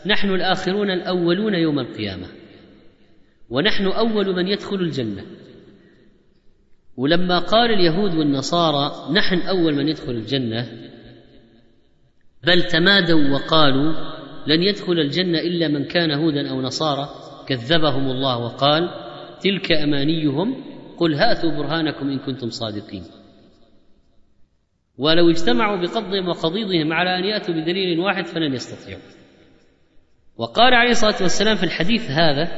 نحن 0.06 0.30
الآخرون 0.30 0.90
الأولون 0.90 1.54
يوم 1.54 1.78
القيامة. 1.78 2.26
ونحن 3.50 3.86
أول 3.86 4.36
من 4.36 4.48
يدخل 4.48 4.76
الجنة. 4.76 5.24
ولما 6.96 7.38
قال 7.38 7.70
اليهود 7.70 8.14
والنصارى 8.14 9.12
نحن 9.12 9.38
أول 9.38 9.74
من 9.74 9.88
يدخل 9.88 10.12
الجنة 10.12 10.68
بل 12.46 12.62
تمادوا 12.62 13.30
وقالوا 13.30 13.92
لن 14.46 14.62
يدخل 14.62 14.92
الجنة 14.92 15.38
إلا 15.38 15.68
من 15.68 15.84
كان 15.84 16.10
هودا 16.10 16.50
أو 16.50 16.62
نصارى 16.62 17.08
كذبهم 17.48 18.10
الله 18.10 18.38
وقال 18.38 18.90
تلك 19.40 19.72
أمانيهم 19.72 20.73
قل 20.98 21.14
هاتوا 21.14 21.50
برهانكم 21.50 22.08
إن 22.08 22.18
كنتم 22.18 22.50
صادقين. 22.50 23.04
ولو 24.98 25.30
اجتمعوا 25.30 25.76
بقضهم 25.76 26.28
وقضيضهم 26.28 26.92
على 26.92 27.18
أن 27.18 27.24
يأتوا 27.24 27.54
بدليل 27.54 28.00
واحد 28.00 28.26
فلن 28.26 28.54
يستطيعوا. 28.54 29.02
وقال 30.36 30.74
عليه 30.74 30.90
الصلاة 30.90 31.22
والسلام 31.22 31.56
في 31.56 31.62
الحديث 31.62 32.10
هذا 32.10 32.48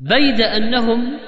بيد 0.00 0.40
أنهم 0.40 1.18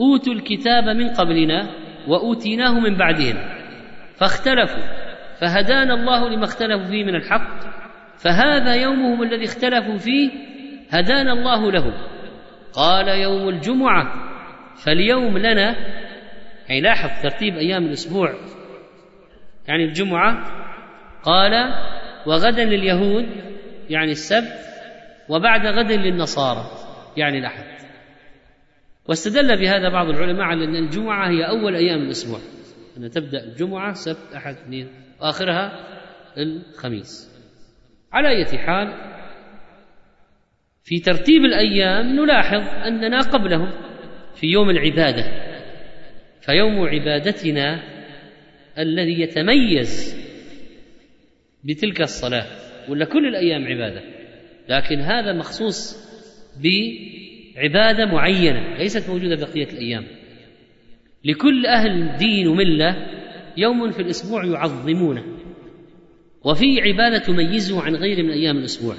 أوتوا 0.00 0.32
الكتاب 0.32 0.84
من 0.84 1.08
قبلنا 1.08 1.70
وأوتيناه 2.08 2.80
من 2.80 2.96
بعدهم 2.96 3.36
فاختلفوا 4.16 4.82
فهدانا 5.40 5.94
الله 5.94 6.28
لما 6.28 6.44
اختلفوا 6.44 6.86
فيه 6.86 7.04
من 7.04 7.14
الحق 7.14 7.60
فهذا 8.18 8.74
يومهم 8.74 9.22
الذي 9.22 9.44
اختلفوا 9.44 9.96
فيه 9.96 10.30
هدانا 10.90 11.32
الله 11.32 11.72
له. 11.72 11.94
قال 12.72 13.08
يوم 13.08 13.48
الجمعة 13.48 14.33
فاليوم 14.76 15.38
لنا 15.38 15.76
يعني 16.68 16.80
لاحظ 16.80 17.22
ترتيب 17.22 17.56
أيام 17.56 17.86
الأسبوع 17.86 18.34
يعني 19.68 19.84
الجمعة 19.84 20.44
قال 21.22 21.74
وغدا 22.26 22.64
لليهود 22.64 23.26
يعني 23.90 24.10
السبت 24.10 24.64
وبعد 25.28 25.66
غد 25.66 25.92
للنصارى 25.92 26.70
يعني 27.16 27.38
الاحد 27.38 27.64
واستدل 29.08 29.60
بهذا 29.60 29.88
بعض 29.88 30.08
العلماء 30.08 30.42
على 30.42 30.64
أن 30.64 30.76
الجمعة 30.76 31.30
هي 31.30 31.48
أول 31.48 31.76
أيام 31.76 32.02
الأسبوع 32.02 32.38
أن 32.96 33.10
تبدأ 33.10 33.44
الجمعة 33.44 33.92
سبت 33.92 34.34
أحد 34.36 34.54
اثنين 34.54 34.88
وآخرها 35.20 35.72
الخميس. 36.38 37.34
على 38.12 38.28
اية 38.28 38.58
حال 38.58 38.92
في 40.84 41.00
ترتيب 41.00 41.44
الأيام 41.44 42.06
نلاحظ 42.06 42.68
أننا 42.86 43.20
قبلهم. 43.20 43.70
في 44.36 44.46
يوم 44.46 44.70
العبادة 44.70 45.24
فيوم 46.40 46.88
عبادتنا 46.88 47.82
الذي 48.78 49.20
يتميز 49.20 50.16
بتلك 51.64 52.00
الصلاة. 52.00 52.46
ولا 52.88 53.04
كل 53.04 53.26
الأيام 53.26 53.64
عبادة 53.64 54.02
لكن 54.68 55.00
هذا 55.00 55.32
مخصوص 55.32 55.96
بعبادة 56.56 58.06
معينة 58.06 58.76
ليست 58.78 59.10
موجودة 59.10 59.46
بقية 59.46 59.68
الأيام. 59.72 60.04
لكل 61.24 61.66
أهل 61.66 62.16
دين 62.16 62.48
وملة 62.48 63.06
يوم 63.56 63.90
في 63.90 64.02
الأسبوع 64.02 64.44
يعظمونه 64.44 65.24
وفي 66.44 66.80
عبادة 66.80 67.18
تميزه 67.18 67.82
عن 67.82 67.96
غير 67.96 68.22
من 68.22 68.30
أيام 68.30 68.56
الأسبوع. 68.56 68.94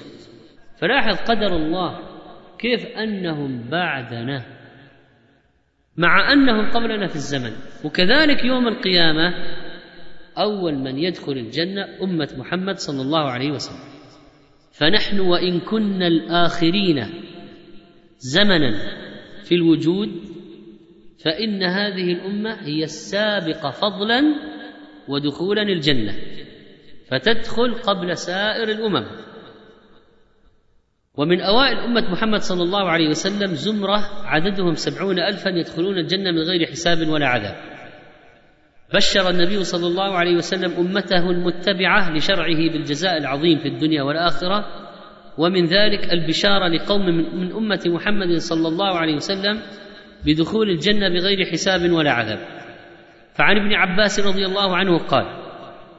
فلاحظ 0.77 1.17
قدر 1.17 1.55
الله 1.55 1.99
كيف 2.59 2.85
أنهم 2.85 3.69
بعدنا 3.69 4.54
مع 5.97 6.33
أنهم 6.33 6.71
قبلنا 6.71 7.07
في 7.07 7.15
الزمن. 7.15 7.51
وكذلك 7.83 8.45
يوم 8.45 8.67
القيامة 8.67 9.33
أول 10.37 10.75
من 10.75 10.97
يدخل 10.97 11.31
الجنة 11.31 11.85
أمة 12.01 12.29
محمد 12.37 12.77
صلى 12.77 13.01
الله 13.01 13.29
عليه 13.29 13.51
وسلم. 13.51 13.79
فنحن 14.71 15.19
وإن 15.19 15.59
كنا 15.59 16.07
الآخرين 16.07 17.05
زمنا 18.17 18.71
في 19.43 19.55
الوجود 19.55 20.09
فإن 21.25 21.63
هذه 21.63 22.11
الأمة 22.11 22.53
هي 22.53 22.83
السابقة 22.83 23.71
فضلا 23.71 24.23
ودخولا 25.07 25.61
الجنة 25.61 26.15
فتدخل 27.07 27.73
قبل 27.73 28.17
سائر 28.17 28.69
الأمم. 28.69 29.05
ومن 31.17 31.41
أوائل 31.41 31.77
أمة 31.77 32.11
محمد 32.11 32.39
صلى 32.39 32.63
الله 32.63 32.89
عليه 32.89 33.09
وسلم 33.09 33.53
زمرة 33.53 33.99
عددهم 34.25 34.73
سبعون 34.73 35.19
ألفا 35.19 35.49
يدخلون 35.49 35.97
الجنة 35.97 36.31
من 36.31 36.41
غير 36.41 36.65
حساب 36.65 37.07
ولا 37.07 37.27
عذاب. 37.27 37.55
بشر 38.93 39.29
النبي 39.29 39.63
صلى 39.63 39.87
الله 39.87 40.17
عليه 40.17 40.35
وسلم 40.35 40.71
أمته 40.79 41.29
المتبعة 41.31 42.11
لشرعه 42.11 42.71
بالجزاء 42.71 43.17
العظيم 43.17 43.59
في 43.59 43.67
الدنيا 43.67 44.03
والآخرة 44.03 44.65
ومن 45.37 45.65
ذلك 45.65 46.13
البشارة 46.13 46.67
لقوم 46.67 47.05
من 47.35 47.51
أمة 47.51 47.81
محمد 47.85 48.37
صلى 48.37 48.67
الله 48.67 48.99
عليه 48.99 49.15
وسلم 49.15 49.61
بدخول 50.25 50.69
الجنة 50.69 51.09
بغير 51.09 51.45
حساب 51.51 51.91
ولا 51.91 52.11
عذاب. 52.11 52.39
فعن 53.33 53.57
ابن 53.57 53.73
عباس 53.73 54.19
رضي 54.19 54.45
الله 54.45 54.75
عنه 54.75 54.97
قال 54.97 55.25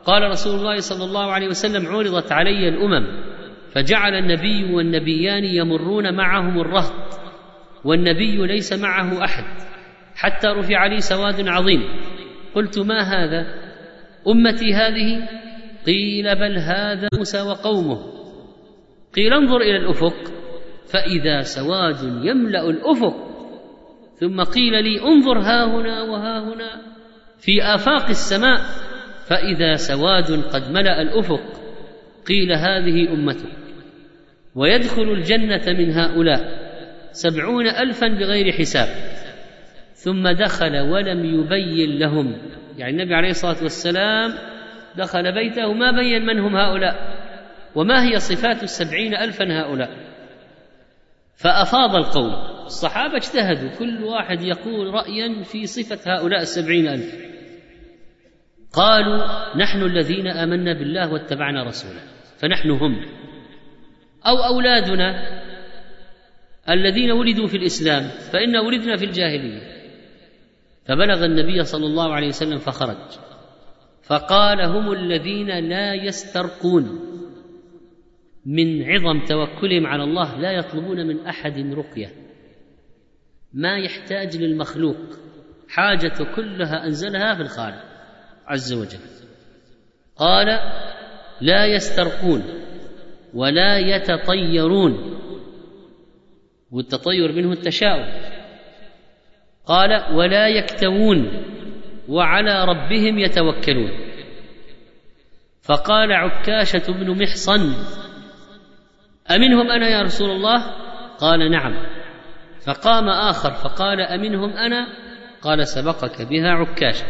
قال 0.05 0.31
رسول 0.31 0.59
الله 0.59 0.77
صلى 0.77 1.05
الله 1.05 1.33
عليه 1.33 1.49
وسلم 1.49 1.87
عرضت 1.87 2.33
علي 2.33 2.69
الأمم 2.69 3.36
فجعل 3.77 4.15
النبي 4.15 4.75
والنبيان 4.75 5.45
يمرون 5.45 6.15
معهم 6.15 6.61
الرهط 6.61 7.21
والنبي 7.85 8.47
ليس 8.47 8.73
معه 8.73 9.25
أحد 9.25 9.45
حتى 10.15 10.49
رفع 10.49 10.87
لي 10.87 11.01
سواد 11.01 11.49
عظيم. 11.49 11.83
قلت 12.55 12.79
ما 12.79 13.01
هذا؟ 13.01 13.47
أمتي 14.29 14.75
هذه؟ 14.75 15.29
قيل 15.87 16.35
بل 16.35 16.59
هذا 16.59 17.09
موسى 17.19 17.41
وقومه. 17.41 17.99
قيل 19.15 19.33
انظر 19.33 19.57
إلى 19.57 19.77
الأفق 19.77 20.17
فإذا 20.93 21.41
سواد 21.41 22.03
يملأ 22.25 22.71
الأفق. 22.71 23.15
ثم 24.15 24.43
قيل 24.43 24.85
لي 24.85 25.03
انظر 25.03 25.39
ها 25.39 25.65
هنا 25.65 26.03
وها 26.03 26.39
هنا 26.39 26.83
في 27.39 27.63
آفاق 27.63 28.09
السماء 28.09 28.61
فإذا 29.29 29.75
سواد 29.75 30.45
قد 30.55 30.71
ملأ 30.71 31.03
الأفق. 31.03 31.43
قيل 32.29 32.53
هذه 32.53 33.13
أمتك. 33.13 33.66
ويدخل 34.57 35.03
الجنة 35.03 35.73
من 35.79 35.91
هؤلاء 35.91 36.67
سبعون 37.13 37.67
ألفا 37.67 38.09
بغير 38.09 38.53
حساب. 38.53 38.89
ثم 39.93 40.29
دخل 40.29 40.81
ولم 40.81 41.25
يبين 41.25 41.99
لهم. 41.99 42.39
يعني 42.79 42.93
النبي 42.93 43.15
عليه 43.15 43.31
الصلاة 43.31 43.63
والسلام 43.63 44.33
دخل 44.97 45.35
بيته 45.35 45.73
ما 45.73 45.91
بين 45.91 46.27
من 46.27 46.39
هم 46.39 46.57
هؤلاء؟ 46.57 46.95
وما 47.75 48.05
هي 48.05 48.19
صفات 48.19 48.63
السبعين 48.63 49.15
ألفا 49.15 49.61
هؤلاء؟ 49.61 49.91
فأفاض 51.35 51.97
القوم. 51.97 52.35
الصحابة 52.67 53.17
اجتهدوا 53.17 53.79
كل 53.79 54.05
واحد 54.05 54.43
يقول 54.43 54.95
رأيا 54.95 55.43
في 55.43 55.67
صفة 55.67 56.17
هؤلاء 56.17 56.41
السبعين 56.41 56.89
ألف. 56.89 57.15
قالوا 58.73 59.25
نحن 59.57 59.83
الذين 59.83 60.27
آمنا 60.27 60.73
بالله 60.73 61.13
واتبعنا 61.13 61.65
رسوله 61.65 62.01
فنحن 62.39 62.71
هم. 62.71 63.07
أو 64.27 64.37
أولادنا 64.37 65.37
الذين 66.71 67.11
ولدوا 67.11 67.47
في 67.47 67.57
الإسلام 67.57 68.09
فانا 68.09 68.61
ولدنا 68.61 68.97
في 68.97 69.05
الجاهلية. 69.05 69.77
فبلغ 70.85 71.25
النبي 71.25 71.65
صلى 71.65 71.87
الله 71.87 72.15
عليه 72.15 72.29
وسلم 72.29 72.59
فخرج. 72.59 73.19
فقال 74.03 74.61
هم 74.61 74.93
الذين 74.93 75.69
لا 75.69 75.95
يسترقون 75.95 77.01
من 78.47 78.83
عظم 78.83 79.25
توكلهم 79.25 79.87
على 79.87 80.05
الله 80.05 80.41
لا 80.41 80.51
يطلبون 80.51 81.07
من 81.07 81.27
أحد 81.27 81.59
رقية. 81.59 82.09
ما 83.53 83.79
يحتاج 83.79 84.37
للمخلوق 84.37 84.97
حاجة 85.69 86.35
كلها 86.37 86.87
أنزلها 86.87 87.35
في 87.35 87.43
الخالق 87.43 87.85
عز 88.47 88.73
وجل. 88.73 88.99
قال 90.17 90.47
لا 91.41 91.67
يسترقون. 91.67 92.66
ولا 93.37 93.79
يتطيرون. 93.79 94.93
والتطير 96.73 97.33
منه 97.33 97.53
التشاؤم. 97.53 98.07
قال 99.67 100.15
ولا 100.15 100.49
يكتوون 100.49 101.45
وعلى 102.09 102.65
ربهم 102.65 103.19
يتوكلون. 103.19 103.91
فقال 105.63 106.13
عكاشة 106.13 106.93
بن 106.93 107.23
محصن 107.23 107.75
أمنهم 109.31 109.71
أنا 109.71 109.89
يا 109.89 110.03
رسول 110.03 110.31
الله؟ 110.31 110.59
قال 111.19 111.51
نعم. 111.51 111.87
فقام 112.67 113.09
آخر 113.09 113.55
فقال 113.55 114.01
أمنهم 114.01 114.51
أنا؟ 114.51 114.87
قال 115.43 115.69
سبقك 115.69 116.23
بها 116.23 116.51
عكاشة. 116.51 117.07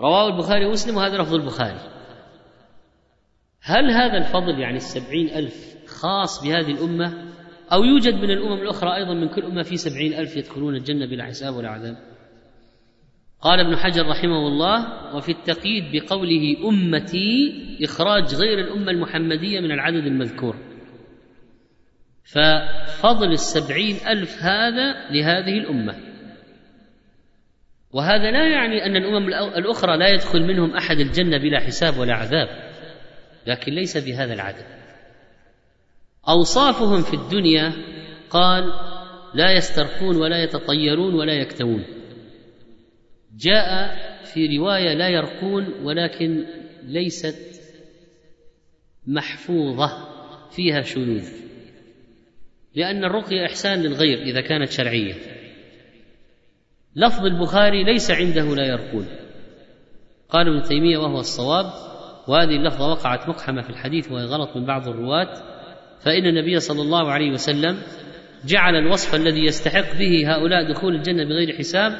رواه 0.00 0.26
البخاري 0.28 0.66
ومسلم 0.66 0.96
وهذا 0.96 1.22
لفظ 1.22 1.34
البخاري. 1.34 1.97
هل 3.62 3.90
هذا 3.90 4.18
الفضل 4.18 4.60
يعني 4.60 4.76
السبعين 4.76 5.28
ألف 5.28 5.76
خاص 5.86 6.44
بهذه 6.44 6.70
الأمة؟ 6.70 7.28
أو 7.72 7.84
يوجد 7.84 8.14
من 8.14 8.30
الأمم 8.30 8.62
الأخرى 8.62 8.96
أيضا 8.96 9.14
من 9.14 9.28
كل 9.28 9.42
أمة 9.42 9.62
في 9.62 9.76
سبعين 9.76 10.14
ألف 10.14 10.36
يدخلون 10.36 10.74
الجنة 10.74 11.06
بلا 11.06 11.24
حساب 11.24 11.54
ولا 11.54 11.68
عذاب؟ 11.68 11.96
قال 13.40 13.60
ابن 13.60 13.76
حجر 13.76 14.06
رحمه 14.06 14.46
الله 14.46 15.14
وفي 15.16 15.32
التقييد 15.32 15.84
بقوله 15.92 16.68
أمتي 16.68 17.52
إخراج 17.84 18.34
غير 18.34 18.58
الأمة 18.58 18.90
المحمدية 18.90 19.60
من 19.60 19.72
العدد 19.72 20.06
المذكور. 20.06 20.56
ففضل 22.24 23.32
السبعين 23.32 23.96
ألف 24.08 24.42
هذا 24.42 25.10
لهذه 25.10 25.58
الأمة. 25.58 25.94
وهذا 27.92 28.30
لا 28.30 28.48
يعني 28.48 28.86
أن 28.86 28.96
الأمم 28.96 29.28
الأخرى 29.56 29.96
لا 29.96 30.08
يدخل 30.08 30.42
منهم 30.42 30.70
أحد 30.76 30.98
الجنة 30.98 31.38
بلا 31.38 31.60
حساب 31.60 31.98
ولا 31.98 32.14
عذاب. 32.14 32.67
لكن 33.48 33.72
ليس 33.72 33.96
بهذا 33.96 34.34
العدد. 34.34 34.64
أوصافهم 36.28 37.02
في 37.02 37.14
الدنيا 37.14 37.72
قال 38.30 38.64
لا 39.34 39.52
يسترخون 39.52 40.16
ولا 40.16 40.42
يتطيرون 40.42 41.14
ولا 41.14 41.32
يكتوون. 41.32 41.84
جاء 43.36 43.96
في 44.24 44.58
رواية 44.58 44.94
لا 44.94 45.08
يرقون 45.08 45.68
ولكن 45.82 46.46
ليست 46.82 47.60
محفوظة 49.06 50.08
فيها 50.50 50.80
شذوذ. 50.80 51.28
لأن 52.74 53.04
الرقيه 53.04 53.46
إحسان 53.46 53.82
للغير 53.82 54.22
إذا 54.22 54.40
كانت 54.40 54.70
شرعية. 54.70 55.14
لفظ 56.96 57.24
البخاري 57.24 57.84
ليس 57.84 58.10
عنده 58.10 58.54
لا 58.54 58.66
يرقون. 58.66 59.08
قال 60.28 60.48
ابن 60.48 60.62
تيمية 60.62 60.98
وهو 60.98 61.20
الصواب 61.20 61.87
وهذه 62.28 62.56
اللفظة 62.56 62.90
وقعت 62.90 63.28
مقحمة 63.28 63.62
في 63.62 63.70
الحديث 63.70 64.12
وهي 64.12 64.24
غلط 64.24 64.56
من 64.56 64.64
بعض 64.64 64.88
الرواة 64.88 65.28
فإن 66.04 66.26
النبي 66.26 66.60
صلى 66.60 66.82
الله 66.82 67.12
عليه 67.12 67.30
وسلم 67.30 67.78
جعل 68.44 68.76
الوصف 68.76 69.14
الذي 69.14 69.44
يستحق 69.44 69.98
به 69.98 70.34
هؤلاء 70.34 70.72
دخول 70.72 70.94
الجنة 70.94 71.24
بغير 71.24 71.56
حساب 71.56 71.92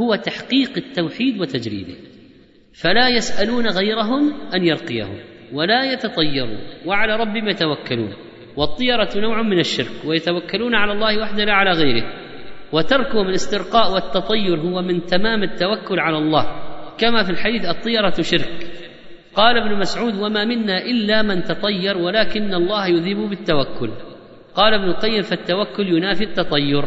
هو 0.00 0.14
تحقيق 0.14 0.70
التوحيد 0.76 1.40
وتجريده. 1.40 1.94
فلا 2.74 3.08
يسألون 3.08 3.66
غيرهم 3.66 4.34
أن 4.54 4.64
يرقيهم 4.64 5.16
ولا 5.52 5.92
يتطيرون 5.92 6.58
وعلى 6.86 7.16
ربهم 7.16 7.48
يتوكلون 7.48 8.14
والطيرة 8.56 9.10
نوع 9.16 9.42
من 9.42 9.58
الشرك 9.58 10.04
ويتوكلون 10.04 10.74
على 10.74 10.92
الله 10.92 11.18
وحده 11.22 11.44
لا 11.44 11.52
على 11.52 11.70
غيره. 11.70 12.04
وتركهم 12.72 13.28
الاسترقاء 13.28 13.94
والتطير 13.94 14.60
هو 14.60 14.82
من 14.82 15.06
تمام 15.06 15.42
التوكل 15.42 16.00
على 16.00 16.18
الله 16.18 16.46
كما 16.98 17.22
في 17.22 17.30
الحديث 17.30 17.64
الطيرة 17.64 18.14
شرك. 18.20 18.81
قال 19.34 19.56
ابن 19.56 19.78
مسعود 19.78 20.14
وما 20.14 20.44
منا 20.44 20.82
إلا 20.82 21.22
من 21.22 21.44
تطير 21.44 21.98
ولكن 21.98 22.54
الله 22.54 22.86
يذيب 22.86 23.18
بالتوكل. 23.18 23.90
قال 24.54 24.74
ابن 24.74 24.84
القيم 24.84 25.22
فالتوكل 25.22 25.88
ينافي 25.88 26.24
التطير. 26.24 26.84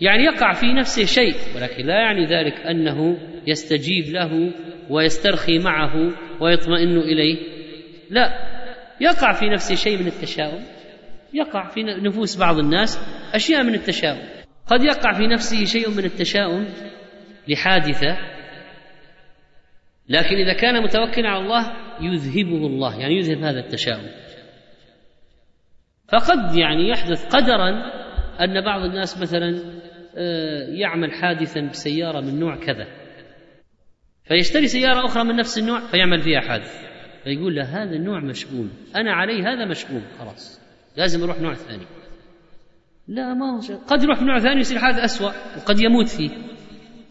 يعني 0.00 0.24
يقع 0.24 0.52
في 0.52 0.72
نفسه 0.72 1.04
شيء 1.04 1.34
ولكن 1.56 1.86
لا 1.86 1.94
يعني 1.94 2.26
ذلك 2.26 2.54
أنه 2.66 3.18
يستجيب 3.46 4.04
له 4.12 4.52
ويسترخي 4.90 5.58
معه 5.58 6.12
ويطمئن 6.40 6.98
إليه. 6.98 7.36
لا 8.10 8.32
يقع 9.00 9.32
في 9.32 9.48
نفسه 9.48 9.74
شيء 9.74 9.98
من 9.98 10.06
التشاؤم. 10.06 10.62
يقع 11.34 11.68
في 11.68 11.82
نفوس 11.82 12.38
بعض 12.38 12.58
الناس 12.58 12.98
أشياء 13.34 13.62
من 13.62 13.74
التشاؤم. 13.74 14.22
قد 14.66 14.84
يقع 14.84 15.12
في 15.12 15.26
نفسه 15.26 15.64
شيء 15.64 15.90
من 15.90 16.04
التشاؤم 16.04 16.66
لحادثة 17.48 18.16
لكن 20.08 20.36
إذا 20.36 20.52
كان 20.52 20.82
متوكلا 20.82 21.28
على 21.28 21.44
الله 21.44 21.72
يذهبه 22.00 22.66
الله 22.66 23.00
يعني 23.00 23.16
يذهب 23.16 23.42
هذا 23.42 23.60
التشاؤم. 23.60 24.10
فقد 26.08 26.54
يعني 26.54 26.88
يحدث 26.88 27.26
قدرا 27.26 27.70
أن 28.40 28.64
بعض 28.64 28.84
الناس 28.84 29.22
مثلا 29.22 29.82
آه، 30.16 30.68
يعمل 30.68 31.12
حادثا 31.12 31.60
بسيارة 31.60 32.20
من 32.20 32.40
نوع 32.40 32.56
كذا. 32.56 32.86
فيشتري 34.24 34.66
سيارة 34.66 35.06
أخرى 35.06 35.24
من 35.24 35.36
نفس 35.36 35.58
النوع 35.58 35.80
فيعمل 35.80 36.20
فيها 36.20 36.40
حادث. 36.40 36.82
فيقول 37.24 37.54
له 37.54 37.82
هذا 37.82 37.96
النوع 37.96 38.20
مشؤوم 38.20 38.70
أنا 38.96 39.12
عليه 39.12 39.52
هذا 39.52 39.64
مشؤوم 39.64 40.02
خلاص. 40.18 40.60
لازم 40.96 41.22
أروح 41.24 41.40
نوع 41.40 41.54
ثاني. 41.54 41.86
لا 43.08 43.34
ما 43.34 43.56
هو 43.56 43.60
قد 43.88 44.02
يروح 44.02 44.22
نوع 44.22 44.38
ثاني 44.38 44.60
يصير 44.60 44.78
حادث 44.78 44.98
أسوأ 44.98 45.32
وقد 45.56 45.80
يموت 45.80 46.08
فيه. 46.08 46.30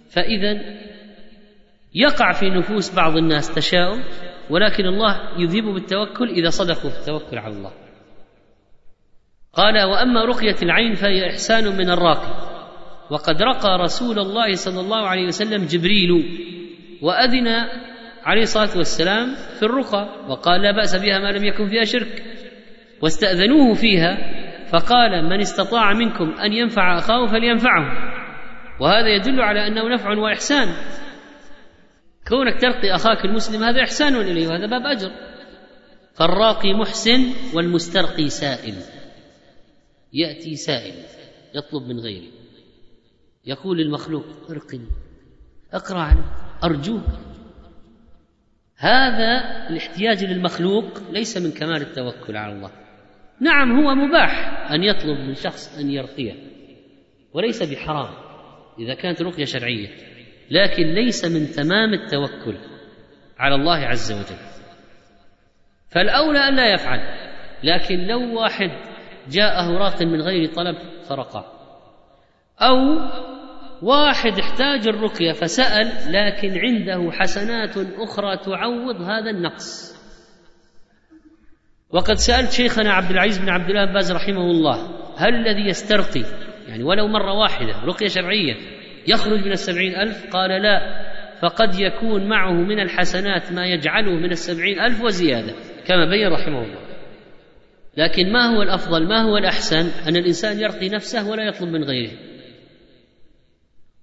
فإذا 0.10 0.82
يقع 1.96 2.32
في 2.32 2.50
نفوس 2.50 2.96
بعض 2.96 3.18
الناس 3.18 3.56
تشاؤم 3.56 4.04
ولكن 4.50 4.86
الله 4.86 5.40
يذهب 5.40 5.74
بالتوكل 5.74 6.30
إذا 6.30 6.50
صدقوا 6.50 6.90
في 6.90 7.00
التوكل 7.00 7.38
على 7.38 7.54
الله. 7.54 7.72
قال 9.54 9.84
وأما 9.84 10.26
رقية 10.26 10.56
العين 10.64 10.94
فهي 10.94 11.30
إحسان 11.30 11.78
من 11.78 11.90
الراقي. 11.90 12.52
وقد 13.12 13.42
رقى 13.42 13.78
رسول 13.80 14.20
الله 14.20 14.54
صلى 14.54 14.80
الله 14.80 15.08
عليه 15.08 15.26
وسلم 15.26 15.66
جبريل 15.66 16.12
وأذن 17.02 17.48
عليه 18.24 18.42
الصلاة 18.42 18.78
والسلام 18.78 19.36
في 19.60 19.64
الرقى 19.64 20.08
وقال 20.28 20.62
لا 20.62 20.72
بأس 20.72 20.96
بها 20.96 21.20
ما 21.20 21.32
لم 21.32 21.44
يكن 21.44 21.68
فيها 21.68 21.84
شرك. 21.84 22.24
واستأذنوه 23.02 23.74
فيها 23.74 24.18
فقال 24.72 25.26
من 25.26 25.40
استطاع 25.40 25.94
منكم 25.94 26.32
أن 26.32 26.54
ينفع 26.54 26.98
أخاه 26.98 27.26
فلينفعه. 27.26 28.12
وهذا 28.80 29.08
يدل 29.08 29.42
على 29.42 29.68
أنه 29.68 29.90
نفع 29.90 30.18
وإحسان. 30.18 30.68
كونك 32.32 32.62
ترقي 32.62 32.96
أخاك 32.96 33.26
المسلم 33.26 33.64
هذا 33.64 33.84
إحسان 33.84 34.16
إليه 34.16 34.48
وهذا 34.48 34.66
باب 34.66 34.86
أجر. 34.86 35.12
فالراقي 36.14 36.74
محسن 36.74 37.34
والمسترقي 37.54 38.30
سائل. 38.30 38.76
يأتي 40.14 40.56
سائل 40.56 40.94
يطلب 41.56 41.88
من 41.88 42.00
غيره 42.00 42.32
يقول 43.46 43.78
للمخلوق 43.78 44.26
أرقني. 44.50 44.88
أقرأ 45.74 46.00
عني 46.00 46.24
ارجوك 46.64 47.04
هذا 48.78 49.68
الاحتياج 49.70 50.24
للمخلوق 50.24 51.12
ليس 51.12 51.38
من 51.38 51.52
كمال 51.52 51.82
التوكل 51.82 52.38
على 52.38 52.54
الله. 52.54 52.72
نعم 53.42 53.72
هو 53.72 53.96
مباح 53.96 54.68
أن 54.72 54.84
يطلب 54.84 55.20
من 55.20 55.36
شخص 55.36 55.78
أن 55.78 55.92
يرقيه 55.92 56.34
وليس 57.34 57.64
بحرام 57.64 58.14
إذا 58.80 58.94
كانت 58.94 59.22
رقية 59.22 59.46
شرعية. 59.46 60.11
لكن 60.52 60.84
ليس 60.84 61.26
من 61.26 61.52
تمام 61.52 61.94
التوكل 61.94 62.58
على 63.40 63.56
الله 63.56 63.78
عز 63.78 64.12
وجل. 64.12 64.40
فالأولى 65.90 66.40
أن 66.40 66.56
لا 66.56 66.74
يفعل 66.74 67.00
لكن 67.64 67.96
لو 68.00 68.42
واحد 68.42 68.70
جاءه 69.30 69.72
راق 69.72 70.04
من 70.04 70.22
غير 70.22 70.54
طلب 70.54 70.76
فرقه 71.10 71.46
أو 72.62 72.78
واحد 73.82 74.40
احتاج 74.40 74.88
الرقية 74.88 75.32
فسأل 75.32 76.14
لكن 76.14 76.60
عنده 76.60 77.12
حسنات 77.12 77.78
أخرى 77.78 78.38
تعوض 78.38 79.02
هذا 79.02 79.30
النقص. 79.30 80.02
وقد 81.90 82.16
سألت 82.16 82.52
شيخنا 82.52 82.94
عبد 82.94 83.12
العزيز 83.12 83.40
بن 83.40 83.50
عبد 83.50 83.70
الله 83.70 83.94
باز 83.94 84.12
رحمه 84.12 84.52
الله 84.52 84.76
هل 85.18 85.36
الذي 85.36 85.70
يسترقي 85.70 86.24
يعني 86.68 86.84
ولو 86.84 87.08
مرة 87.08 87.34
واحدة 87.34 87.84
رقية 87.86 88.08
شرعية 88.08 88.81
يخرج 89.08 89.46
من 89.46 89.52
السبعين 89.52 89.96
ألف؟ 89.96 90.26
قال 90.32 90.62
لا. 90.62 91.12
فقد 91.42 91.80
يكون 91.80 92.30
معه 92.30 92.54
من 92.54 92.80
الحسنات 92.80 93.52
ما 93.52 93.66
يجعله 93.66 94.12
من 94.12 94.32
السبعين 94.32 94.80
ألف 94.80 95.02
وزيادة 95.02 95.54
كما 95.88 96.10
بين 96.10 96.28
رحمه 96.28 96.64
الله. 96.64 96.82
لكن 97.98 98.32
ما 98.32 98.56
هو 98.56 98.62
الأفضل؟ 98.62 99.08
ما 99.08 99.22
هو 99.22 99.38
الأحسن؟ 99.38 100.08
أن 100.08 100.16
الإنسان 100.16 100.60
يرقي 100.60 100.90
نفسه 100.90 101.30
ولا 101.30 101.44
يطلب 101.44 101.70
من 101.70 101.84
غيره. 101.84 102.12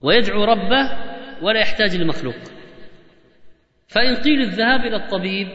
ويدعو 0.02 0.44
ربه 0.44 0.98
ولا 1.42 1.60
يحتاج 1.60 1.96
لمخلوق. 1.96 2.38
فإن 3.88 4.16
قيل 4.16 4.40
الذهاب 4.40 4.80
إلى 4.80 4.96
الطبيب 4.96 5.48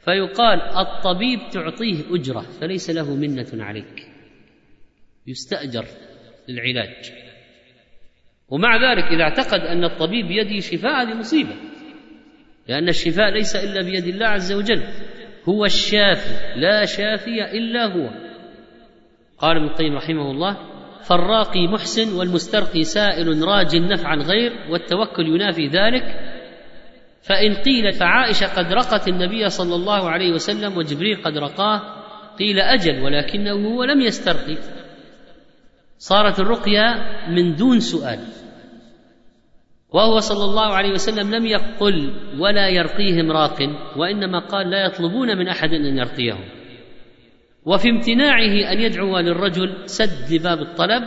فيقال 0.00 0.60
الطبيب 0.60 1.40
تعطيه 1.52 2.04
أجرة 2.10 2.40
فليس 2.40 2.90
له 2.90 3.14
منة 3.14 3.64
عليك. 3.64 4.06
يستأجر 5.26 5.84
للعلاج. 6.48 7.27
ومع 8.50 8.76
ذلك 8.76 9.04
إذا 9.04 9.22
اعتقد 9.22 9.60
أن 9.60 9.84
الطبيب 9.84 10.26
بيده 10.26 10.60
شفاء 10.60 11.02
هذه 11.02 11.14
مصيبة 11.14 11.54
لأن 12.68 12.88
الشفاء 12.88 13.30
ليس 13.30 13.56
إلا 13.56 13.82
بيد 13.82 14.06
الله 14.06 14.26
عز 14.26 14.52
وجل 14.52 14.82
هو 15.48 15.64
الشافي 15.64 16.60
لا 16.60 16.84
شافي 16.84 17.58
إلا 17.58 17.86
هو. 17.86 18.10
قال 19.38 19.56
ابن 19.56 19.66
القيم 19.66 19.96
رحمه 19.96 20.30
الله 20.30 20.56
فالراقي 21.02 21.66
محسن 21.66 22.18
والمسترقي 22.18 22.82
سائل 22.82 23.42
راج 23.42 23.76
نفع 23.76 24.14
الغير 24.14 24.52
والتوكل 24.70 25.26
ينافي 25.26 25.66
ذلك 25.66 26.04
فإن 27.22 27.54
قيل 27.54 27.92
فعائشة 27.92 28.46
قد 28.46 28.72
رقت 28.72 29.08
النبي 29.08 29.48
صلى 29.48 29.74
الله 29.74 30.10
عليه 30.10 30.32
وسلم 30.32 30.78
وجبريل 30.78 31.22
قد 31.22 31.38
رقاه 31.38 31.80
قيل 32.38 32.58
أجل 32.58 33.00
ولكنه 33.00 33.52
هو 33.52 33.84
لم 33.84 34.00
يسترقي. 34.00 34.56
صارت 35.98 36.40
الرقية 36.40 36.84
من 37.28 37.54
دون 37.54 37.80
سؤال. 37.80 38.18
وهو 39.92 40.18
صلى 40.18 40.44
الله 40.44 40.74
عليه 40.74 40.90
وسلم 40.90 41.34
لم 41.34 41.46
يقل 41.46 42.12
ولا 42.38 42.68
يرقيهم 42.68 43.32
راق 43.32 43.58
وإنما 43.96 44.38
قال 44.38 44.70
لا 44.70 44.86
يطلبون 44.86 45.38
من 45.38 45.48
أحد 45.48 45.68
أن 45.68 45.98
يرقيهم. 45.98 46.44
وفي 47.64 47.88
امتناعه 47.88 48.72
أن 48.72 48.80
يدعو 48.80 49.18
للرجل 49.18 49.88
سد 49.88 50.32
لباب 50.32 50.58
الطلب 50.58 51.02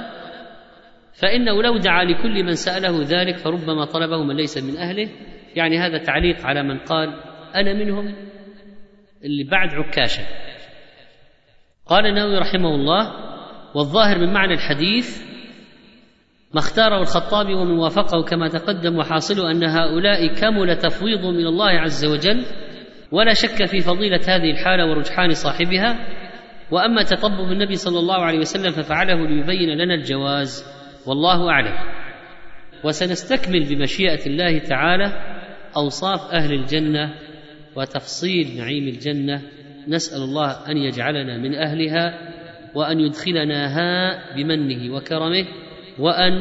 فإنه 1.14 1.64
لو 1.64 1.78
دعا 1.78 2.04
لكل 2.04 2.44
من 2.44 2.54
سأله 2.54 3.02
ذلك 3.04 3.38
فربما 3.38 3.86
طلبه 3.86 4.24
من 4.24 4.36
ليس 4.36 4.58
من 4.58 4.78
أهله. 4.78 5.10
يعني 5.56 5.80
هذا 5.80 5.98
تعليق 5.98 6.46
على 6.46 6.64
من 6.64 6.78
قال 6.78 7.14
أنا 7.56 7.74
منهم 7.74 8.16
اللي 9.24 9.44
بعد 9.44 9.70
عكاشة. 9.74 10.24
قال 11.86 12.06
النووي 12.06 12.38
رحمه 12.38 12.76
الله 12.76 13.14
والظاهر 13.76 14.20
من 14.20 14.34
معنى 14.34 14.54
الحديث 14.54 15.31
ما 16.54 16.60
اختاره 16.60 17.02
الخطابي 17.02 17.54
ومن 17.54 17.80
وافقه 17.80 18.24
كما 18.24 18.48
تقدم 18.48 18.98
وحاصل 18.98 19.46
أن 19.46 19.64
هؤلاء 19.64 20.34
كمل 20.34 20.76
تفويضهم 20.76 21.36
إلى 21.36 21.50
الله 21.50 21.70
عز 21.70 22.06
وجل 22.06 22.46
ولا 23.12 23.34
شك 23.34 23.66
في 23.66 23.80
فضيلة 23.80 24.20
هذه 24.28 24.52
الحالة 24.52 24.86
ورجحان 24.86 25.34
صاحبها. 25.34 25.96
وأما 26.72 27.04
تطبب 27.04 27.52
النبي 27.52 27.76
صلى 27.76 28.00
الله 28.00 28.16
عليه 28.16 28.40
وسلم 28.40 28.72
ففعله 28.72 29.28
ليبين 29.28 29.70
لنا 29.78 29.94
الجواز 29.94 30.66
والله 31.08 31.50
أعلم. 31.50 31.74
وسنستكمل 32.84 33.76
بمشيئة 33.76 34.26
الله 34.26 34.60
تعالى 34.60 35.14
أوصاف 35.78 36.32
أهل 36.34 36.54
الجنة 36.54 37.14
وتفصيل 37.76 38.58
نعيم 38.58 38.88
الجنة. 38.88 39.42
نسأل 39.88 40.22
الله 40.22 40.68
أن 40.68 40.78
يجعلنا 40.78 41.38
من 41.38 41.56
أهلها 41.56 42.20
وأن 42.76 43.00
يدخلناها 43.00 44.20
بمنه 44.36 44.96
وكرمه. 44.96 45.46
وأن 46.02 46.34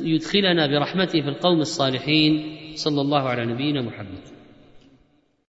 يدخلنا 0.00 0.66
برحمته 0.66 1.20
في 1.20 1.28
القوم 1.28 1.60
الصالحين 1.60 2.56
صلى 2.74 3.00
الله 3.00 3.22
على 3.22 3.44
نبينا 3.44 3.82
محمد. 3.82 4.35